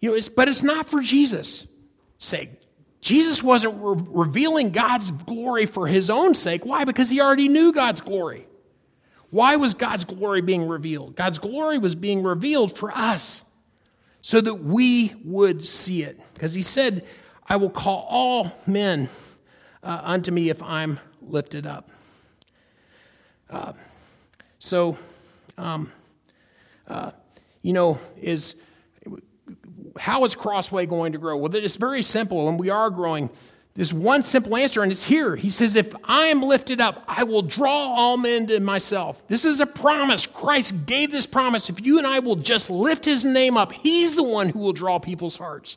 You 0.00 0.10
know, 0.10 0.16
it's, 0.16 0.28
but 0.28 0.48
it's 0.48 0.62
not 0.62 0.86
for 0.86 1.00
Jesus' 1.00 1.66
sake. 2.18 2.50
Jesus 3.00 3.42
wasn't 3.42 3.74
re- 3.80 4.04
revealing 4.08 4.70
God's 4.70 5.10
glory 5.10 5.66
for 5.66 5.86
his 5.86 6.10
own 6.10 6.34
sake. 6.34 6.66
Why? 6.66 6.84
Because 6.84 7.10
he 7.10 7.20
already 7.20 7.48
knew 7.48 7.72
God's 7.72 8.00
glory. 8.00 8.46
Why 9.30 9.56
was 9.56 9.74
God's 9.74 10.04
glory 10.04 10.40
being 10.40 10.66
revealed? 10.68 11.14
God's 11.14 11.38
glory 11.38 11.78
was 11.78 11.94
being 11.94 12.22
revealed 12.22 12.76
for 12.76 12.90
us 12.90 13.44
so 14.20 14.40
that 14.40 14.54
we 14.54 15.14
would 15.24 15.64
see 15.64 16.02
it. 16.02 16.18
Because 16.34 16.54
he 16.54 16.62
said, 16.62 17.06
I 17.46 17.56
will 17.56 17.70
call 17.70 18.06
all 18.08 18.52
men 18.66 19.08
uh, 19.82 20.00
unto 20.02 20.30
me 20.30 20.48
if 20.48 20.62
I'm 20.62 20.98
lifted 21.20 21.66
up. 21.66 21.90
Uh, 23.50 23.72
so, 24.58 24.98
um, 25.56 25.92
uh, 26.86 27.12
you 27.62 27.72
know, 27.72 27.98
is 28.20 28.54
how 29.98 30.24
is 30.24 30.34
Crossway 30.34 30.86
going 30.86 31.12
to 31.12 31.18
grow? 31.18 31.36
Well, 31.36 31.54
it's 31.54 31.76
very 31.76 32.02
simple, 32.02 32.48
and 32.48 32.58
we 32.58 32.70
are 32.70 32.90
growing. 32.90 33.30
There's 33.74 33.92
one 33.92 34.24
simple 34.24 34.56
answer, 34.56 34.82
and 34.82 34.90
it's 34.90 35.04
here. 35.04 35.36
He 35.36 35.50
says, 35.50 35.76
If 35.76 35.94
I 36.04 36.26
am 36.26 36.42
lifted 36.42 36.80
up, 36.80 37.04
I 37.06 37.22
will 37.24 37.42
draw 37.42 37.94
all 37.96 38.16
men 38.16 38.48
to 38.48 38.58
myself. 38.60 39.26
This 39.28 39.44
is 39.44 39.60
a 39.60 39.66
promise. 39.66 40.26
Christ 40.26 40.86
gave 40.86 41.12
this 41.12 41.26
promise. 41.26 41.70
If 41.70 41.84
you 41.84 41.98
and 41.98 42.06
I 42.06 42.18
will 42.18 42.36
just 42.36 42.70
lift 42.70 43.04
his 43.04 43.24
name 43.24 43.56
up, 43.56 43.72
he's 43.72 44.16
the 44.16 44.24
one 44.24 44.48
who 44.48 44.58
will 44.58 44.72
draw 44.72 44.98
people's 44.98 45.36
hearts. 45.36 45.76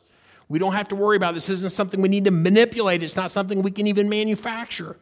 We 0.50 0.60
don't 0.60 0.74
have 0.74 0.88
to 0.89 0.96
worry 0.96 1.15
about 1.15 1.36
this. 1.36 1.48
This 1.48 1.60
isn't 1.60 1.74
something 1.74 2.02
we 2.02 2.10
need 2.10 2.26
to 2.26 2.32
manipulate, 2.32 3.04
it's 3.04 3.15
not 3.15 3.32
something 3.32 3.62
we 3.62 3.72
can 3.72 3.88
even 3.88 4.10
manufacture. 4.10 4.98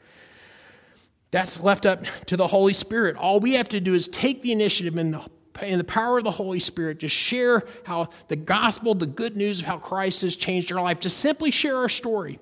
That's 1.31 1.61
left 1.61 1.85
up 1.85 2.03
to 2.25 2.37
the 2.37 2.47
Holy 2.47 2.73
Spirit. 2.73 3.15
All 3.15 3.39
we 3.39 3.53
have 3.53 3.69
to 3.69 3.79
do 3.79 3.93
is 3.93 4.07
take 4.07 4.41
the 4.41 4.51
initiative 4.51 4.97
in 4.97 5.11
the, 5.11 5.21
in 5.61 5.77
the 5.77 5.83
power 5.83 6.17
of 6.17 6.23
the 6.23 6.31
Holy 6.31 6.59
Spirit 6.59 6.99
to 7.01 7.07
share 7.07 7.63
how 7.83 8.09
the 8.29 8.35
gospel, 8.35 8.95
the 8.95 9.05
good 9.05 9.37
news 9.37 9.59
of 9.59 9.67
how 9.67 9.77
Christ 9.77 10.23
has 10.23 10.35
changed 10.35 10.71
our 10.71 10.81
life, 10.81 10.99
to 11.01 11.09
simply 11.09 11.51
share 11.51 11.77
our 11.77 11.89
story. 11.89 12.39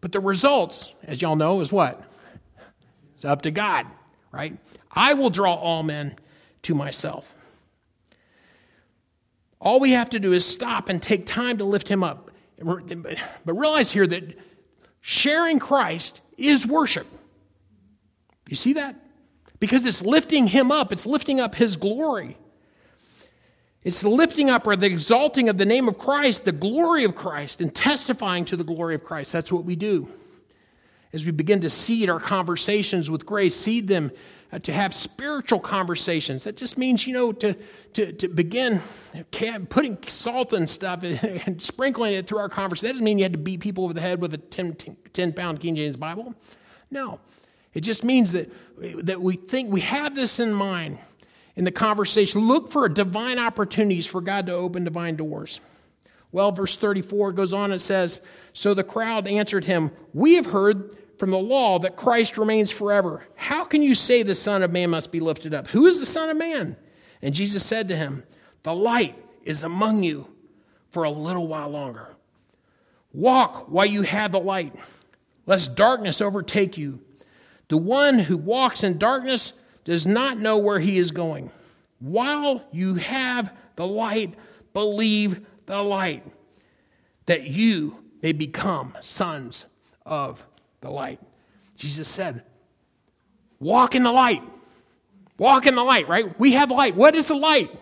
But 0.00 0.12
the 0.12 0.20
results, 0.20 0.92
as 1.04 1.22
y'all 1.22 1.36
know, 1.36 1.60
is 1.60 1.70
what? 1.70 2.02
It's 3.14 3.24
up 3.24 3.42
to 3.42 3.50
God, 3.50 3.86
right? 4.32 4.56
I 4.90 5.14
will 5.14 5.30
draw 5.30 5.54
all 5.54 5.82
men 5.82 6.16
to 6.62 6.74
myself. 6.74 7.34
All 9.60 9.80
we 9.80 9.92
have 9.92 10.10
to 10.10 10.18
do 10.18 10.32
is 10.32 10.44
stop 10.44 10.88
and 10.88 11.00
take 11.00 11.24
time 11.24 11.58
to 11.58 11.64
lift 11.64 11.88
him 11.88 12.02
up. 12.02 12.30
But 12.58 13.54
realize 13.54 13.92
here 13.92 14.06
that 14.06 14.38
sharing 15.00 15.58
Christ 15.58 16.20
is 16.36 16.66
worship. 16.66 17.06
You 18.48 18.56
see 18.56 18.74
that? 18.74 18.96
Because 19.60 19.86
it's 19.86 20.02
lifting 20.02 20.46
him 20.46 20.70
up, 20.70 20.92
it's 20.92 21.06
lifting 21.06 21.40
up 21.40 21.54
his 21.54 21.76
glory. 21.76 22.36
It's 23.82 24.00
the 24.00 24.08
lifting 24.08 24.48
up 24.48 24.66
or 24.66 24.76
the 24.76 24.86
exalting 24.86 25.50
of 25.50 25.58
the 25.58 25.66
name 25.66 25.88
of 25.88 25.98
Christ, 25.98 26.46
the 26.46 26.52
glory 26.52 27.04
of 27.04 27.14
Christ, 27.14 27.60
and 27.60 27.74
testifying 27.74 28.46
to 28.46 28.56
the 28.56 28.64
glory 28.64 28.94
of 28.94 29.04
Christ. 29.04 29.32
That's 29.32 29.52
what 29.52 29.64
we 29.64 29.76
do. 29.76 30.08
As 31.12 31.26
we 31.26 31.32
begin 31.32 31.60
to 31.60 31.70
seed 31.70 32.08
our 32.08 32.18
conversations 32.18 33.10
with 33.10 33.26
grace, 33.26 33.54
seed 33.54 33.86
them 33.86 34.10
uh, 34.50 34.58
to 34.60 34.72
have 34.72 34.94
spiritual 34.94 35.60
conversations. 35.60 36.44
That 36.44 36.56
just 36.56 36.78
means, 36.78 37.06
you 37.06 37.12
know, 37.12 37.32
to, 37.32 37.54
to, 37.92 38.12
to 38.12 38.28
begin 38.28 38.80
putting 39.68 39.98
salt 40.06 40.54
and 40.54 40.68
stuff 40.68 41.02
and 41.46 41.62
sprinkling 41.62 42.14
it 42.14 42.26
through 42.26 42.38
our 42.38 42.48
conversation. 42.48 42.88
That 42.88 42.92
doesn't 42.94 43.04
mean 43.04 43.18
you 43.18 43.24
had 43.24 43.32
to 43.32 43.38
beat 43.38 43.60
people 43.60 43.84
over 43.84 43.92
the 43.92 44.00
head 44.00 44.20
with 44.20 44.32
a 44.32 44.38
10, 44.38 44.76
10 45.12 45.32
pound 45.34 45.60
King 45.60 45.76
James 45.76 45.96
Bible. 45.96 46.34
No. 46.90 47.20
It 47.74 47.80
just 47.80 48.04
means 48.04 48.32
that, 48.32 48.50
that 49.04 49.20
we 49.20 49.36
think 49.36 49.72
we 49.72 49.80
have 49.82 50.14
this 50.14 50.40
in 50.40 50.54
mind 50.54 50.98
in 51.56 51.64
the 51.64 51.72
conversation. 51.72 52.46
Look 52.46 52.70
for 52.70 52.88
divine 52.88 53.38
opportunities 53.38 54.06
for 54.06 54.20
God 54.20 54.46
to 54.46 54.52
open 54.54 54.84
divine 54.84 55.16
doors. 55.16 55.60
Well, 56.32 56.50
verse 56.52 56.76
34 56.76 57.32
goes 57.32 57.52
on 57.52 57.72
and 57.72 57.80
says, 57.80 58.20
So 58.52 58.74
the 58.74 58.84
crowd 58.84 59.26
answered 59.26 59.64
him, 59.64 59.90
We 60.12 60.34
have 60.34 60.46
heard 60.46 60.94
from 61.18 61.30
the 61.30 61.38
law 61.38 61.78
that 61.80 61.96
Christ 61.96 62.36
remains 62.36 62.72
forever. 62.72 63.24
How 63.36 63.64
can 63.64 63.82
you 63.82 63.94
say 63.94 64.22
the 64.22 64.34
Son 64.34 64.62
of 64.62 64.72
Man 64.72 64.90
must 64.90 65.12
be 65.12 65.20
lifted 65.20 65.54
up? 65.54 65.68
Who 65.68 65.86
is 65.86 66.00
the 66.00 66.06
Son 66.06 66.30
of 66.30 66.36
Man? 66.36 66.76
And 67.22 67.34
Jesus 67.34 67.64
said 67.64 67.88
to 67.88 67.96
him, 67.96 68.24
The 68.64 68.74
light 68.74 69.16
is 69.44 69.62
among 69.62 70.02
you 70.02 70.28
for 70.90 71.04
a 71.04 71.10
little 71.10 71.46
while 71.46 71.68
longer. 71.68 72.14
Walk 73.12 73.66
while 73.70 73.86
you 73.86 74.02
have 74.02 74.32
the 74.32 74.40
light, 74.40 74.74
lest 75.46 75.76
darkness 75.76 76.20
overtake 76.20 76.76
you. 76.76 77.03
The 77.74 77.78
one 77.78 78.20
who 78.20 78.36
walks 78.36 78.84
in 78.84 78.98
darkness 78.98 79.52
does 79.82 80.06
not 80.06 80.38
know 80.38 80.58
where 80.58 80.78
he 80.78 80.96
is 80.96 81.10
going. 81.10 81.50
While 81.98 82.62
you 82.70 82.94
have 82.94 83.52
the 83.74 83.84
light, 83.84 84.34
believe 84.72 85.44
the 85.66 85.82
light, 85.82 86.22
that 87.26 87.48
you 87.48 87.98
may 88.22 88.30
become 88.30 88.96
sons 89.02 89.66
of 90.06 90.44
the 90.82 90.88
light. 90.88 91.18
Jesus 91.74 92.08
said, 92.08 92.44
Walk 93.58 93.96
in 93.96 94.04
the 94.04 94.12
light. 94.12 94.44
Walk 95.36 95.66
in 95.66 95.74
the 95.74 95.82
light, 95.82 96.06
right? 96.06 96.38
We 96.38 96.52
have 96.52 96.70
light. 96.70 96.94
What 96.94 97.16
is 97.16 97.26
the 97.26 97.34
light? 97.34 97.76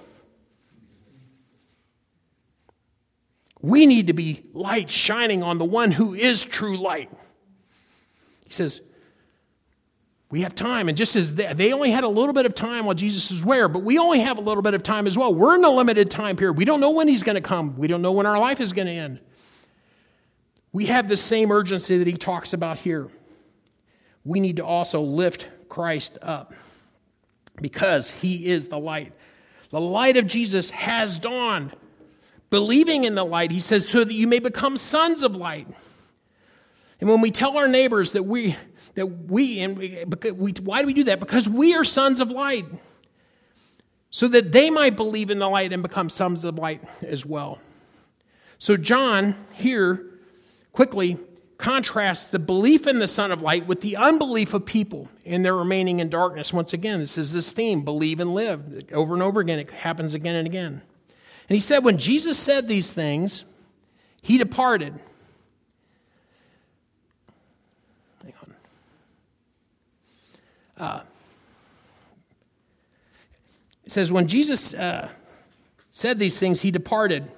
We 3.61 3.85
need 3.85 4.07
to 4.07 4.14
be 4.14 4.42
light 4.55 4.88
shining 4.88 5.42
on 5.42 5.59
the 5.59 5.66
one 5.66 5.92
who 5.92 6.14
is 6.14 6.46
true 6.46 6.78
light. 6.78 7.11
He 8.46 8.55
says, 8.55 8.81
we 10.33 10.40
have 10.40 10.55
time. 10.55 10.88
And 10.88 10.97
just 10.97 11.14
as 11.14 11.35
they, 11.35 11.75
only 11.75 11.90
had 11.90 12.05
a 12.05 12.09
little 12.09 12.33
bit 12.33 12.47
of 12.47 12.55
time 12.55 12.87
while 12.87 12.95
Jesus 12.95 13.31
was 13.31 13.45
where, 13.45 13.68
but 13.68 13.81
we 13.81 13.99
only 13.99 14.21
have 14.21 14.38
a 14.38 14.40
little 14.40 14.62
bit 14.62 14.73
of 14.73 14.83
time 14.83 15.07
as 15.07 15.16
well. 15.16 15.35
We're 15.35 15.57
in 15.57 15.62
a 15.62 15.68
limited 15.68 16.11
time 16.11 16.37
period. 16.37 16.57
We 16.57 16.64
don't 16.64 16.81
know 16.81 16.92
when 16.92 17.07
he's 17.07 17.23
going 17.23 17.35
to 17.35 17.42
come, 17.42 17.77
we 17.77 17.87
don't 17.87 18.01
know 18.01 18.12
when 18.12 18.25
our 18.25 18.38
life 18.38 18.59
is 18.59 18.73
going 18.73 18.87
to 18.87 18.95
end. 18.95 19.21
We 20.73 20.87
have 20.87 21.07
the 21.07 21.18
same 21.18 21.53
urgency 21.53 21.99
that 21.99 22.07
he 22.07 22.14
talks 22.14 22.55
about 22.55 22.79
here. 22.79 23.11
We 24.25 24.40
need 24.40 24.57
to 24.57 24.64
also 24.64 25.03
lift 25.03 25.47
Christ 25.68 26.16
up 26.23 26.55
because 27.61 28.11
he 28.11 28.47
is 28.47 28.68
the 28.68 28.79
light. 28.79 29.12
The 29.68 29.81
light 29.81 30.16
of 30.16 30.27
Jesus 30.27 30.71
has 30.71 31.18
dawned. 31.18 31.77
Believing 32.49 33.05
in 33.05 33.16
the 33.16 33.25
light, 33.25 33.51
he 33.51 33.61
says, 33.61 33.87
so 33.87 34.03
that 34.03 34.14
you 34.14 34.27
may 34.27 34.38
become 34.38 34.79
sons 34.79 35.25
of 35.25 35.37
light. 35.37 35.68
And 37.01 37.11
when 37.11 37.21
we 37.21 37.31
tell 37.31 37.59
our 37.59 37.68
neighbors 37.68 38.12
that 38.12 38.23
we 38.23 38.57
that 38.94 39.07
we, 39.07 39.61
and 39.61 39.76
we, 39.76 40.05
we, 40.33 40.52
why 40.62 40.81
do 40.81 40.87
we 40.87 40.92
do 40.92 41.05
that? 41.05 41.20
Because 41.20 41.48
we 41.48 41.74
are 41.74 41.85
sons 41.85 42.20
of 42.20 42.31
light, 42.31 42.66
so 44.11 44.28
that 44.28 44.52
they 44.52 44.70
might 44.70 44.96
believe 44.96 45.31
in 45.31 45.38
the 45.38 45.48
light 45.48 45.72
and 45.72 45.83
become 45.83 46.09
sons 46.09 46.44
of 46.44 46.59
light 46.59 46.83
as 47.02 47.24
well. 47.24 47.59
So, 48.59 48.76
John 48.76 49.35
here 49.55 50.05
quickly 50.72 51.18
contrasts 51.62 52.24
the 52.24 52.38
belief 52.40 52.87
in 52.88 52.98
the 52.98 53.07
Son 53.07 53.31
of 53.31 53.40
Light 53.40 53.66
with 53.66 53.83
the 53.83 53.96
unbelief 53.96 54.52
of 54.52 54.66
people 54.66 55.09
in 55.24 55.42
their 55.42 55.55
remaining 55.55 56.00
in 56.00 56.09
darkness. 56.09 56.52
Once 56.52 56.72
again, 56.72 56.98
this 56.98 57.16
is 57.16 57.33
this 57.33 57.52
theme 57.52 57.83
believe 57.83 58.18
and 58.18 58.35
live. 58.35 58.85
Over 58.92 59.14
and 59.14 59.22
over 59.22 59.40
again, 59.40 59.61
it 59.61 59.70
happens 59.70 60.14
again 60.14 60.35
and 60.35 60.46
again. 60.46 60.83
And 61.48 61.55
he 61.55 61.61
said, 61.61 61.85
when 61.85 61.98
Jesus 61.98 62.38
said 62.38 62.66
these 62.66 62.92
things, 62.92 63.44
he 64.22 64.38
departed. 64.38 64.94
Uh, 70.83 71.01
it 73.85 73.92
says, 73.92 74.11
when 74.11 74.27
Jesus 74.27 74.75
uh, 74.75 75.09
said 75.92 76.18
these 76.18 76.40
things, 76.40 76.61
he 76.61 76.73
departed. 76.73 77.31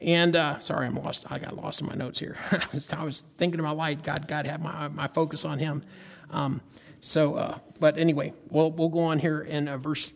And 0.00 0.36
uh, 0.36 0.60
sorry, 0.60 0.86
I'm 0.86 0.94
lost. 0.94 1.26
I 1.30 1.40
got 1.40 1.56
lost 1.56 1.80
in 1.80 1.88
my 1.88 1.94
notes 1.94 2.20
here. 2.20 2.36
I 2.96 3.02
was 3.02 3.22
thinking 3.38 3.58
about 3.58 3.76
light. 3.76 4.04
God, 4.04 4.28
God 4.28 4.46
had 4.46 4.62
my, 4.62 4.86
my 4.86 5.08
focus 5.08 5.44
on 5.44 5.58
Him. 5.58 5.82
Um, 6.30 6.60
so, 7.00 7.34
uh, 7.34 7.58
but 7.80 7.98
anyway, 7.98 8.32
we'll 8.50 8.70
we'll 8.70 8.88
go 8.88 9.00
on 9.00 9.18
here 9.18 9.40
in 9.40 9.66
uh, 9.66 9.76
verse. 9.76 10.12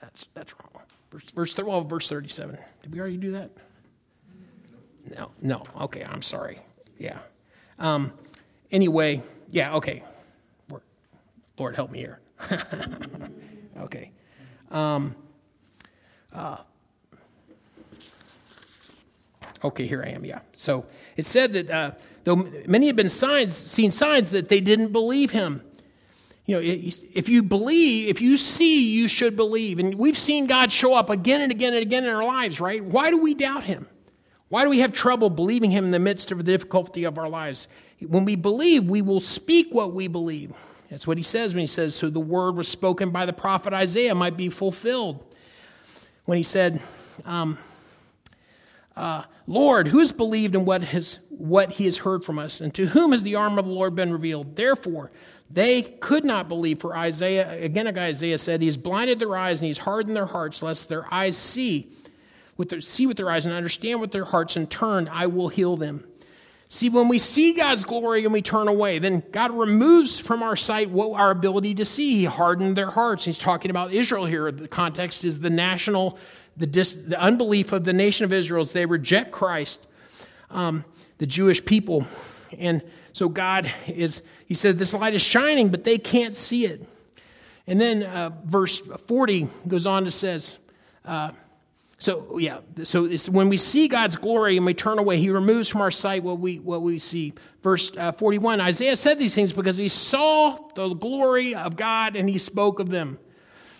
That's 0.00 0.28
that's 0.34 0.54
wrong. 0.54 0.84
Verse, 1.10 1.24
verse 1.32 1.54
twelve, 1.54 1.90
verse 1.90 2.08
thirty-seven. 2.08 2.58
Did 2.82 2.92
we 2.92 3.00
already 3.00 3.16
do 3.16 3.32
that? 3.32 3.50
No, 5.16 5.32
no. 5.42 5.64
Okay, 5.80 6.04
I'm 6.04 6.22
sorry. 6.22 6.58
Yeah. 6.96 7.18
Um, 7.80 8.12
anyway, 8.70 9.22
yeah. 9.50 9.74
Okay. 9.74 10.04
Lord, 11.62 11.76
help 11.76 11.92
me 11.92 12.00
here. 12.00 12.18
okay. 13.78 14.10
Um, 14.72 15.14
uh, 16.32 16.56
okay, 19.62 19.86
here 19.86 20.02
I 20.04 20.10
am. 20.10 20.24
Yeah. 20.24 20.40
So 20.54 20.86
it 21.16 21.24
said 21.24 21.52
that 21.52 21.70
uh, 21.70 21.90
though 22.24 22.50
many 22.66 22.88
had 22.88 22.96
been 22.96 23.08
signs, 23.08 23.56
seen 23.56 23.92
signs 23.92 24.32
that 24.32 24.48
they 24.48 24.60
didn't 24.60 24.90
believe 24.90 25.30
him. 25.30 25.62
You 26.46 26.56
know, 26.56 26.62
if 26.64 27.28
you 27.28 27.44
believe, 27.44 28.08
if 28.08 28.20
you 28.20 28.36
see, 28.36 28.90
you 28.92 29.06
should 29.06 29.36
believe. 29.36 29.78
And 29.78 29.94
we've 29.94 30.18
seen 30.18 30.48
God 30.48 30.72
show 30.72 30.94
up 30.94 31.10
again 31.10 31.42
and 31.42 31.52
again 31.52 31.74
and 31.74 31.82
again 31.82 32.02
in 32.02 32.10
our 32.10 32.24
lives, 32.24 32.60
right? 32.60 32.82
Why 32.82 33.10
do 33.10 33.22
we 33.22 33.34
doubt 33.34 33.62
him? 33.62 33.86
Why 34.48 34.64
do 34.64 34.70
we 34.70 34.80
have 34.80 34.90
trouble 34.90 35.30
believing 35.30 35.70
him 35.70 35.84
in 35.84 35.92
the 35.92 36.00
midst 36.00 36.32
of 36.32 36.38
the 36.38 36.44
difficulty 36.44 37.04
of 37.04 37.18
our 37.18 37.28
lives? 37.28 37.68
When 38.00 38.24
we 38.24 38.34
believe, 38.34 38.82
we 38.82 39.00
will 39.00 39.20
speak 39.20 39.68
what 39.70 39.94
we 39.94 40.08
believe. 40.08 40.52
That's 40.92 41.06
what 41.06 41.16
he 41.16 41.22
says 41.22 41.54
when 41.54 41.62
he 41.62 41.66
says, 41.66 41.94
So 41.94 42.10
the 42.10 42.20
word 42.20 42.54
was 42.54 42.68
spoken 42.68 43.08
by 43.08 43.24
the 43.24 43.32
prophet 43.32 43.72
Isaiah 43.72 44.14
might 44.14 44.36
be 44.36 44.50
fulfilled. 44.50 45.24
When 46.26 46.36
he 46.36 46.44
said, 46.44 46.82
um, 47.24 47.56
uh, 48.94 49.22
Lord, 49.46 49.88
who 49.88 50.00
has 50.00 50.12
believed 50.12 50.54
in 50.54 50.66
what, 50.66 50.82
has, 50.82 51.18
what 51.30 51.72
he 51.72 51.86
has 51.86 51.96
heard 51.96 52.26
from 52.26 52.38
us? 52.38 52.60
And 52.60 52.74
to 52.74 52.84
whom 52.84 53.12
has 53.12 53.22
the 53.22 53.36
arm 53.36 53.58
of 53.58 53.64
the 53.64 53.72
Lord 53.72 53.94
been 53.94 54.12
revealed? 54.12 54.54
Therefore, 54.54 55.10
they 55.50 55.80
could 55.80 56.26
not 56.26 56.46
believe, 56.46 56.82
for 56.82 56.94
Isaiah, 56.94 57.50
again, 57.62 57.88
Isaiah 57.96 58.36
said, 58.36 58.60
He 58.60 58.66
has 58.66 58.76
blinded 58.76 59.18
their 59.18 59.34
eyes 59.34 59.62
and 59.62 59.68
He's 59.68 59.78
hardened 59.78 60.14
their 60.14 60.26
hearts, 60.26 60.62
lest 60.62 60.90
their 60.90 61.06
eyes 61.10 61.38
see 61.38 61.90
with 62.58 62.68
their, 62.68 62.82
see 62.82 63.06
with 63.06 63.16
their 63.16 63.30
eyes 63.30 63.46
and 63.46 63.54
understand 63.54 64.02
with 64.02 64.12
their 64.12 64.26
hearts 64.26 64.56
and 64.56 64.70
turn, 64.70 65.08
I 65.08 65.26
will 65.26 65.48
heal 65.48 65.78
them. 65.78 66.04
See, 66.72 66.88
when 66.88 67.08
we 67.08 67.18
see 67.18 67.52
God's 67.52 67.84
glory 67.84 68.24
and 68.24 68.32
we 68.32 68.40
turn 68.40 68.66
away, 68.66 68.98
then 68.98 69.22
God 69.30 69.50
removes 69.50 70.18
from 70.18 70.42
our 70.42 70.56
sight 70.56 70.88
what 70.88 71.12
our 71.20 71.30
ability 71.30 71.74
to 71.74 71.84
see. 71.84 72.20
He 72.20 72.24
hardened 72.24 72.78
their 72.78 72.88
hearts. 72.88 73.26
He's 73.26 73.36
talking 73.36 73.70
about 73.70 73.92
Israel 73.92 74.24
here. 74.24 74.50
The 74.50 74.68
context 74.68 75.26
is 75.26 75.40
the 75.40 75.50
national, 75.50 76.18
the, 76.56 76.66
dis, 76.66 76.94
the 76.94 77.20
unbelief 77.20 77.72
of 77.72 77.84
the 77.84 77.92
nation 77.92 78.24
of 78.24 78.32
Israel 78.32 78.62
as 78.62 78.72
they 78.72 78.86
reject 78.86 79.32
Christ, 79.32 79.86
um, 80.48 80.86
the 81.18 81.26
Jewish 81.26 81.62
people. 81.62 82.06
And 82.56 82.80
so 83.12 83.28
God 83.28 83.70
is, 83.86 84.22
he 84.46 84.54
said, 84.54 84.78
this 84.78 84.94
light 84.94 85.12
is 85.12 85.20
shining, 85.20 85.68
but 85.68 85.84
they 85.84 85.98
can't 85.98 86.34
see 86.34 86.64
it. 86.64 86.88
And 87.66 87.78
then 87.78 88.02
uh, 88.02 88.30
verse 88.46 88.78
40 88.78 89.46
goes 89.68 89.84
on 89.84 90.04
to 90.04 90.10
says, 90.10 90.56
uh, 91.04 91.32
So, 92.02 92.36
yeah, 92.36 92.58
so 92.82 93.06
when 93.30 93.48
we 93.48 93.56
see 93.56 93.86
God's 93.86 94.16
glory 94.16 94.56
and 94.56 94.66
we 94.66 94.74
turn 94.74 94.98
away, 94.98 95.18
he 95.18 95.30
removes 95.30 95.68
from 95.68 95.82
our 95.82 95.92
sight 95.92 96.24
what 96.24 96.40
we, 96.40 96.58
what 96.58 96.82
we 96.82 96.98
see. 96.98 97.32
Verse 97.62 97.96
uh, 97.96 98.10
41 98.10 98.60
Isaiah 98.60 98.96
said 98.96 99.20
these 99.20 99.36
things 99.36 99.52
because 99.52 99.78
he 99.78 99.86
saw 99.86 100.58
the 100.74 100.94
glory 100.94 101.54
of 101.54 101.76
God 101.76 102.16
and 102.16 102.28
he 102.28 102.38
spoke 102.38 102.80
of 102.80 102.90
them. 102.90 103.20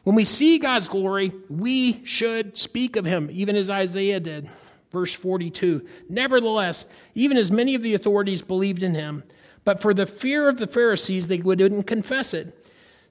When 0.04 0.14
we 0.14 0.24
see 0.24 0.60
God's 0.60 0.86
glory, 0.86 1.32
we 1.50 2.06
should 2.06 2.56
speak 2.56 2.94
of 2.94 3.04
him, 3.04 3.28
even 3.32 3.56
as 3.56 3.68
Isaiah 3.68 4.20
did. 4.20 4.48
Verse 4.92 5.12
42 5.16 5.84
Nevertheless, 6.08 6.86
even 7.16 7.36
as 7.36 7.50
many 7.50 7.74
of 7.74 7.82
the 7.82 7.94
authorities 7.94 8.40
believed 8.40 8.84
in 8.84 8.94
him, 8.94 9.24
but 9.64 9.82
for 9.82 9.92
the 9.92 10.06
fear 10.06 10.48
of 10.48 10.58
the 10.58 10.68
Pharisees, 10.68 11.26
they 11.26 11.38
wouldn't 11.38 11.88
confess 11.88 12.34
it 12.34 12.56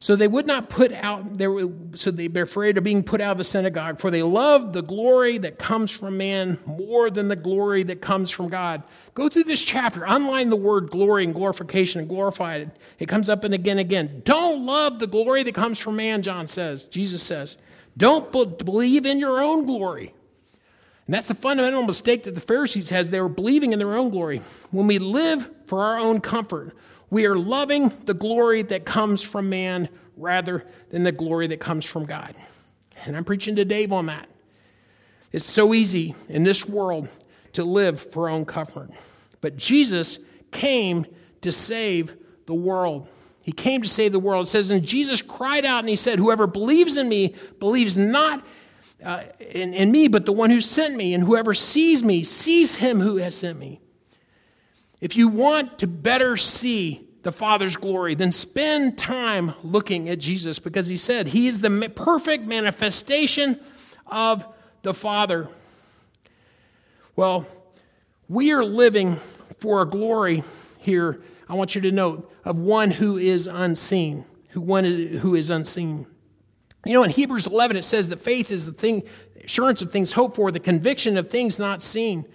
so 0.02 0.16
they 0.16 0.28
would 0.28 0.48
not 0.48 0.68
put 0.68 0.92
out, 0.94 1.38
they 1.38 1.48
were, 1.48 1.70
so 1.94 2.10
they 2.10 2.28
were 2.28 2.42
afraid 2.42 2.76
of 2.76 2.84
being 2.84 3.04
put 3.04 3.22
out 3.22 3.34
of 3.34 3.38
the 3.38 3.44
synagogue, 3.44 4.00
for 4.00 4.10
they 4.10 4.24
loved 4.24 4.74
the 4.74 4.82
glory 4.82 5.38
that 5.38 5.60
comes 5.60 5.92
from 5.92 6.18
man 6.18 6.58
more 6.66 7.12
than 7.12 7.28
the 7.28 7.36
glory 7.36 7.84
that 7.84 8.02
comes 8.02 8.32
from 8.32 8.50
God. 8.50 8.82
Go 9.14 9.30
through 9.30 9.44
this 9.44 9.62
chapter, 9.62 10.02
unline 10.02 10.50
the 10.50 10.56
word 10.56 10.90
glory 10.90 11.24
and 11.24 11.36
glorification 11.36 12.00
and 12.00 12.10
glorified. 12.10 12.72
It 12.98 13.10
comes 13.10 13.30
up 13.30 13.44
and 13.44 13.54
again 13.54 13.78
and 13.78 13.82
again. 13.82 14.24
Don't 14.26 14.66
love 14.66 14.98
the 14.98 15.06
glory 15.06 15.44
that 15.44 15.54
comes 15.54 15.78
from 15.78 15.98
man, 15.98 16.24
John 16.24 16.48
says, 16.48 16.86
Jesus 16.86 17.22
says. 17.22 17.58
Don't 17.96 18.32
believe 18.32 19.06
in 19.06 19.20
your 19.20 19.40
own 19.40 19.68
glory. 19.68 20.16
And 21.06 21.14
that's 21.14 21.28
the 21.28 21.36
fundamental 21.36 21.86
mistake 21.86 22.24
that 22.24 22.34
the 22.34 22.42
Pharisees 22.42 22.90
has. 22.90 23.12
They 23.12 23.22
were 23.22 23.30
believing 23.30 23.72
in 23.72 23.78
their 23.78 23.94
own 23.94 24.10
glory. 24.10 24.42
When 24.72 24.88
we 24.88 24.98
live 24.98 25.48
for 25.68 25.84
our 25.84 26.00
own 26.00 26.22
comfort, 26.22 26.76
we 27.12 27.26
are 27.26 27.36
loving 27.36 27.90
the 28.06 28.14
glory 28.16 28.64
that 28.64 28.86
comes 28.86 29.22
from 29.22 29.50
man 29.50 29.90
rather 30.18 30.66
than 30.90 31.04
the 31.04 31.12
glory 31.12 31.46
that 31.48 31.60
comes 31.60 31.86
from 31.86 32.06
God. 32.06 32.34
And 33.06 33.16
I'm 33.16 33.26
preaching 33.26 33.58
to 33.58 33.66
Dave 33.66 33.92
on 33.92 34.08
that. 34.08 34.30
It's 35.32 35.50
so 35.50 35.74
easy 35.74 36.16
in 36.30 36.44
this 36.44 36.66
world 36.66 37.10
to 37.54 37.64
live 37.64 38.00
for 38.00 38.30
our 38.30 38.36
own 38.36 38.46
comfort. 38.46 38.90
But 39.42 39.58
Jesus 39.58 40.20
came 40.52 41.06
to 41.42 41.52
save 41.52 42.14
the 42.46 42.54
world. 42.54 43.08
He 43.42 43.52
came 43.52 43.82
to 43.82 43.90
save 43.90 44.14
the 44.14 44.20
world. 44.20 44.48
It 44.48 44.50
says, 44.50 44.72
and 44.72 44.86
Jesus 44.86 45.22
cried 45.22 45.66
out 45.66 45.80
and 45.80 45.90
he 45.90 45.96
said, 45.96 46.18
Whoever 46.18 46.48
believes 46.48 46.96
in 46.96 47.10
me 47.10 47.36
believes 47.60 47.98
not 47.98 48.46
uh, 49.04 49.24
in, 49.40 49.74
in 49.74 49.92
me, 49.92 50.08
but 50.08 50.26
the 50.26 50.32
one 50.32 50.50
who 50.50 50.62
sent 50.62 50.96
me. 50.96 51.14
And 51.14 51.24
whoever 51.24 51.54
sees 51.54 52.04
me 52.04 52.24
sees 52.24 52.76
him 52.76 53.02
who 53.02 53.18
has 53.18 53.36
sent 53.36 53.60
me. 53.60 53.82
If 55.02 55.18
you 55.18 55.28
want 55.28 55.80
to 55.80 55.88
better 55.88 56.38
see 56.38 57.08
the 57.24 57.32
Father's 57.32 57.76
glory, 57.76 58.16
then 58.16 58.32
spend 58.32 58.98
time 58.98 59.54
looking 59.64 60.10
at 60.10 60.20
Jesus 60.20 60.60
because 60.60 60.88
he 60.88 60.98
said 60.98 61.28
he 61.28 61.48
is 61.48 61.62
the 61.62 61.92
perfect 61.94 62.46
manifestation 62.46 63.60
of 64.08 64.46
the 64.84 64.94
Father. 64.94 65.50
Well, 67.16 67.48
we 68.30 68.52
are 68.52 68.64
living 68.64 69.18
for 69.58 69.82
a 69.82 69.86
glory 69.86 70.44
here, 70.80 71.22
I 71.50 71.56
want 71.56 71.76
you 71.76 71.82
to 71.82 71.92
note, 71.92 72.32
of 72.46 72.58
one 72.58 72.92
who 72.92 73.18
is 73.18 73.48
unseen, 73.48 74.26
who, 74.50 74.62
one 74.62 74.86
who 74.86 75.36
is 75.36 75.50
unseen. 75.50 76.08
You 76.86 76.94
know, 76.94 77.04
in 77.04 77.12
Hebrews 77.12 77.46
11, 77.46 77.78
it 77.78 77.86
says 77.86 78.10
that 78.10 78.18
faith 78.18 78.52
is 78.52 78.66
the 78.66 78.72
thing, 78.72 79.04
assurance 79.44 79.82
of 79.82 79.92
things 79.92 80.14
hoped 80.14 80.36
for, 80.36 80.52
the 80.52 80.60
conviction 80.60 81.18
of 81.18 81.30
things 81.30 81.60
not 81.60 81.84
seen. 81.84 82.26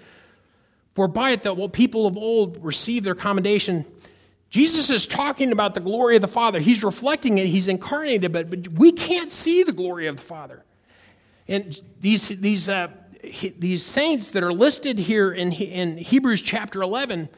For 0.96 1.08
by 1.08 1.32
it, 1.32 1.42
the 1.42 1.52
well, 1.52 1.68
people 1.68 2.06
of 2.06 2.16
old 2.16 2.64
received 2.64 3.04
their 3.04 3.14
commendation. 3.14 3.84
Jesus 4.48 4.88
is 4.88 5.06
talking 5.06 5.52
about 5.52 5.74
the 5.74 5.80
glory 5.80 6.16
of 6.16 6.22
the 6.22 6.26
Father. 6.26 6.58
He's 6.58 6.82
reflecting 6.82 7.36
it, 7.36 7.48
he's 7.48 7.68
incarnated, 7.68 8.32
but, 8.32 8.48
but 8.48 8.68
we 8.68 8.92
can't 8.92 9.30
see 9.30 9.62
the 9.62 9.72
glory 9.72 10.06
of 10.06 10.16
the 10.16 10.22
Father. 10.22 10.64
And 11.48 11.78
these, 12.00 12.28
these, 12.28 12.70
uh, 12.70 12.88
these 13.58 13.84
saints 13.84 14.30
that 14.30 14.42
are 14.42 14.54
listed 14.54 14.98
here 14.98 15.30
in, 15.30 15.52
in 15.52 15.98
Hebrews 15.98 16.40
chapter 16.40 16.80
11, 16.80 17.28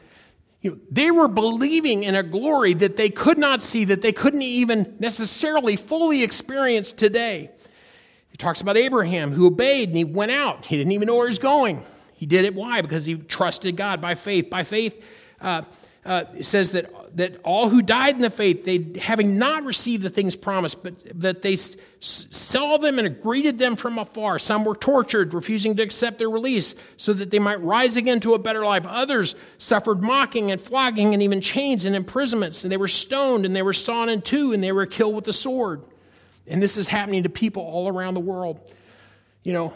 you 0.61 0.71
know, 0.71 0.77
they 0.89 1.11
were 1.11 1.27
believing 1.27 2.05
in 2.05 2.15
a 2.15 2.23
glory 2.23 2.73
that 2.75 2.95
they 2.95 3.09
could 3.09 3.37
not 3.37 3.61
see, 3.61 3.83
that 3.83 4.01
they 4.01 4.13
couldn't 4.13 4.41
even 4.41 4.95
necessarily 4.99 5.75
fully 5.75 6.23
experience 6.23 6.93
today. 6.93 7.49
He 8.29 8.37
talks 8.37 8.61
about 8.61 8.77
Abraham 8.77 9.33
who 9.33 9.47
obeyed 9.47 9.89
and 9.89 9.97
he 9.97 10.05
went 10.05 10.31
out. 10.31 10.63
He 10.63 10.77
didn't 10.77 10.93
even 10.93 11.07
know 11.07 11.17
where 11.17 11.27
he 11.27 11.31
was 11.31 11.39
going. 11.39 11.83
He 12.19 12.25
did 12.25 12.43
it. 12.43 12.53
Why? 12.53 12.81
Because 12.81 13.05
he 13.05 13.15
trusted 13.15 13.77
God 13.77 14.01
by 14.01 14.13
faith. 14.13 14.49
By 14.49 14.65
faith, 14.65 15.01
uh, 15.39 15.61
uh, 16.03 16.25
it 16.35 16.43
says 16.43 16.71
that, 16.71 16.91
that 17.15 17.39
all 17.45 17.69
who 17.69 17.81
died 17.81 18.15
in 18.15 18.19
the 18.19 18.29
faith, 18.29 18.65
they 18.65 18.99
having 18.99 19.37
not 19.37 19.63
received 19.63 20.03
the 20.03 20.09
things 20.09 20.35
promised, 20.35 20.83
but 20.83 21.01
that 21.21 21.43
they 21.43 21.53
s- 21.53 21.77
saw 22.01 22.75
them 22.75 22.99
and 22.99 23.21
greeted 23.21 23.57
them 23.57 23.77
from 23.77 23.97
afar. 23.97 24.37
Some 24.37 24.65
were 24.65 24.75
tortured, 24.75 25.33
refusing 25.33 25.77
to 25.77 25.83
accept 25.83 26.19
their 26.19 26.29
release, 26.29 26.75
so 26.97 27.13
that 27.13 27.31
they 27.31 27.39
might 27.39 27.61
rise 27.61 27.95
again 27.95 28.19
to 28.19 28.33
a 28.33 28.39
better 28.39 28.65
life. 28.65 28.85
Others 28.85 29.35
suffered 29.57 30.03
mocking 30.03 30.51
and 30.51 30.59
flogging 30.59 31.13
and 31.13 31.23
even 31.23 31.39
chains 31.39 31.85
and 31.85 31.95
imprisonments, 31.95 32.65
and 32.65 32.71
they 32.71 32.75
were 32.75 32.89
stoned 32.89 33.45
and 33.45 33.55
they 33.55 33.63
were 33.63 33.71
sawn 33.71 34.09
in 34.09 34.21
two 34.21 34.51
and 34.51 34.61
they 34.61 34.73
were 34.73 34.85
killed 34.85 35.15
with 35.15 35.23
the 35.23 35.31
sword. 35.31 35.83
And 36.47 36.61
this 36.61 36.77
is 36.77 36.89
happening 36.89 37.23
to 37.23 37.29
people 37.29 37.63
all 37.63 37.87
around 37.87 38.15
the 38.15 38.19
world 38.19 38.59
you 39.43 39.53
know, 39.53 39.73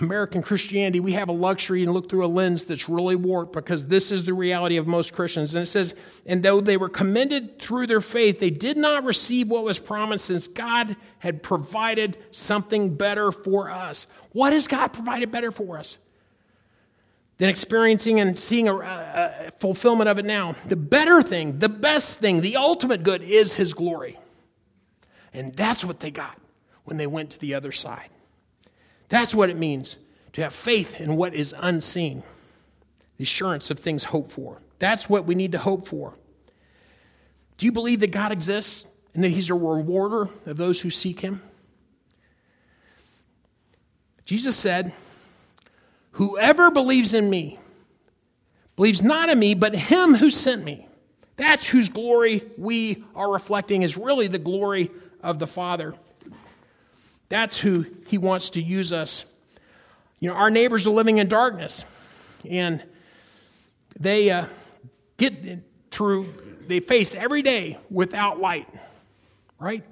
American 0.00 0.40
Christianity, 0.40 1.00
we 1.00 1.12
have 1.12 1.28
a 1.28 1.32
luxury 1.32 1.82
and 1.82 1.92
look 1.92 2.08
through 2.08 2.24
a 2.24 2.28
lens 2.28 2.64
that's 2.64 2.88
really 2.88 3.16
warped 3.16 3.52
because 3.52 3.88
this 3.88 4.12
is 4.12 4.24
the 4.24 4.32
reality 4.32 4.76
of 4.76 4.86
most 4.86 5.12
Christians. 5.12 5.54
And 5.54 5.62
it 5.62 5.66
says, 5.66 5.96
and 6.26 6.42
though 6.42 6.60
they 6.60 6.76
were 6.76 6.88
commended 6.88 7.60
through 7.60 7.88
their 7.88 8.00
faith, 8.00 8.38
they 8.38 8.50
did 8.50 8.78
not 8.78 9.04
receive 9.04 9.48
what 9.48 9.64
was 9.64 9.80
promised 9.80 10.26
since 10.26 10.46
God 10.46 10.96
had 11.18 11.42
provided 11.42 12.16
something 12.30 12.94
better 12.94 13.32
for 13.32 13.68
us. 13.68 14.06
What 14.30 14.52
has 14.52 14.68
God 14.68 14.92
provided 14.92 15.32
better 15.32 15.50
for 15.50 15.76
us? 15.76 15.98
Than 17.38 17.48
experiencing 17.48 18.20
and 18.20 18.38
seeing 18.38 18.68
a, 18.68 18.76
a 18.76 19.50
fulfillment 19.58 20.08
of 20.08 20.20
it 20.20 20.24
now. 20.24 20.54
The 20.66 20.76
better 20.76 21.20
thing, 21.20 21.58
the 21.58 21.68
best 21.68 22.20
thing, 22.20 22.42
the 22.42 22.56
ultimate 22.56 23.02
good 23.02 23.22
is 23.22 23.54
His 23.54 23.74
glory. 23.74 24.20
And 25.32 25.52
that's 25.56 25.84
what 25.84 25.98
they 25.98 26.12
got 26.12 26.38
when 26.84 26.96
they 26.96 27.08
went 27.08 27.30
to 27.30 27.40
the 27.40 27.54
other 27.54 27.72
side. 27.72 28.08
That's 29.14 29.32
what 29.32 29.48
it 29.48 29.56
means 29.56 29.96
to 30.32 30.42
have 30.42 30.52
faith 30.52 31.00
in 31.00 31.14
what 31.14 31.34
is 31.34 31.54
unseen, 31.56 32.24
the 33.16 33.22
assurance 33.22 33.70
of 33.70 33.78
things 33.78 34.02
hoped 34.02 34.32
for. 34.32 34.60
That's 34.80 35.08
what 35.08 35.24
we 35.24 35.36
need 35.36 35.52
to 35.52 35.58
hope 35.58 35.86
for. 35.86 36.14
Do 37.56 37.64
you 37.64 37.70
believe 37.70 38.00
that 38.00 38.10
God 38.10 38.32
exists 38.32 38.90
and 39.14 39.22
that 39.22 39.28
He's 39.28 39.50
a 39.50 39.54
rewarder 39.54 40.30
of 40.46 40.56
those 40.56 40.80
who 40.80 40.90
seek 40.90 41.20
Him? 41.20 41.40
Jesus 44.24 44.56
said, 44.56 44.92
Whoever 46.14 46.72
believes 46.72 47.14
in 47.14 47.30
me 47.30 47.60
believes 48.74 49.00
not 49.00 49.28
in 49.28 49.38
me, 49.38 49.54
but 49.54 49.76
Him 49.76 50.16
who 50.16 50.28
sent 50.28 50.64
me. 50.64 50.88
That's 51.36 51.68
whose 51.68 51.88
glory 51.88 52.42
we 52.58 53.04
are 53.14 53.30
reflecting, 53.30 53.82
is 53.82 53.96
really 53.96 54.26
the 54.26 54.40
glory 54.40 54.90
of 55.22 55.38
the 55.38 55.46
Father. 55.46 55.94
That's 57.28 57.58
who 57.58 57.84
he 58.08 58.18
wants 58.18 58.50
to 58.50 58.62
use 58.62 58.92
us. 58.92 59.24
You 60.20 60.30
know, 60.30 60.36
our 60.36 60.50
neighbors 60.50 60.86
are 60.86 60.90
living 60.90 61.18
in 61.18 61.28
darkness, 61.28 61.84
and 62.48 62.82
they 63.98 64.30
uh, 64.30 64.46
get 65.16 65.60
through, 65.90 66.32
they 66.66 66.80
face 66.80 67.14
every 67.14 67.42
day 67.42 67.78
without 67.90 68.40
light, 68.40 68.68
right? 69.58 69.84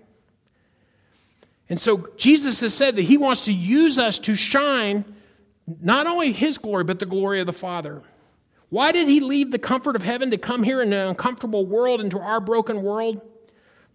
And 1.68 1.80
so 1.80 2.08
Jesus 2.16 2.60
has 2.60 2.74
said 2.74 2.96
that 2.96 3.02
he 3.02 3.16
wants 3.16 3.46
to 3.46 3.52
use 3.52 3.98
us 3.98 4.18
to 4.20 4.34
shine 4.34 5.04
not 5.80 6.06
only 6.06 6.32
his 6.32 6.58
glory, 6.58 6.84
but 6.84 6.98
the 6.98 7.06
glory 7.06 7.40
of 7.40 7.46
the 7.46 7.52
Father. 7.52 8.02
Why 8.68 8.92
did 8.92 9.08
he 9.08 9.20
leave 9.20 9.50
the 9.50 9.58
comfort 9.58 9.96
of 9.96 10.02
heaven 10.02 10.30
to 10.30 10.38
come 10.38 10.62
here 10.62 10.82
in 10.82 10.92
an 10.92 11.08
uncomfortable 11.08 11.66
world, 11.66 12.00
into 12.00 12.18
our 12.18 12.40
broken 12.40 12.82
world? 12.82 13.20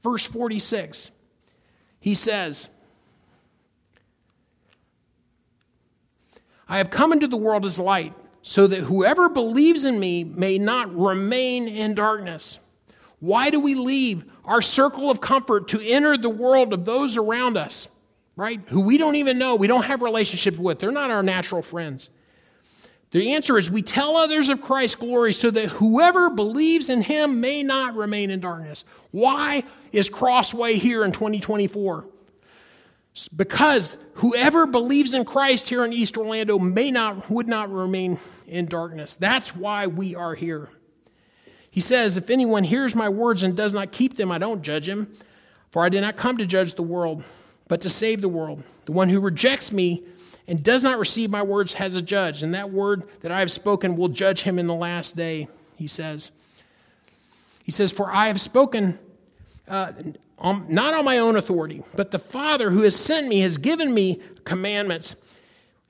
Verse 0.04 0.26
46, 0.26 1.12
he 2.00 2.14
says, 2.14 2.70
I 6.70 6.78
have 6.78 6.90
come 6.90 7.14
into 7.14 7.28
the 7.28 7.38
world 7.38 7.66
as 7.66 7.80
light, 7.80 8.14
so 8.42 8.68
that 8.68 8.82
whoever 8.82 9.30
believes 9.30 9.86
in 9.86 10.00
me 10.00 10.24
may 10.24 10.58
not 10.58 10.96
remain 10.96 11.68
in 11.68 11.94
darkness. 11.96 12.60
Why 13.20 13.50
do 13.50 13.60
we 13.60 13.76
leave 13.76 14.26
our 14.46 14.62
circle 14.62 15.10
of 15.10 15.20
comfort 15.20 15.68
to 15.70 15.82
enter 15.82 16.18
the 16.18 16.30
world 16.30 16.72
of 16.72 16.86
those 16.86 17.18
around 17.18 17.58
us, 17.58 17.90
right? 18.36 18.62
Who 18.68 18.82
we 18.82 18.98
don't 18.98 19.16
even 19.16 19.38
know, 19.38 19.56
we 19.56 19.68
don't 19.68 19.86
have 19.86 20.02
relationships 20.02 20.58
with. 20.58 20.80
They're 20.80 20.92
not 20.92 21.12
our 21.12 21.24
natural 21.24 21.62
friends. 21.62 22.10
The 23.12 23.34
answer 23.34 23.58
is 23.58 23.72
we 23.72 23.82
tell 23.82 24.18
others 24.18 24.50
of 24.50 24.62
Christ's 24.62 24.96
glory 24.96 25.34
so 25.34 25.50
that 25.52 25.70
whoever 25.70 26.30
believes 26.30 26.90
in 26.90 27.02
him 27.02 27.40
may 27.40 27.64
not 27.64 27.96
remain 27.96 28.30
in 28.30 28.42
darkness. 28.42 28.84
Why 29.12 29.64
is 29.92 30.10
Crossway 30.10 30.76
here 30.76 31.06
in 31.06 31.14
2024? 31.14 32.06
Because 33.36 33.98
whoever 34.16 34.68
believes 34.68 35.14
in 35.14 35.26
Christ 35.26 35.70
here 35.70 35.84
in 35.84 35.92
East 35.92 36.18
Orlando 36.18 36.60
may 36.60 36.92
not 36.92 37.30
would 37.30 37.48
not 37.48 37.72
remain 37.72 38.20
in 38.48 38.68
darkness. 38.68 39.16
That's 39.16 39.56
why 39.56 39.88
we 39.88 40.14
are 40.16 40.36
here. 40.36 40.70
He 41.72 41.82
says, 41.82 42.18
If 42.18 42.30
anyone 42.30 42.64
hears 42.64 42.96
my 42.96 43.10
words 43.10 43.44
and 43.44 43.56
does 43.56 43.74
not 43.74 43.92
keep 43.92 44.18
them, 44.18 44.32
I 44.32 44.38
don't 44.38 44.62
judge 44.62 44.88
him, 44.88 45.12
for 45.72 45.84
I 45.84 45.90
did 45.90 46.02
not 46.02 46.16
come 46.16 46.38
to 46.38 46.46
judge 46.46 46.76
the 46.76 46.84
world, 46.84 47.24
but 47.68 47.82
to 47.82 47.90
save 47.90 48.22
the 48.22 48.30
world. 48.30 48.64
The 48.86 48.92
one 48.92 49.10
who 49.10 49.20
rejects 49.20 49.72
me 49.72 50.04
and 50.48 50.64
does 50.64 50.84
not 50.84 50.98
receive 50.98 51.30
my 51.30 51.42
words 51.42 51.74
has 51.76 51.96
a 51.96 52.02
judge, 52.02 52.42
and 52.42 52.54
that 52.54 52.72
word 52.72 53.04
that 53.22 53.32
I 53.32 53.40
have 53.40 53.52
spoken 53.52 53.96
will 53.96 54.08
judge 54.08 54.42
him 54.42 54.60
in 54.60 54.68
the 54.68 54.76
last 54.76 55.16
day, 55.16 55.48
he 55.76 55.88
says. 55.88 56.32
He 57.64 57.72
says, 57.72 57.92
For 57.92 58.12
I 58.12 58.28
have 58.28 58.40
spoken 58.40 58.98
uh, 59.68 59.92
on, 60.38 60.66
not 60.70 60.94
on 60.94 61.06
my 61.06 61.18
own 61.18 61.36
authority, 61.36 61.84
but 61.96 62.12
the 62.12 62.20
Father 62.20 62.70
who 62.70 62.84
has 62.84 62.96
sent 62.96 63.28
me 63.28 63.40
has 63.40 63.58
given 63.58 63.94
me 63.94 64.22
commandments 64.44 65.16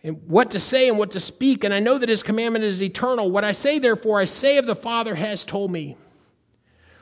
and 0.04 0.22
what 0.28 0.52
to 0.52 0.60
say 0.60 0.88
and 0.88 0.98
what 0.98 1.12
to 1.12 1.20
speak, 1.20 1.64
and 1.64 1.74
I 1.74 1.80
know 1.80 1.98
that 1.98 2.08
his 2.08 2.24
commandment 2.24 2.64
is 2.64 2.82
eternal. 2.82 3.30
What 3.30 3.44
I 3.44 3.52
say, 3.52 3.80
therefore, 3.80 4.20
I 4.20 4.26
say 4.26 4.58
of 4.58 4.66
the 4.66 4.76
Father 4.76 5.16
has 5.16 5.44
told 5.44 5.72
me. 5.72 5.98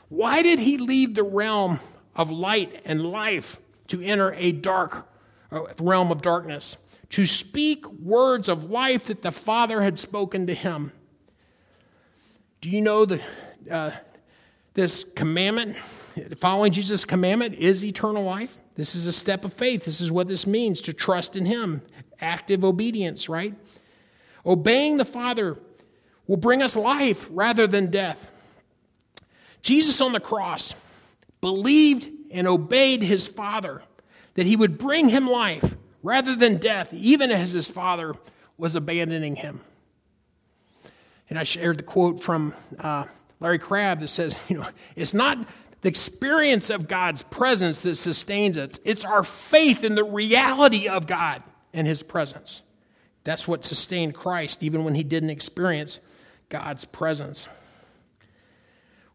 Why 0.09 0.41
did 0.41 0.59
he 0.59 0.77
leave 0.77 1.13
the 1.13 1.23
realm 1.23 1.79
of 2.15 2.31
light 2.31 2.81
and 2.85 3.05
life 3.05 3.59
to 3.87 4.01
enter 4.01 4.33
a 4.33 4.51
dark 4.51 5.07
uh, 5.51 5.61
realm 5.79 6.11
of 6.11 6.21
darkness? 6.21 6.77
to 7.09 7.25
speak 7.25 7.89
words 7.91 8.49
of 8.49 8.69
life 8.69 9.05
that 9.05 9.21
the 9.21 9.31
Father 9.31 9.81
had 9.81 9.97
spoken 9.97 10.47
to 10.47 10.53
him. 10.53 10.91
Do 12.61 12.69
you 12.69 12.81
know 12.81 13.05
that 13.05 13.21
uh, 13.69 13.91
this 14.73 15.03
commandment, 15.03 15.77
following 16.35 16.71
Jesus' 16.71 17.05
commandment, 17.05 17.55
is 17.55 17.85
eternal 17.85 18.23
life? 18.23 18.57
This 18.75 18.95
is 18.95 19.05
a 19.05 19.11
step 19.11 19.45
of 19.45 19.53
faith. 19.53 19.85
This 19.85 20.01
is 20.01 20.11
what 20.11 20.27
this 20.27 20.45
means 20.45 20.81
to 20.81 20.93
trust 20.93 21.35
in 21.35 21.45
Him. 21.45 21.81
Active 22.19 22.63
obedience, 22.63 23.27
right? 23.29 23.53
Obeying 24.45 24.97
the 24.97 25.05
Father 25.05 25.57
will 26.27 26.37
bring 26.37 26.61
us 26.61 26.75
life 26.75 27.27
rather 27.31 27.67
than 27.67 27.91
death. 27.91 28.31
Jesus 29.61 29.99
on 30.01 30.13
the 30.13 30.19
cross 30.19 30.73
believed 31.41 32.09
and 32.31 32.47
obeyed 32.47 33.01
his 33.01 33.27
Father 33.27 33.81
that 34.35 34.45
he 34.45 34.55
would 34.55 34.77
bring 34.77 35.09
him 35.09 35.27
life 35.27 35.75
rather 36.03 36.35
than 36.35 36.57
death, 36.57 36.93
even 36.93 37.31
as 37.31 37.53
his 37.53 37.67
father 37.67 38.13
was 38.57 38.75
abandoning 38.75 39.37
him. 39.37 39.61
And 41.29 41.39
I 41.39 41.43
shared 41.43 41.79
the 41.79 41.83
quote 41.83 42.21
from 42.21 42.53
uh, 42.77 43.05
Larry 43.39 43.57
Crabb 43.57 43.99
that 43.99 44.09
says, 44.09 44.39
you 44.49 44.57
know, 44.57 44.67
it's 44.95 45.13
not 45.13 45.47
the 45.85 45.89
experience 45.89 46.71
of 46.71 46.87
God's 46.87 47.21
presence 47.21 47.83
that 47.83 47.93
sustains 47.93 48.57
us, 48.57 48.79
it's 48.83 49.05
our 49.05 49.21
faith 49.21 49.83
in 49.83 49.93
the 49.93 50.03
reality 50.03 50.87
of 50.87 51.05
God 51.05 51.43
and 51.73 51.85
his 51.85 52.01
presence. 52.01 52.63
That's 53.23 53.47
what 53.47 53.63
sustained 53.63 54.15
Christ, 54.15 54.63
even 54.63 54.83
when 54.83 54.95
he 54.95 55.03
didn't 55.03 55.29
experience 55.29 55.99
God's 56.49 56.85
presence. 56.85 57.47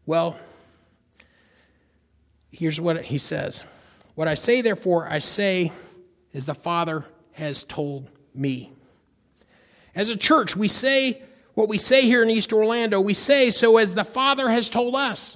Well, 0.05 0.39
here's 2.51 2.79
what 2.79 3.03
he 3.03 3.17
says 3.17 3.65
What 4.15 4.29
I 4.29 4.35
say, 4.35 4.61
therefore, 4.61 5.05
I 5.09 5.19
say 5.19 5.73
as 6.33 6.45
the 6.45 6.55
Father 6.55 7.03
has 7.33 7.65
told 7.65 8.09
me. 8.33 8.71
As 9.93 10.09
a 10.09 10.15
church, 10.15 10.55
we 10.55 10.69
say 10.69 11.21
what 11.53 11.67
we 11.67 11.77
say 11.77 12.03
here 12.03 12.23
in 12.23 12.29
East 12.29 12.53
Orlando, 12.53 13.01
we 13.01 13.13
say 13.13 13.49
so 13.49 13.75
as 13.75 13.93
the 13.93 14.05
Father 14.05 14.49
has 14.49 14.69
told 14.69 14.95
us. 14.95 15.35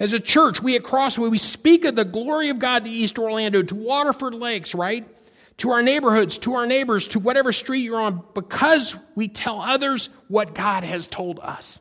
As 0.00 0.14
a 0.14 0.18
church, 0.18 0.62
we 0.62 0.76
at 0.76 0.82
Crossway, 0.82 1.28
we 1.28 1.36
speak 1.36 1.84
of 1.84 1.94
the 1.94 2.06
glory 2.06 2.48
of 2.48 2.58
God 2.58 2.84
to 2.84 2.90
East 2.90 3.18
Orlando, 3.18 3.62
to 3.62 3.74
Waterford 3.74 4.34
Lakes, 4.34 4.74
right? 4.74 5.06
To 5.58 5.70
our 5.72 5.82
neighborhoods, 5.82 6.38
to 6.38 6.54
our 6.54 6.66
neighbors, 6.66 7.06
to 7.08 7.18
whatever 7.18 7.52
street 7.52 7.80
you're 7.80 8.00
on, 8.00 8.24
because 8.32 8.96
we 9.14 9.28
tell 9.28 9.60
others 9.60 10.08
what 10.28 10.54
God 10.54 10.84
has 10.84 11.06
told 11.06 11.38
us. 11.40 11.80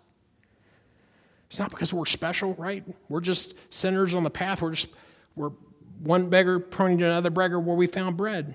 It's 1.49 1.59
not 1.59 1.71
because 1.71 1.93
we're 1.93 2.05
special, 2.05 2.55
right? 2.55 2.83
We're 3.07 3.21
just 3.21 3.55
sinners 3.73 4.13
on 4.13 4.23
the 4.23 4.29
path. 4.29 4.61
We're 4.61 4.71
just, 4.71 4.89
we're 5.37 5.51
one 6.03 6.29
beggar 6.29 6.59
pointing 6.59 6.99
to 6.99 7.05
another 7.05 7.29
beggar 7.29 7.57
where 7.57 7.75
we 7.75 7.87
found 7.87 8.17
bread. 8.17 8.53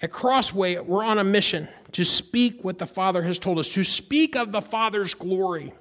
At 0.00 0.10
Crossway, 0.10 0.78
we're 0.78 1.04
on 1.04 1.18
a 1.18 1.24
mission 1.24 1.68
to 1.92 2.04
speak 2.04 2.64
what 2.64 2.78
the 2.78 2.86
Father 2.86 3.22
has 3.22 3.38
told 3.38 3.58
us, 3.58 3.68
to 3.68 3.84
speak 3.84 4.36
of 4.36 4.52
the 4.52 4.62
Father's 4.62 5.12
glory. 5.12 5.74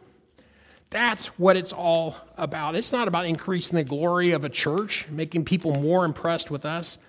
That's 0.93 1.39
what 1.39 1.57
it's 1.57 1.73
all 1.73 2.15
about. 2.37 2.75
It's 2.75 2.91
not 2.91 3.07
about 3.07 3.25
increasing 3.25 3.77
the 3.77 3.83
glory 3.83 4.29
of 4.29 4.45
a 4.45 4.49
church, 4.49 5.07
making 5.09 5.43
people 5.43 5.73
more 5.73 6.05
impressed 6.05 6.51
with 6.51 6.67
us. 6.67 6.99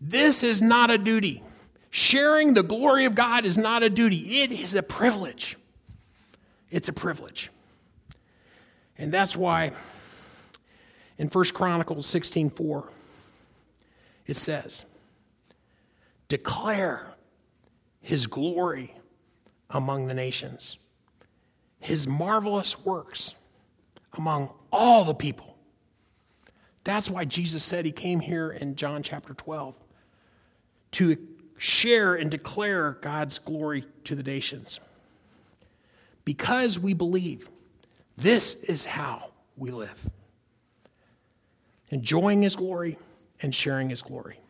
This 0.00 0.42
is 0.42 0.62
not 0.62 0.90
a 0.90 0.96
duty. 0.96 1.42
Sharing 1.90 2.54
the 2.54 2.62
glory 2.62 3.04
of 3.04 3.14
God 3.14 3.44
is 3.44 3.58
not 3.58 3.82
a 3.82 3.90
duty, 3.90 4.40
it 4.40 4.50
is 4.50 4.74
a 4.74 4.82
privilege. 4.82 5.58
It's 6.70 6.88
a 6.88 6.92
privilege. 6.94 7.50
And 8.96 9.12
that's 9.12 9.36
why 9.36 9.72
in 11.18 11.28
1 11.28 11.52
Chronicles 11.52 12.06
16:4 12.06 12.88
it 14.26 14.38
says, 14.38 14.86
"Declare 16.28 17.14
his 18.00 18.26
glory 18.26 18.94
among 19.68 20.06
the 20.06 20.14
nations, 20.14 20.78
his 21.78 22.06
marvelous 22.06 22.84
works 22.84 23.34
among 24.14 24.52
all 24.72 25.04
the 25.04 25.14
people." 25.14 25.56
That's 26.84 27.10
why 27.10 27.24
Jesus 27.24 27.64
said 27.64 27.84
he 27.84 27.92
came 27.92 28.20
here 28.20 28.50
in 28.50 28.76
John 28.76 29.02
chapter 29.02 29.34
12 29.34 29.74
to 30.92 31.18
share 31.58 32.14
and 32.14 32.30
declare 32.30 32.92
God's 33.00 33.38
glory 33.38 33.84
to 34.04 34.14
the 34.14 34.22
nations. 34.22 34.80
Because 36.24 36.78
we 36.78 36.94
believe 36.94 37.50
this 38.16 38.54
is 38.54 38.84
how 38.86 39.30
we 39.56 39.70
live 39.70 40.08
enjoying 41.90 42.42
His 42.42 42.56
glory 42.56 42.98
and 43.40 43.54
sharing 43.54 43.90
His 43.90 44.02
glory. 44.02 44.40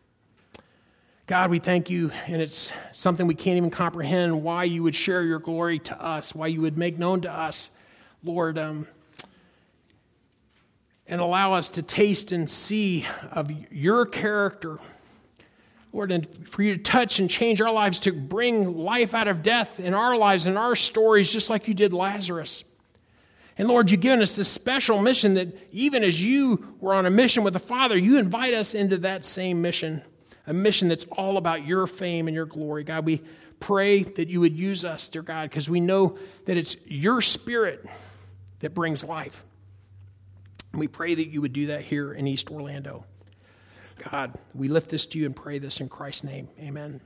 God, 1.27 1.51
we 1.51 1.59
thank 1.59 1.89
you, 1.89 2.09
and 2.27 2.41
it's 2.41 2.71
something 2.93 3.27
we 3.27 3.35
can't 3.35 3.57
even 3.57 3.69
comprehend 3.69 4.43
why 4.43 4.63
you 4.63 4.81
would 4.83 4.95
share 4.95 5.23
your 5.23 5.39
glory 5.39 5.77
to 5.79 6.01
us, 6.01 6.33
why 6.33 6.47
you 6.47 6.61
would 6.61 6.77
make 6.77 6.97
known 6.97 7.19
to 7.19 7.29
us, 7.29 7.69
Lord, 8.23 8.57
um, 8.57 8.87
and 11.05 11.19
allow 11.19 11.51
us 11.51 11.67
to 11.67 11.81
taste 11.81 12.31
and 12.31 12.49
see 12.49 13.05
of 13.29 13.51
your 13.73 14.05
character. 14.05 14.79
Lord, 15.91 16.13
and 16.13 16.47
for 16.47 16.63
you 16.63 16.77
to 16.77 16.81
touch 16.81 17.19
and 17.19 17.29
change 17.29 17.59
our 17.59 17.73
lives, 17.73 17.99
to 17.99 18.13
bring 18.13 18.77
life 18.77 19.13
out 19.13 19.27
of 19.27 19.43
death 19.43 19.81
in 19.81 19.93
our 19.93 20.15
lives 20.15 20.45
and 20.45 20.57
our 20.57 20.77
stories, 20.77 21.29
just 21.29 21.49
like 21.49 21.67
you 21.67 21.73
did 21.73 21.91
Lazarus. 21.91 22.63
And 23.57 23.67
Lord, 23.67 23.91
you've 23.91 23.99
given 23.99 24.21
us 24.21 24.37
this 24.37 24.47
special 24.47 25.01
mission 25.01 25.33
that 25.33 25.49
even 25.73 26.05
as 26.05 26.23
you 26.23 26.77
were 26.79 26.93
on 26.93 27.05
a 27.05 27.09
mission 27.09 27.43
with 27.43 27.51
the 27.51 27.59
Father, 27.59 27.97
you 27.97 28.17
invite 28.17 28.53
us 28.53 28.73
into 28.73 28.95
that 28.99 29.25
same 29.25 29.61
mission, 29.61 30.01
a 30.47 30.53
mission 30.53 30.87
that's 30.87 31.05
all 31.05 31.37
about 31.37 31.67
your 31.67 31.85
fame 31.85 32.27
and 32.27 32.33
your 32.33 32.45
glory. 32.45 32.83
God, 32.83 33.05
we 33.05 33.21
pray 33.59 34.03
that 34.03 34.29
you 34.29 34.39
would 34.39 34.57
use 34.57 34.85
us, 34.85 35.07
dear 35.09 35.21
God, 35.21 35.49
because 35.49 35.69
we 35.69 35.81
know 35.81 36.17
that 36.45 36.57
it's 36.57 36.77
your 36.87 37.21
spirit 37.21 37.85
that 38.59 38.73
brings 38.73 39.03
life. 39.03 39.43
And 40.71 40.79
we 40.79 40.87
pray 40.87 41.13
that 41.15 41.27
you 41.27 41.41
would 41.41 41.53
do 41.53 41.67
that 41.67 41.83
here 41.83 42.13
in 42.13 42.25
East 42.27 42.49
Orlando. 42.49 43.05
God, 44.11 44.37
we 44.53 44.67
lift 44.67 44.89
this 44.89 45.05
to 45.07 45.19
you 45.19 45.25
and 45.25 45.35
pray 45.35 45.59
this 45.59 45.81
in 45.81 45.89
Christ's 45.89 46.23
name. 46.23 46.47
Amen. 46.59 47.01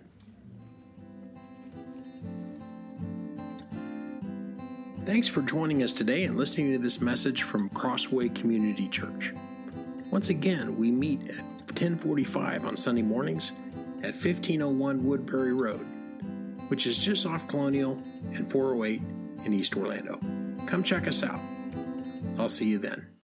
Thanks 5.05 5.27
for 5.27 5.41
joining 5.41 5.81
us 5.81 5.93
today 5.93 6.25
and 6.25 6.37
listening 6.37 6.73
to 6.73 6.77
this 6.77 7.01
message 7.01 7.41
from 7.43 7.69
Crossway 7.69 8.29
Community 8.29 8.87
Church. 8.87 9.33
Once 10.11 10.29
again, 10.29 10.77
we 10.77 10.91
meet 10.91 11.27
at 11.29 11.43
1045 11.69 12.65
on 12.65 12.75
Sunday 12.75 13.01
mornings 13.01 13.51
at 13.97 14.13
1501 14.13 15.03
Woodbury 15.03 15.53
Road, 15.53 15.85
which 16.69 16.87
is 16.87 16.97
just 16.97 17.25
off 17.25 17.47
Colonial 17.47 18.01
and 18.33 18.49
408 18.49 19.01
in 19.45 19.53
East 19.53 19.75
Orlando. 19.75 20.19
Come 20.65 20.83
check 20.83 21.07
us 21.07 21.23
out. 21.23 21.39
I'll 22.37 22.49
see 22.49 22.65
you 22.65 22.77
then. 22.77 23.10